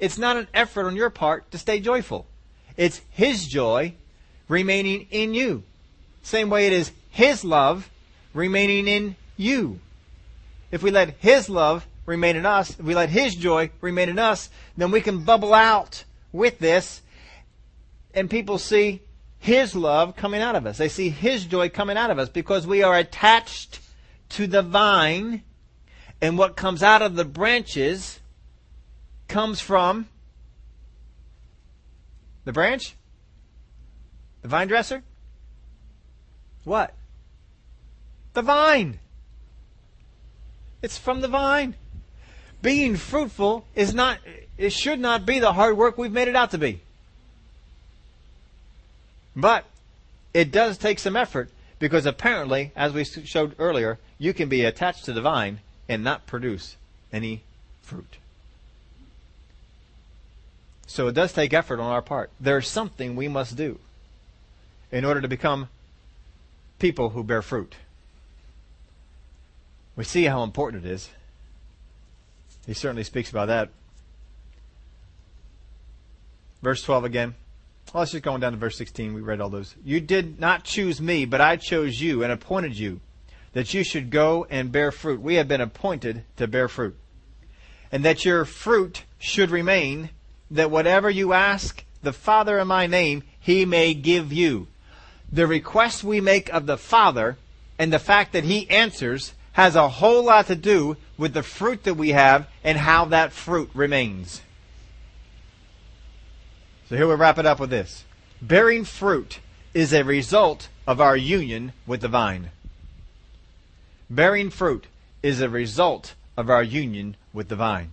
It's 0.00 0.18
not 0.18 0.36
an 0.36 0.48
effort 0.52 0.86
on 0.86 0.96
your 0.96 1.10
part 1.10 1.50
to 1.52 1.58
stay 1.58 1.78
joyful. 1.78 2.26
It's 2.76 3.00
His 3.10 3.46
joy 3.46 3.94
remaining 4.48 5.06
in 5.10 5.34
you. 5.34 5.62
Same 6.22 6.50
way 6.50 6.66
it 6.66 6.72
is 6.72 6.90
His 7.10 7.44
love 7.44 7.88
remaining 8.34 8.88
in 8.88 9.16
you. 9.36 9.78
If 10.72 10.82
we 10.82 10.90
let 10.90 11.10
His 11.18 11.48
love 11.48 11.86
remain 12.06 12.36
in 12.36 12.46
us, 12.46 12.70
if 12.70 12.80
we 12.80 12.94
let 12.94 13.10
His 13.10 13.36
joy 13.36 13.70
remain 13.80 14.08
in 14.08 14.18
us, 14.18 14.50
then 14.76 14.90
we 14.90 15.00
can 15.00 15.24
bubble 15.24 15.54
out 15.54 16.04
with 16.32 16.58
this 16.58 17.02
and 18.14 18.28
people 18.28 18.58
see 18.58 19.02
His 19.40 19.74
love 19.74 20.14
coming 20.14 20.40
out 20.40 20.54
of 20.54 20.66
us. 20.66 20.78
They 20.78 20.88
see 20.88 21.08
His 21.08 21.44
joy 21.44 21.68
coming 21.68 21.96
out 21.96 22.10
of 22.10 22.18
us 22.18 22.28
because 22.28 22.66
we 22.66 22.82
are 22.82 22.96
attached 22.96 23.80
to 24.30 24.46
the 24.46 24.62
vine 24.62 25.42
and 26.20 26.38
what 26.38 26.54
comes 26.54 26.82
out 26.82 27.02
of 27.02 27.16
the 27.16 27.24
branches 27.24 28.20
comes 29.26 29.60
from 29.60 30.06
the 32.44 32.52
branch 32.52 32.94
the 34.42 34.48
vine 34.48 34.68
dresser? 34.68 35.02
What? 36.64 36.94
The 38.32 38.42
vine. 38.42 38.98
It's 40.82 40.96
from 40.96 41.20
the 41.20 41.28
vine. 41.28 41.74
Being 42.62 42.96
fruitful 42.96 43.64
is 43.74 43.94
not, 43.94 44.18
it 44.56 44.72
should 44.72 45.00
not 45.00 45.26
be 45.26 45.38
the 45.38 45.52
hard 45.52 45.76
work 45.76 45.98
we've 45.98 46.12
made 46.12 46.28
it 46.28 46.36
out 46.36 46.50
to 46.52 46.58
be. 46.58 46.80
But 49.34 49.64
it 50.34 50.50
does 50.50 50.78
take 50.78 50.98
some 50.98 51.16
effort 51.16 51.50
because 51.78 52.06
apparently, 52.06 52.72
as 52.76 52.92
we 52.92 53.04
showed 53.04 53.54
earlier, 53.58 53.98
you 54.18 54.34
can 54.34 54.48
be 54.48 54.64
attached 54.64 55.04
to 55.06 55.12
the 55.12 55.22
vine 55.22 55.60
and 55.88 56.04
not 56.04 56.26
produce 56.26 56.76
any 57.12 57.42
fruit. 57.80 58.18
So 60.86 61.08
it 61.08 61.12
does 61.12 61.32
take 61.32 61.52
effort 61.52 61.80
on 61.80 61.90
our 61.90 62.02
part. 62.02 62.30
There's 62.40 62.68
something 62.68 63.14
we 63.14 63.28
must 63.28 63.56
do 63.56 63.78
in 64.90 65.04
order 65.04 65.20
to 65.20 65.28
become 65.28 65.68
people 66.78 67.10
who 67.10 67.22
bear 67.22 67.42
fruit. 67.42 67.76
We 69.96 70.04
see 70.04 70.24
how 70.24 70.42
important 70.42 70.84
it 70.84 70.90
is. 70.90 71.10
He 72.66 72.74
certainly 72.74 73.04
speaks 73.04 73.30
about 73.30 73.46
that. 73.46 73.70
Verse 76.62 76.82
12 76.82 77.04
again. 77.04 77.34
Well, 77.92 78.02
let's 78.02 78.12
just 78.12 78.22
go 78.22 78.32
on 78.32 78.40
down 78.40 78.52
to 78.52 78.58
verse 78.58 78.76
16. 78.76 79.14
We 79.14 79.20
read 79.20 79.40
all 79.40 79.50
those. 79.50 79.74
You 79.84 80.00
did 80.00 80.38
not 80.38 80.64
choose 80.64 81.00
me, 81.00 81.24
but 81.24 81.40
I 81.40 81.56
chose 81.56 82.00
you 82.00 82.22
and 82.22 82.32
appointed 82.32 82.78
you 82.78 83.00
that 83.52 83.74
you 83.74 83.82
should 83.82 84.10
go 84.10 84.46
and 84.48 84.70
bear 84.70 84.92
fruit. 84.92 85.20
We 85.20 85.34
have 85.34 85.48
been 85.48 85.60
appointed 85.60 86.24
to 86.36 86.46
bear 86.46 86.68
fruit. 86.68 86.96
And 87.90 88.04
that 88.04 88.24
your 88.24 88.44
fruit 88.44 89.04
should 89.18 89.50
remain, 89.50 90.10
that 90.52 90.70
whatever 90.70 91.10
you 91.10 91.32
ask 91.32 91.84
the 92.02 92.12
Father 92.12 92.60
in 92.60 92.68
my 92.68 92.86
name, 92.86 93.24
he 93.40 93.64
may 93.64 93.94
give 93.94 94.32
you 94.32 94.68
the 95.32 95.46
request 95.46 96.04
we 96.04 96.20
make 96.20 96.52
of 96.52 96.66
the 96.66 96.76
Father 96.76 97.36
and 97.78 97.92
the 97.92 97.98
fact 97.98 98.32
that 98.32 98.44
He 98.44 98.68
answers 98.68 99.32
has 99.52 99.74
a 99.74 99.88
whole 99.88 100.24
lot 100.24 100.46
to 100.46 100.56
do 100.56 100.96
with 101.16 101.32
the 101.32 101.42
fruit 101.42 101.84
that 101.84 101.94
we 101.94 102.10
have 102.10 102.46
and 102.62 102.78
how 102.78 103.06
that 103.06 103.32
fruit 103.32 103.70
remains. 103.74 104.42
So 106.90 106.96
here 106.96 107.06
we 107.06 107.14
wrap 107.14 107.38
it 107.38 107.46
up 107.46 107.60
with 107.60 107.70
this. 107.70 108.02
Bearing 108.42 108.82
fruit 108.82 109.38
is 109.72 109.92
a 109.92 110.02
result 110.02 110.66
of 110.88 111.00
our 111.00 111.16
union 111.16 111.72
with 111.86 112.00
the 112.00 112.08
vine. 112.08 112.50
Bearing 114.10 114.50
fruit 114.50 114.88
is 115.22 115.40
a 115.40 115.48
result 115.48 116.14
of 116.36 116.50
our 116.50 116.64
union 116.64 117.14
with 117.32 117.46
the 117.46 117.54
vine. 117.54 117.92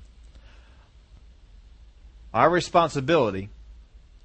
Our 2.34 2.50
responsibility 2.50 3.50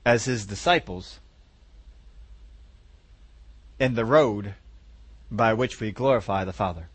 as 0.06 0.24
his 0.24 0.46
disciples 0.46 1.20
in 3.78 3.94
the 3.94 4.06
road 4.06 4.54
by 5.30 5.52
which 5.52 5.80
we 5.80 5.92
glorify 5.92 6.44
the 6.44 6.54
Father. 6.54 6.88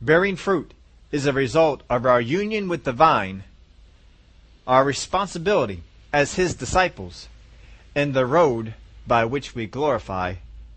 Bearing 0.00 0.34
fruit 0.34 0.74
is 1.12 1.26
a 1.26 1.32
result 1.32 1.84
of 1.88 2.04
our 2.04 2.20
union 2.20 2.66
with 2.66 2.82
the 2.82 2.92
vine, 2.92 3.44
our 4.66 4.82
responsibility 4.82 5.84
as 6.12 6.34
His 6.34 6.54
disciples, 6.54 7.28
and 7.94 8.14
the 8.14 8.26
road 8.26 8.74
by 9.06 9.24
which 9.24 9.54
we 9.54 9.66
glorify 9.66 10.34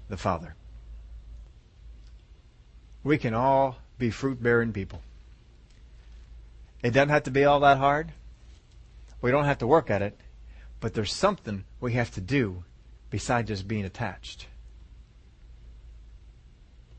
the 0.10 0.18
Father. 0.18 0.56
We 3.04 3.18
can 3.18 3.34
all 3.34 3.78
be 3.98 4.10
fruit 4.10 4.42
bearing 4.42 4.74
people. 4.74 5.02
It 6.82 6.92
doesn't 6.92 7.10
have 7.10 7.24
to 7.24 7.32
be 7.32 7.46
all 7.46 7.60
that 7.62 7.78
hard. 7.78 8.12
We 9.22 9.32
don't 9.32 9.46
have 9.46 9.60
to 9.60 9.68
work 9.68 9.90
at 9.90 10.02
it, 10.02 10.20
but 10.80 10.94
there's 10.94 11.14
something 11.14 11.64
we 11.80 11.94
have 11.94 12.12
to 12.12 12.22
do 12.22 12.64
besides 13.10 13.48
just 13.48 13.68
being 13.68 13.86
attached. 13.86 14.48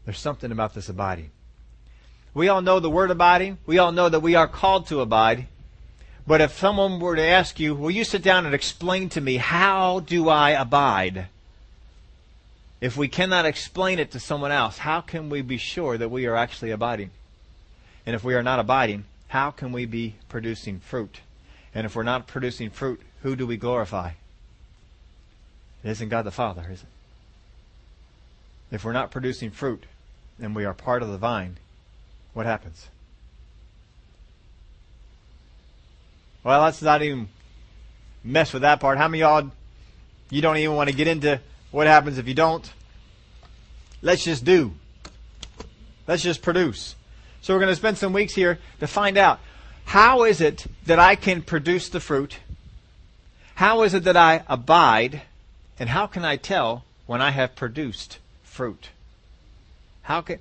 There's 0.04 0.18
something 0.18 0.52
about 0.52 0.74
this 0.74 0.88
abiding. 0.88 1.30
We 2.32 2.48
all 2.48 2.62
know 2.62 2.80
the 2.80 2.90
word 2.90 3.10
abiding. 3.10 3.58
We 3.66 3.78
all 3.78 3.92
know 3.92 4.08
that 4.08 4.20
we 4.20 4.34
are 4.34 4.48
called 4.48 4.86
to 4.88 5.00
abide. 5.00 5.48
But 6.26 6.40
if 6.40 6.58
someone 6.58 7.00
were 7.00 7.16
to 7.16 7.22
ask 7.22 7.60
you, 7.60 7.74
will 7.74 7.90
you 7.90 8.04
sit 8.04 8.22
down 8.22 8.46
and 8.46 8.54
explain 8.54 9.10
to 9.10 9.20
me, 9.20 9.36
how 9.36 10.00
do 10.00 10.28
I 10.28 10.50
abide? 10.50 11.26
If 12.80 12.96
we 12.96 13.08
cannot 13.08 13.46
explain 13.46 13.98
it 13.98 14.10
to 14.12 14.20
someone 14.20 14.52
else, 14.52 14.78
how 14.78 15.00
can 15.00 15.28
we 15.28 15.42
be 15.42 15.58
sure 15.58 15.98
that 15.98 16.10
we 16.10 16.26
are 16.26 16.36
actually 16.36 16.70
abiding? 16.70 17.10
And 18.06 18.14
if 18.14 18.24
we 18.24 18.34
are 18.34 18.42
not 18.42 18.58
abiding, 18.58 19.04
how 19.28 19.50
can 19.50 19.72
we 19.72 19.84
be 19.84 20.16
producing 20.28 20.80
fruit? 20.80 21.20
And 21.74 21.84
if 21.86 21.96
we're 21.96 22.02
not 22.02 22.26
producing 22.26 22.70
fruit, 22.70 23.00
who 23.22 23.36
do 23.36 23.46
we 23.46 23.56
glorify? 23.56 24.12
It 25.82 25.90
isn't 25.90 26.08
God 26.08 26.22
the 26.24 26.30
Father, 26.30 26.66
is 26.70 26.82
it? 26.82 26.88
If 28.70 28.84
we're 28.84 28.92
not 28.92 29.10
producing 29.10 29.50
fruit, 29.50 29.84
and 30.40 30.56
we 30.56 30.64
are 30.64 30.74
part 30.74 31.02
of 31.02 31.08
the 31.08 31.18
vine, 31.18 31.58
what 32.32 32.46
happens? 32.46 32.88
Well, 36.44 36.60
let's 36.60 36.82
not 36.82 37.02
even 37.02 37.28
mess 38.22 38.52
with 38.52 38.62
that 38.62 38.78
part. 38.78 38.98
How 38.98 39.08
many 39.08 39.20
y'all, 39.20 39.50
you 40.30 40.42
don't 40.42 40.58
even 40.58 40.76
want 40.76 40.90
to 40.90 40.94
get 40.94 41.08
into 41.08 41.40
what 41.70 41.86
happens 41.86 42.18
if 42.18 42.28
you 42.28 42.34
don't? 42.34 42.70
Let's 44.02 44.22
just 44.22 44.44
do. 44.44 44.74
Let's 46.06 46.22
just 46.22 46.42
produce. 46.42 46.96
So 47.40 47.54
we're 47.54 47.60
going 47.60 47.72
to 47.72 47.76
spend 47.76 47.96
some 47.96 48.12
weeks 48.12 48.34
here 48.34 48.58
to 48.80 48.86
find 48.86 49.16
out 49.16 49.40
how 49.86 50.24
is 50.24 50.42
it 50.42 50.66
that 50.84 50.98
I 50.98 51.16
can 51.16 51.40
produce 51.40 51.88
the 51.88 52.00
fruit? 52.00 52.38
How 53.54 53.82
is 53.82 53.94
it 53.94 54.04
that 54.04 54.16
I 54.16 54.42
abide? 54.46 55.22
And 55.78 55.88
how 55.88 56.06
can 56.06 56.24
I 56.24 56.36
tell 56.36 56.84
when 57.06 57.22
I 57.22 57.30
have 57.30 57.56
produced 57.56 58.18
fruit? 58.42 58.90
How 60.02 60.20
can, 60.20 60.40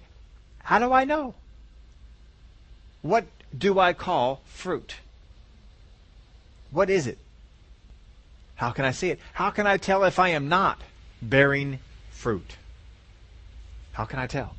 how 0.63 0.79
do 0.79 0.91
I 0.91 1.05
know? 1.05 1.33
What 3.01 3.25
do 3.57 3.79
I 3.79 3.93
call 3.93 4.41
fruit? 4.45 4.95
What 6.73 6.89
is 6.89 7.07
it? 7.07 7.19
How 8.55 8.71
can 8.71 8.85
I 8.85 8.91
see 8.91 9.09
it? 9.09 9.19
How 9.33 9.51
can 9.51 9.67
I 9.67 9.77
tell 9.77 10.03
if 10.03 10.19
I 10.19 10.29
am 10.29 10.49
not 10.49 10.81
bearing 11.21 11.79
fruit? 12.11 12.57
How 13.93 14.05
can 14.05 14.19
I 14.19 14.27
tell? 14.27 14.55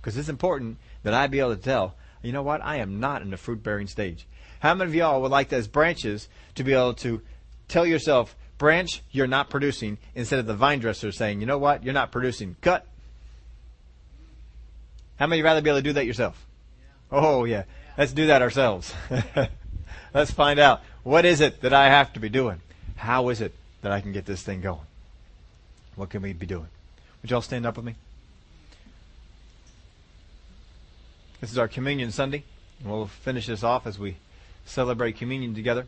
Because 0.00 0.16
it's 0.16 0.28
important 0.28 0.78
that 1.02 1.14
I 1.14 1.26
be 1.26 1.40
able 1.40 1.56
to 1.56 1.62
tell, 1.62 1.94
you 2.22 2.32
know 2.32 2.42
what, 2.42 2.62
I 2.64 2.76
am 2.76 3.00
not 3.00 3.22
in 3.22 3.30
the 3.30 3.36
fruit 3.36 3.62
bearing 3.62 3.86
stage. 3.86 4.26
How 4.60 4.74
many 4.74 4.90
of 4.90 4.94
y'all 4.94 5.22
would 5.22 5.30
like 5.30 5.52
as 5.52 5.68
branches 5.68 6.28
to 6.56 6.64
be 6.64 6.72
able 6.72 6.94
to 6.94 7.22
tell 7.68 7.86
yourself, 7.86 8.36
branch, 8.58 9.02
you're 9.10 9.26
not 9.26 9.50
producing, 9.50 9.98
instead 10.14 10.38
of 10.38 10.46
the 10.46 10.54
vine 10.54 10.80
dresser 10.80 11.12
saying, 11.12 11.40
you 11.40 11.46
know 11.46 11.58
what, 11.58 11.84
you're 11.84 11.94
not 11.94 12.12
producing, 12.12 12.56
cut, 12.60 12.86
how 15.20 15.26
many 15.26 15.42
rather 15.42 15.60
be 15.60 15.68
able 15.68 15.78
to 15.78 15.82
do 15.82 15.92
that 15.92 16.06
yourself? 16.06 16.46
Yeah. 16.80 17.18
Oh 17.18 17.44
yeah. 17.44 17.56
yeah. 17.58 17.62
Let's 17.98 18.12
do 18.14 18.28
that 18.28 18.40
ourselves. 18.40 18.94
Let's 20.14 20.30
find 20.30 20.58
out 20.58 20.80
what 21.02 21.24
is 21.24 21.40
it 21.40 21.62
that 21.62 21.72
I 21.72 21.88
have 21.88 22.12
to 22.14 22.20
be 22.20 22.28
doing? 22.28 22.60
How 22.96 23.28
is 23.28 23.40
it 23.40 23.54
that 23.82 23.92
I 23.92 24.00
can 24.00 24.12
get 24.12 24.26
this 24.26 24.42
thing 24.42 24.60
going? 24.60 24.86
What 25.96 26.10
can 26.10 26.22
we 26.22 26.32
be 26.32 26.46
doing? 26.46 26.68
Would 27.22 27.30
y'all 27.30 27.42
stand 27.42 27.66
up 27.66 27.76
with 27.76 27.84
me? 27.84 27.94
This 31.40 31.50
is 31.50 31.58
our 31.58 31.68
Communion 31.68 32.10
Sunday. 32.12 32.44
And 32.80 32.90
we'll 32.90 33.06
finish 33.06 33.46
this 33.46 33.62
off 33.62 33.86
as 33.86 33.98
we 33.98 34.16
celebrate 34.64 35.16
communion 35.16 35.54
together. 35.54 35.86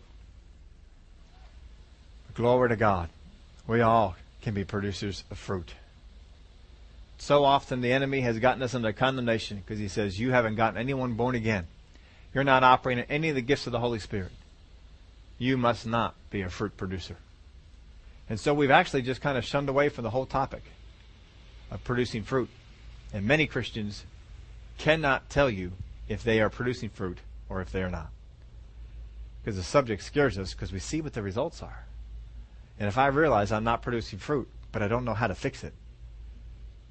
Glory 2.34 2.70
to 2.70 2.76
God. 2.76 3.08
We 3.66 3.80
all 3.80 4.16
can 4.40 4.54
be 4.54 4.64
producers 4.64 5.24
of 5.30 5.38
fruit. 5.38 5.74
So 7.18 7.44
often 7.44 7.80
the 7.80 7.92
enemy 7.92 8.22
has 8.22 8.38
gotten 8.38 8.62
us 8.62 8.74
under 8.74 8.92
condemnation 8.92 9.58
because 9.58 9.78
he 9.78 9.88
says, 9.88 10.18
You 10.18 10.32
haven't 10.32 10.56
gotten 10.56 10.78
anyone 10.78 11.14
born 11.14 11.34
again. 11.34 11.66
You're 12.34 12.44
not 12.44 12.64
operating 12.64 13.04
any 13.08 13.28
of 13.28 13.34
the 13.34 13.42
gifts 13.42 13.66
of 13.66 13.72
the 13.72 13.78
Holy 13.78 13.98
Spirit. 13.98 14.32
You 15.42 15.56
must 15.56 15.88
not 15.88 16.14
be 16.30 16.42
a 16.42 16.48
fruit 16.48 16.76
producer. 16.76 17.16
And 18.28 18.38
so 18.38 18.54
we've 18.54 18.70
actually 18.70 19.02
just 19.02 19.20
kind 19.20 19.36
of 19.36 19.44
shunned 19.44 19.68
away 19.68 19.88
from 19.88 20.04
the 20.04 20.10
whole 20.10 20.24
topic 20.24 20.62
of 21.68 21.82
producing 21.82 22.22
fruit. 22.22 22.48
And 23.12 23.26
many 23.26 23.48
Christians 23.48 24.04
cannot 24.78 25.28
tell 25.28 25.50
you 25.50 25.72
if 26.06 26.22
they 26.22 26.40
are 26.40 26.48
producing 26.48 26.90
fruit 26.90 27.18
or 27.48 27.60
if 27.60 27.72
they 27.72 27.82
are 27.82 27.90
not. 27.90 28.10
Because 29.42 29.56
the 29.56 29.64
subject 29.64 30.04
scares 30.04 30.38
us 30.38 30.54
because 30.54 30.70
we 30.70 30.78
see 30.78 31.00
what 31.00 31.12
the 31.12 31.22
results 31.22 31.60
are. 31.60 31.86
And 32.78 32.86
if 32.86 32.96
I 32.96 33.08
realize 33.08 33.50
I'm 33.50 33.64
not 33.64 33.82
producing 33.82 34.20
fruit, 34.20 34.48
but 34.70 34.80
I 34.80 34.86
don't 34.86 35.04
know 35.04 35.12
how 35.12 35.26
to 35.26 35.34
fix 35.34 35.64
it, 35.64 35.74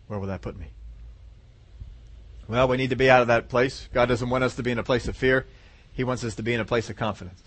where 0.07 0.19
will 0.19 0.27
that 0.27 0.41
put 0.41 0.59
me? 0.59 0.67
Well, 2.49 2.67
we 2.67 2.75
need 2.75 2.89
to 2.89 2.97
be 2.97 3.09
out 3.09 3.21
of 3.21 3.29
that 3.29 3.47
place. 3.47 3.87
God 3.93 4.07
doesn't 4.07 4.29
want 4.29 4.43
us 4.43 4.55
to 4.55 4.61
be 4.61 4.71
in 4.71 4.77
a 4.77 4.83
place 4.83 5.07
of 5.07 5.15
fear. 5.15 5.47
He 5.93 6.03
wants 6.03 6.25
us 6.25 6.35
to 6.35 6.43
be 6.43 6.53
in 6.53 6.59
a 6.59 6.65
place 6.65 6.89
of 6.89 6.97
confidence. 6.97 7.41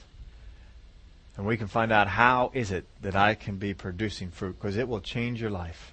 And 1.37 1.47
we 1.47 1.57
can 1.57 1.67
find 1.67 1.91
out 1.91 2.07
how 2.07 2.51
is 2.55 2.71
it 2.71 2.85
that 3.03 3.17
I 3.17 3.35
can 3.35 3.57
be 3.57 3.75
producing 3.75 4.31
fruit 4.31 4.57
because 4.59 4.77
it 4.77 4.89
will 4.89 5.01
change 5.01 5.41
your 5.41 5.51
life. 5.51 5.93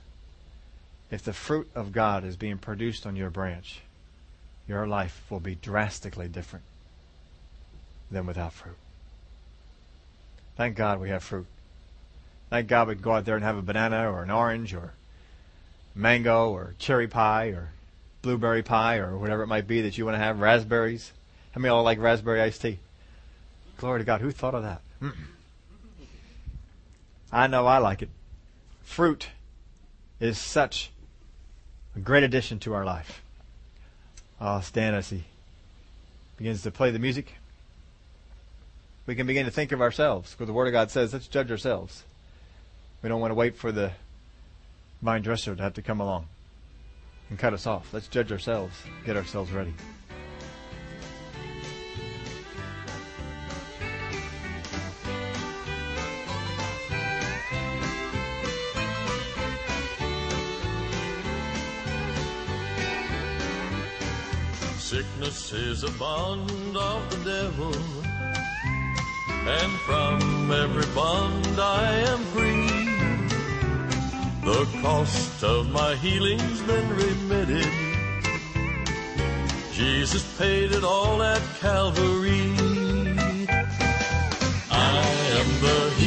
If 1.09 1.23
the 1.23 1.33
fruit 1.33 1.69
of 1.75 1.91
God 1.91 2.23
is 2.23 2.37
being 2.37 2.57
produced 2.57 3.05
on 3.05 3.15
your 3.15 3.29
branch, 3.29 3.81
your 4.67 4.87
life 4.87 5.23
will 5.29 5.39
be 5.39 5.55
drastically 5.55 6.27
different 6.27 6.63
than 8.09 8.25
without 8.25 8.53
fruit. 8.53 8.77
Thank 10.55 10.75
God 10.75 10.99
we 10.99 11.09
have 11.09 11.23
fruit. 11.23 11.47
Thank 12.49 12.67
God 12.67 12.87
we 12.87 12.95
go 12.95 13.13
out 13.13 13.25
there 13.25 13.35
and 13.35 13.43
have 13.43 13.57
a 13.57 13.61
banana 13.61 14.11
or 14.11 14.23
an 14.23 14.29
orange 14.29 14.73
or 14.73 14.93
mango 15.95 16.51
or 16.51 16.75
cherry 16.77 17.07
pie 17.07 17.47
or 17.47 17.69
blueberry 18.21 18.61
pie 18.61 18.97
or 18.97 19.17
whatever 19.17 19.43
it 19.43 19.47
might 19.47 19.67
be 19.67 19.81
that 19.81 19.97
you 19.97 20.05
want 20.05 20.15
to 20.15 20.19
have, 20.19 20.39
raspberries. 20.39 21.11
How 21.51 21.59
many 21.59 21.69
of 21.69 21.77
y'all 21.77 21.83
like 21.83 21.99
raspberry 21.99 22.41
iced 22.41 22.61
tea? 22.61 22.79
Glory 23.77 23.99
to 23.99 24.05
God. 24.05 24.21
Who 24.21 24.31
thought 24.31 24.53
of 24.53 24.63
that? 24.63 24.81
I 27.31 27.47
know 27.47 27.65
I 27.65 27.77
like 27.77 28.01
it. 28.01 28.09
Fruit 28.83 29.27
is 30.19 30.37
such 30.37 30.91
a 31.95 31.99
great 31.99 32.23
addition 32.23 32.59
to 32.59 32.73
our 32.73 32.85
life. 32.85 33.21
Oh, 34.39 34.59
Stan, 34.61 34.93
as 34.93 35.09
he 35.09 35.23
begins 36.37 36.63
to 36.63 36.71
play 36.71 36.91
the 36.91 36.99
music, 36.99 37.35
we 39.05 39.15
can 39.15 39.27
begin 39.27 39.45
to 39.45 39.51
think 39.51 39.71
of 39.71 39.81
ourselves, 39.81 40.31
because 40.31 40.47
the 40.47 40.53
Word 40.53 40.67
of 40.67 40.73
God 40.73 40.91
says, 40.91 41.13
let's 41.13 41.27
judge 41.27 41.51
ourselves. 41.51 42.03
We 43.01 43.09
don't 43.09 43.21
want 43.21 43.31
to 43.31 43.35
wait 43.35 43.55
for 43.55 43.71
the 43.71 43.91
vine 45.01 45.21
dresser 45.21 45.55
to 45.55 45.63
have 45.63 45.73
to 45.75 45.81
come 45.81 45.99
along 45.99 46.27
and 47.29 47.39
cut 47.39 47.53
us 47.53 47.65
off. 47.65 47.93
Let's 47.93 48.07
judge 48.07 48.31
ourselves, 48.31 48.75
get 49.05 49.17
ourselves 49.17 49.51
ready. 49.51 49.73
Sickness 65.21 65.53
is 65.53 65.83
a 65.83 65.91
bond 65.99 66.75
of 66.75 67.09
the 67.11 67.17
devil, 67.29 67.75
and 69.47 69.71
from 69.85 70.51
every 70.51 70.87
bond 70.95 71.59
I 71.59 71.93
am 72.09 72.19
free. 72.33 72.67
The 74.43 74.67
cost 74.81 75.43
of 75.43 75.69
my 75.69 75.93
healing's 75.97 76.61
been 76.61 76.89
remitted. 76.95 77.71
Jesus 79.71 80.23
paid 80.39 80.71
it 80.71 80.83
all 80.83 81.21
at 81.21 81.41
Calvary. 81.59 82.55
I 84.71 85.05
am 85.37 85.47
the 85.61 86.00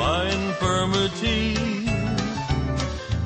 my 0.00 0.24
infirmity. 0.30 1.54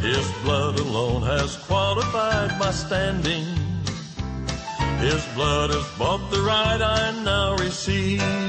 His 0.01 0.27
blood 0.43 0.79
alone 0.79 1.23
has 1.23 1.57
qualified 1.69 2.51
my 2.59 2.73
standing. 2.73 3.47
His 5.07 5.23
blood 5.37 5.71
has 5.71 5.87
bought 5.99 6.25
the 6.33 6.41
right 6.41 6.83
I 6.83 7.03
now 7.23 7.57
receive. 7.57 8.44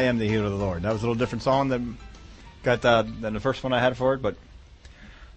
I 0.00 0.04
am 0.04 0.16
the 0.16 0.26
healed 0.26 0.46
of 0.46 0.52
the 0.52 0.56
Lord. 0.56 0.80
That 0.80 0.94
was 0.94 1.02
a 1.02 1.04
little 1.04 1.14
different 1.14 1.42
song 1.42 1.68
than 1.68 1.98
got 2.62 2.80
than 2.80 3.34
the 3.34 3.38
first 3.38 3.62
one 3.62 3.74
I 3.74 3.80
had 3.80 3.98
for 3.98 4.14
it, 4.14 4.22
but 4.22 4.34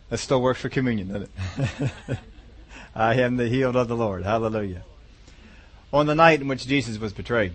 that 0.09 0.19
still 0.19 0.41
works 0.41 0.61
for 0.61 0.69
communion, 0.69 1.09
doesn't 1.09 1.31
it? 1.57 2.17
I 2.95 3.15
am 3.15 3.35
the 3.35 3.49
healed 3.49 3.75
of 3.75 3.89
the 3.89 3.95
Lord. 3.97 4.23
Hallelujah. 4.23 4.83
On 5.91 6.05
the 6.05 6.15
night 6.15 6.39
in 6.39 6.47
which 6.47 6.65
Jesus 6.65 6.97
was 6.97 7.11
betrayed, 7.11 7.51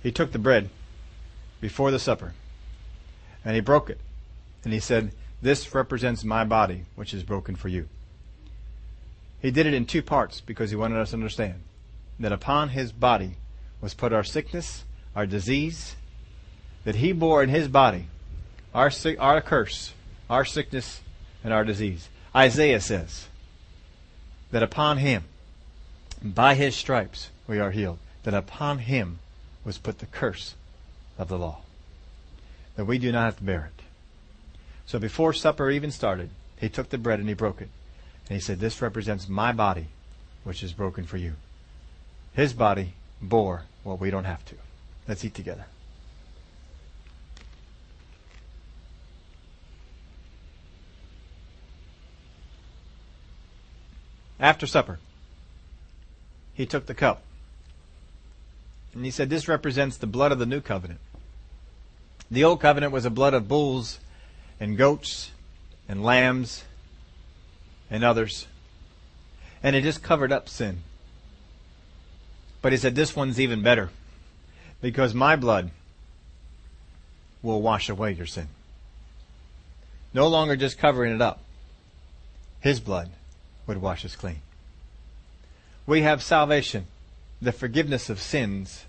he 0.00 0.12
took 0.12 0.30
the 0.30 0.38
bread 0.38 0.70
before 1.60 1.90
the 1.90 1.98
supper 1.98 2.34
and 3.44 3.56
he 3.56 3.60
broke 3.60 3.90
it. 3.90 3.98
And 4.62 4.72
he 4.72 4.78
said, 4.78 5.10
This 5.42 5.74
represents 5.74 6.22
my 6.22 6.44
body, 6.44 6.84
which 6.94 7.12
is 7.12 7.24
broken 7.24 7.56
for 7.56 7.66
you. 7.66 7.88
He 9.42 9.50
did 9.50 9.66
it 9.66 9.74
in 9.74 9.86
two 9.86 10.02
parts 10.02 10.40
because 10.40 10.70
he 10.70 10.76
wanted 10.76 11.00
us 11.00 11.10
to 11.10 11.16
understand 11.16 11.62
that 12.20 12.30
upon 12.30 12.68
his 12.68 12.92
body 12.92 13.38
was 13.80 13.94
put 13.94 14.12
our 14.12 14.24
sickness, 14.24 14.84
our 15.14 15.26
disease, 15.26 15.96
that 16.84 16.96
he 16.96 17.12
bore 17.12 17.42
in 17.42 17.48
his 17.48 17.68
body 17.68 18.06
our, 18.74 18.90
our 19.18 19.40
curse, 19.40 19.92
our 20.28 20.44
sickness, 20.44 21.00
and 21.42 21.52
our 21.52 21.64
disease. 21.64 22.08
Isaiah 22.34 22.80
says 22.80 23.28
that 24.50 24.62
upon 24.62 24.98
him, 24.98 25.24
by 26.22 26.54
his 26.54 26.74
stripes, 26.76 27.30
we 27.46 27.58
are 27.58 27.70
healed. 27.70 27.98
That 28.24 28.34
upon 28.34 28.80
him 28.80 29.20
was 29.64 29.78
put 29.78 29.98
the 29.98 30.06
curse 30.06 30.54
of 31.16 31.28
the 31.28 31.38
law. 31.38 31.60
That 32.76 32.84
we 32.84 32.98
do 32.98 33.12
not 33.12 33.24
have 33.24 33.36
to 33.38 33.44
bear 33.44 33.70
it. 33.74 33.82
So 34.86 34.98
before 34.98 35.32
supper 35.32 35.70
even 35.70 35.90
started, 35.90 36.30
he 36.58 36.68
took 36.68 36.90
the 36.90 36.98
bread 36.98 37.20
and 37.20 37.28
he 37.28 37.34
broke 37.34 37.60
it. 37.60 37.68
And 38.28 38.36
he 38.36 38.40
said, 38.40 38.60
This 38.60 38.82
represents 38.82 39.28
my 39.28 39.52
body, 39.52 39.88
which 40.44 40.62
is 40.62 40.72
broken 40.72 41.04
for 41.04 41.16
you. 41.16 41.34
His 42.34 42.52
body 42.52 42.94
bore 43.20 43.64
what 43.82 44.00
we 44.00 44.10
don't 44.10 44.24
have 44.24 44.44
to. 44.46 44.54
Let's 45.06 45.24
eat 45.24 45.34
together. 45.34 45.66
After 54.40 54.66
supper, 54.66 54.98
he 56.54 56.66
took 56.66 56.86
the 56.86 56.94
cup. 56.94 57.22
And 58.94 59.04
he 59.04 59.10
said, 59.10 59.30
This 59.30 59.48
represents 59.48 59.96
the 59.96 60.06
blood 60.06 60.32
of 60.32 60.38
the 60.38 60.46
new 60.46 60.60
covenant. 60.60 61.00
The 62.30 62.44
old 62.44 62.60
covenant 62.60 62.92
was 62.92 63.04
a 63.04 63.10
blood 63.10 63.34
of 63.34 63.48
bulls 63.48 63.98
and 64.60 64.76
goats 64.76 65.32
and 65.88 66.04
lambs 66.04 66.64
and 67.90 68.04
others. 68.04 68.46
And 69.62 69.74
it 69.74 69.82
just 69.82 70.02
covered 70.02 70.30
up 70.30 70.48
sin. 70.48 70.82
But 72.60 72.72
he 72.72 72.78
said, 72.78 72.94
This 72.94 73.14
one's 73.14 73.40
even 73.40 73.62
better 73.62 73.90
because 74.80 75.14
my 75.14 75.36
blood 75.36 75.70
will 77.42 77.62
wash 77.62 77.88
away 77.88 78.12
your 78.12 78.26
sin. 78.26 78.48
No 80.12 80.26
longer 80.26 80.56
just 80.56 80.78
covering 80.78 81.14
it 81.14 81.22
up. 81.22 81.40
His 82.60 82.80
blood 82.80 83.10
would 83.66 83.80
wash 83.80 84.04
us 84.04 84.16
clean. 84.16 84.40
We 85.86 86.02
have 86.02 86.22
salvation, 86.22 86.86
the 87.40 87.52
forgiveness 87.52 88.10
of 88.10 88.20
sins, 88.20 88.84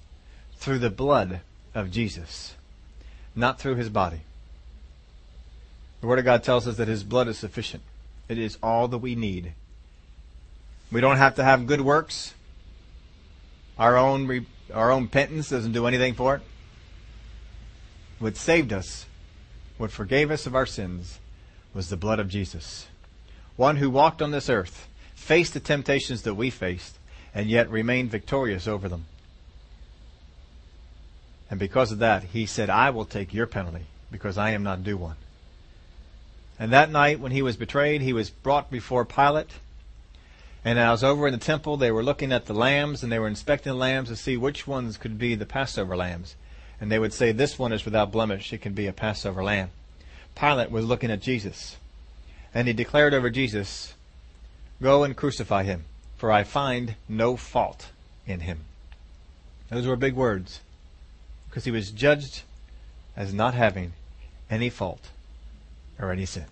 through 0.57 0.79
the 0.79 0.89
blood 0.89 1.41
of 1.73 1.91
Jesus, 1.91 2.55
not 3.35 3.59
through 3.59 3.75
his 3.75 3.89
body. 3.89 4.21
The 6.01 6.07
Word 6.07 6.19
of 6.19 6.25
God 6.25 6.43
tells 6.43 6.67
us 6.67 6.77
that 6.77 6.87
his 6.87 7.03
blood 7.03 7.27
is 7.27 7.37
sufficient. 7.37 7.83
It 8.27 8.37
is 8.37 8.57
all 8.61 8.87
that 8.87 8.97
we 8.97 9.15
need. 9.15 9.53
We 10.91 11.01
don't 11.01 11.17
have 11.17 11.35
to 11.35 11.43
have 11.43 11.67
good 11.67 11.81
works. 11.81 12.33
Our 13.79 13.97
own, 13.97 14.27
re- 14.27 14.45
our 14.73 14.91
own 14.91 15.07
penance 15.07 15.49
doesn't 15.49 15.71
do 15.71 15.87
anything 15.87 16.13
for 16.13 16.35
it. 16.35 16.41
What 18.19 18.35
saved 18.35 18.73
us, 18.73 19.05
what 19.77 19.89
forgave 19.89 20.29
us 20.29 20.45
of 20.45 20.53
our 20.53 20.65
sins, 20.65 21.19
was 21.73 21.89
the 21.89 21.97
blood 21.97 22.19
of 22.19 22.27
Jesus. 22.27 22.87
One 23.55 23.77
who 23.77 23.89
walked 23.89 24.21
on 24.21 24.31
this 24.31 24.49
earth, 24.49 24.87
faced 25.15 25.53
the 25.53 25.61
temptations 25.61 26.23
that 26.23 26.33
we 26.33 26.49
faced, 26.49 26.97
and 27.33 27.49
yet 27.49 27.69
remained 27.69 28.11
victorious 28.11 28.67
over 28.67 28.89
them. 28.89 29.05
And 31.49 31.59
because 31.59 31.91
of 31.91 31.99
that, 31.99 32.25
he 32.25 32.45
said, 32.45 32.69
I 32.69 32.89
will 32.89 33.05
take 33.05 33.33
your 33.33 33.47
penalty 33.47 33.85
because 34.11 34.37
I 34.37 34.51
am 34.51 34.63
not 34.63 34.83
due 34.83 34.97
one. 34.97 35.15
And 36.59 36.73
that 36.73 36.91
night 36.91 37.19
when 37.19 37.31
he 37.31 37.41
was 37.41 37.55
betrayed, 37.55 38.01
he 38.01 38.13
was 38.13 38.29
brought 38.29 38.69
before 38.69 39.05
Pilate. 39.05 39.51
And 40.63 40.79
I 40.79 40.91
was 40.91 41.03
over 41.03 41.27
in 41.27 41.33
the 41.33 41.39
temple, 41.39 41.77
they 41.77 41.91
were 41.91 42.03
looking 42.03 42.33
at 42.33 42.45
the 42.45 42.53
lambs 42.53 43.01
and 43.01 43.11
they 43.11 43.19
were 43.19 43.27
inspecting 43.27 43.71
the 43.71 43.77
lambs 43.77 44.09
to 44.09 44.15
see 44.15 44.35
which 44.35 44.67
ones 44.67 44.97
could 44.97 45.17
be 45.17 45.35
the 45.35 45.45
Passover 45.45 45.95
lambs. 45.95 46.35
And 46.81 46.91
they 46.91 46.99
would 46.99 47.13
say, 47.13 47.31
This 47.31 47.57
one 47.57 47.71
is 47.71 47.85
without 47.85 48.11
blemish, 48.11 48.51
it 48.51 48.61
can 48.61 48.73
be 48.73 48.87
a 48.87 48.93
Passover 48.93 49.43
lamb. 49.43 49.69
Pilate 50.35 50.71
was 50.71 50.85
looking 50.85 51.11
at 51.11 51.21
Jesus. 51.21 51.77
And 52.53 52.67
he 52.67 52.73
declared 52.73 53.13
over 53.13 53.29
Jesus, 53.29 53.93
Go 54.81 55.03
and 55.03 55.15
crucify 55.15 55.63
him, 55.63 55.85
for 56.17 56.31
I 56.31 56.43
find 56.43 56.95
no 57.07 57.37
fault 57.37 57.89
in 58.25 58.41
him. 58.41 58.65
Those 59.69 59.87
were 59.87 59.95
big 59.95 60.15
words, 60.15 60.61
because 61.49 61.65
he 61.65 61.71
was 61.71 61.91
judged 61.91 62.43
as 63.15 63.33
not 63.33 63.53
having 63.53 63.93
any 64.49 64.69
fault 64.69 65.09
or 65.99 66.11
any 66.11 66.25
sin. 66.25 66.45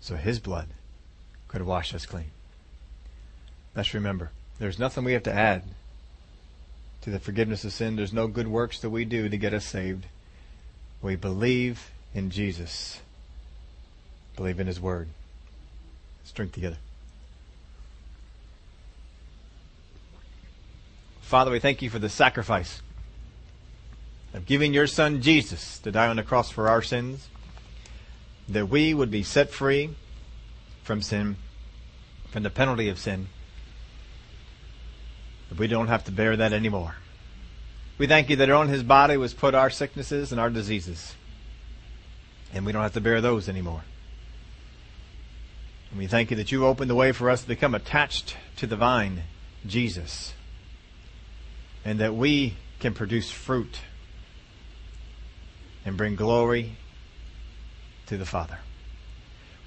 So 0.00 0.16
his 0.16 0.38
blood 0.38 0.68
could 1.48 1.62
wash 1.62 1.94
us 1.94 2.06
clean. 2.06 2.30
Let's 3.74 3.94
remember, 3.94 4.30
there's 4.58 4.78
nothing 4.78 5.04
we 5.04 5.12
have 5.12 5.22
to 5.24 5.32
add 5.32 5.62
to 7.02 7.10
the 7.10 7.20
forgiveness 7.20 7.64
of 7.64 7.72
sin. 7.72 7.96
There's 7.96 8.12
no 8.12 8.26
good 8.26 8.48
works 8.48 8.80
that 8.80 8.90
we 8.90 9.04
do 9.04 9.28
to 9.28 9.36
get 9.36 9.54
us 9.54 9.64
saved. 9.64 10.06
We 11.00 11.16
believe 11.16 11.90
in 12.14 12.30
Jesus. 12.30 13.00
Believe 14.36 14.60
in 14.60 14.66
his 14.66 14.80
word. 14.80 15.08
Let's 16.20 16.32
drink 16.32 16.52
together. 16.52 16.76
Father, 21.22 21.50
we 21.50 21.60
thank 21.60 21.80
you 21.80 21.88
for 21.88 22.00
the 22.00 22.08
sacrifice 22.08 22.82
of 24.34 24.46
giving 24.46 24.74
your 24.74 24.86
son 24.86 25.22
Jesus 25.22 25.78
to 25.78 25.92
die 25.92 26.08
on 26.08 26.16
the 26.16 26.22
cross 26.22 26.50
for 26.50 26.68
our 26.68 26.82
sins 26.82 27.28
that 28.48 28.66
we 28.66 28.92
would 28.92 29.10
be 29.10 29.22
set 29.22 29.50
free 29.50 29.90
from 30.82 31.00
sin, 31.00 31.36
from 32.30 32.42
the 32.42 32.50
penalty 32.50 32.88
of 32.88 32.98
sin, 32.98 33.28
that 35.50 35.58
we 35.58 35.66
don't 35.66 35.88
have 35.88 36.04
to 36.04 36.12
bear 36.12 36.36
that 36.36 36.54
anymore. 36.54 36.94
We 37.98 38.06
thank 38.06 38.30
you 38.30 38.36
that 38.36 38.48
on 38.48 38.68
his 38.68 38.82
body 38.82 39.18
was 39.18 39.34
put 39.34 39.54
our 39.54 39.68
sicknesses 39.68 40.32
and 40.32 40.40
our 40.40 40.48
diseases, 40.48 41.14
and 42.54 42.64
we 42.64 42.72
don't 42.72 42.82
have 42.82 42.94
to 42.94 43.00
bear 43.00 43.20
those 43.20 43.48
anymore. 43.48 43.82
And 45.90 45.98
we 45.98 46.06
thank 46.06 46.30
you 46.30 46.36
that 46.38 46.50
you 46.50 46.64
opened 46.64 46.88
the 46.88 46.94
way 46.94 47.12
for 47.12 47.28
us 47.28 47.42
to 47.42 47.48
become 47.48 47.74
attached 47.74 48.36
to 48.56 48.66
the 48.66 48.76
vine, 48.76 49.24
Jesus, 49.66 50.32
and 51.84 51.98
that 51.98 52.14
we 52.14 52.54
can 52.78 52.94
produce 52.94 53.30
fruit 53.30 53.80
and 55.84 55.96
bring 55.96 56.14
glory 56.14 56.76
to 58.06 58.16
the 58.16 58.24
Father. 58.24 58.60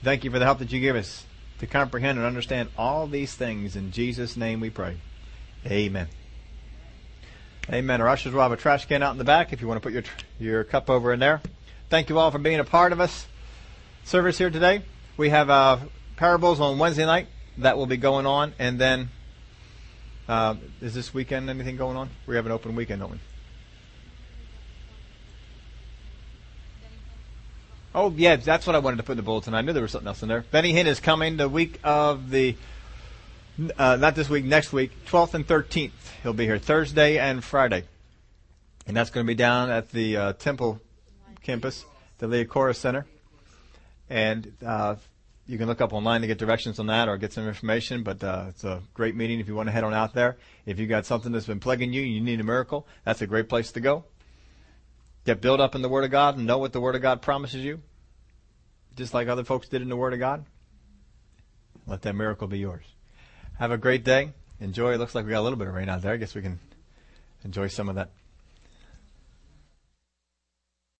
Thank 0.04 0.24
you 0.24 0.32
for 0.32 0.40
the 0.40 0.46
help 0.46 0.60
that 0.60 0.72
you 0.72 0.80
give 0.80 0.96
us 0.96 1.26
to 1.60 1.68
comprehend 1.68 2.18
and 2.18 2.26
understand 2.26 2.70
all 2.78 3.06
these 3.06 3.36
things. 3.36 3.76
In 3.76 3.92
Jesus' 3.92 4.36
name 4.36 4.60
we 4.60 4.70
pray. 4.70 4.98
Amen. 5.66 6.08
Amen. 7.72 8.02
Our 8.02 8.10
ushers 8.10 8.34
will 8.34 8.42
have 8.42 8.52
a 8.52 8.58
trash 8.58 8.86
can 8.86 9.02
out 9.02 9.12
in 9.12 9.18
the 9.18 9.24
back 9.24 9.54
if 9.54 9.62
you 9.62 9.68
want 9.68 9.82
to 9.82 9.90
put 9.90 9.94
your 9.94 10.04
your 10.40 10.64
cup 10.64 10.90
over 10.90 11.14
in 11.14 11.20
there. 11.20 11.42
Thank 11.90 12.10
you 12.10 12.20
all 12.20 12.32
for 12.32 12.40
being 12.40 12.60
a 12.60 12.66
part 12.66 12.92
of 12.92 13.00
us 13.00 13.28
service 14.04 14.38
here 14.38 14.50
today. 14.50 14.82
We 15.16 15.30
have 15.30 15.50
uh, 15.50 15.78
parables 16.18 16.60
on 16.60 16.80
Wednesday 16.80 17.06
night 17.06 17.28
that 17.60 17.78
will 17.78 17.86
be 17.86 17.98
going 17.98 18.26
on, 18.26 18.54
and 18.60 18.80
then 18.80 19.10
uh, 20.28 20.56
is 20.82 20.94
this 20.94 21.14
weekend 21.14 21.50
anything 21.50 21.78
going 21.78 21.98
on? 21.98 22.10
We 22.28 22.36
have 22.36 22.46
an 22.46 22.52
open 22.52 22.76
weekend, 22.76 23.02
don't 23.02 23.12
we? 23.12 23.20
Oh, 27.96 28.12
yeah, 28.16 28.38
that's 28.38 28.66
what 28.66 28.76
I 28.76 28.80
wanted 28.80 28.98
to 28.98 29.04
put 29.04 29.12
in 29.14 29.18
the 29.18 29.24
bulletin. 29.24 29.54
I 29.54 29.62
knew 29.62 29.72
there 29.72 29.84
was 29.84 29.92
something 29.92 30.08
else 30.08 30.24
in 30.24 30.30
there. 30.30 30.44
Benny 30.50 30.74
Hinn 30.74 30.88
is 30.88 31.00
coming 31.00 31.38
the 31.38 31.48
week 31.48 31.80
of 31.84 32.32
the, 32.32 32.56
uh, 33.78 33.98
not 33.98 34.16
this 34.16 34.30
week, 34.30 34.46
next 34.46 34.74
week, 34.74 34.92
12th 35.06 35.34
and 35.36 35.48
13th. 35.48 35.92
He'll 36.24 36.34
be 36.34 36.46
here 36.46 36.58
Thursday 36.58 37.18
and 37.18 37.44
Friday. 37.44 37.84
And 38.88 38.98
that's 38.98 39.10
going 39.10 39.26
to 39.26 39.28
be 39.28 39.36
down 39.36 39.70
at 39.70 39.92
the 39.92 40.18
uh, 40.18 40.34
Temple 40.34 40.82
campus, 41.44 41.86
the 42.18 42.28
Liacouras 42.28 42.78
Center. 42.78 43.06
And 44.10 44.52
uh, 44.66 44.96
you 45.46 45.58
can 45.58 45.68
look 45.68 45.82
up 45.82 45.94
online 45.94 46.22
to 46.22 46.28
get 46.28 46.38
directions 46.38 46.80
on 46.80 46.88
that 46.88 47.08
or 47.08 47.18
get 47.18 47.32
some 47.32 47.48
information. 47.48 48.04
But 48.04 48.24
uh, 48.24 48.46
it's 48.50 48.64
a 48.64 48.82
great 48.94 49.16
meeting 49.16 49.40
if 49.40 49.48
you 49.48 49.56
want 49.56 49.68
to 49.68 49.72
head 49.72 49.84
on 49.84 49.94
out 49.94 50.14
there. 50.14 50.38
If 50.66 50.80
you've 50.80 50.90
got 50.90 51.06
something 51.06 51.32
that's 51.32 51.48
been 51.48 51.60
plaguing 51.60 51.94
you 51.94 52.04
and 52.04 52.12
you 52.12 52.22
need 52.22 52.40
a 52.40 52.44
miracle, 52.44 52.88
that's 53.06 53.22
a 53.22 53.28
great 53.28 53.50
place 53.50 53.72
to 53.74 53.80
go. 53.80 54.06
Get 55.26 55.42
built 55.42 55.60
up 55.60 55.76
in 55.76 55.82
the 55.82 55.90
Word 55.90 56.04
of 56.04 56.12
God 56.12 56.38
and 56.38 56.46
know 56.46 56.58
what 56.58 56.74
the 56.74 56.82
Word 56.82 56.96
of 56.96 57.02
God 57.02 57.22
promises 57.22 57.64
you, 57.64 57.82
just 58.96 59.14
like 59.14 59.28
other 59.28 59.46
folks 59.46 59.70
did 59.70 59.82
in 59.82 59.88
the 59.88 59.96
Word 59.96 60.14
of 60.14 60.20
God. 60.20 60.44
Let 61.88 62.02
that 62.02 62.16
miracle 62.16 62.48
be 62.48 62.60
yours. 62.60 62.84
Have 63.60 63.72
a 63.72 63.78
great 63.78 64.04
day. 64.04 64.34
Enjoy. 64.60 64.94
It 64.94 64.98
looks 64.98 65.14
like 65.16 65.26
we 65.26 65.32
got 65.32 65.40
a 65.40 65.42
little 65.42 65.60
bit 65.60 65.68
of 65.68 65.74
rain 65.74 65.90
out 65.90 66.02
there. 66.02 66.14
I 66.14 66.18
guess 66.18 66.36
we 66.36 66.42
can 66.42 66.60
enjoy 67.44 67.68
some 67.68 67.90
of 67.90 67.96
that. 67.96 68.10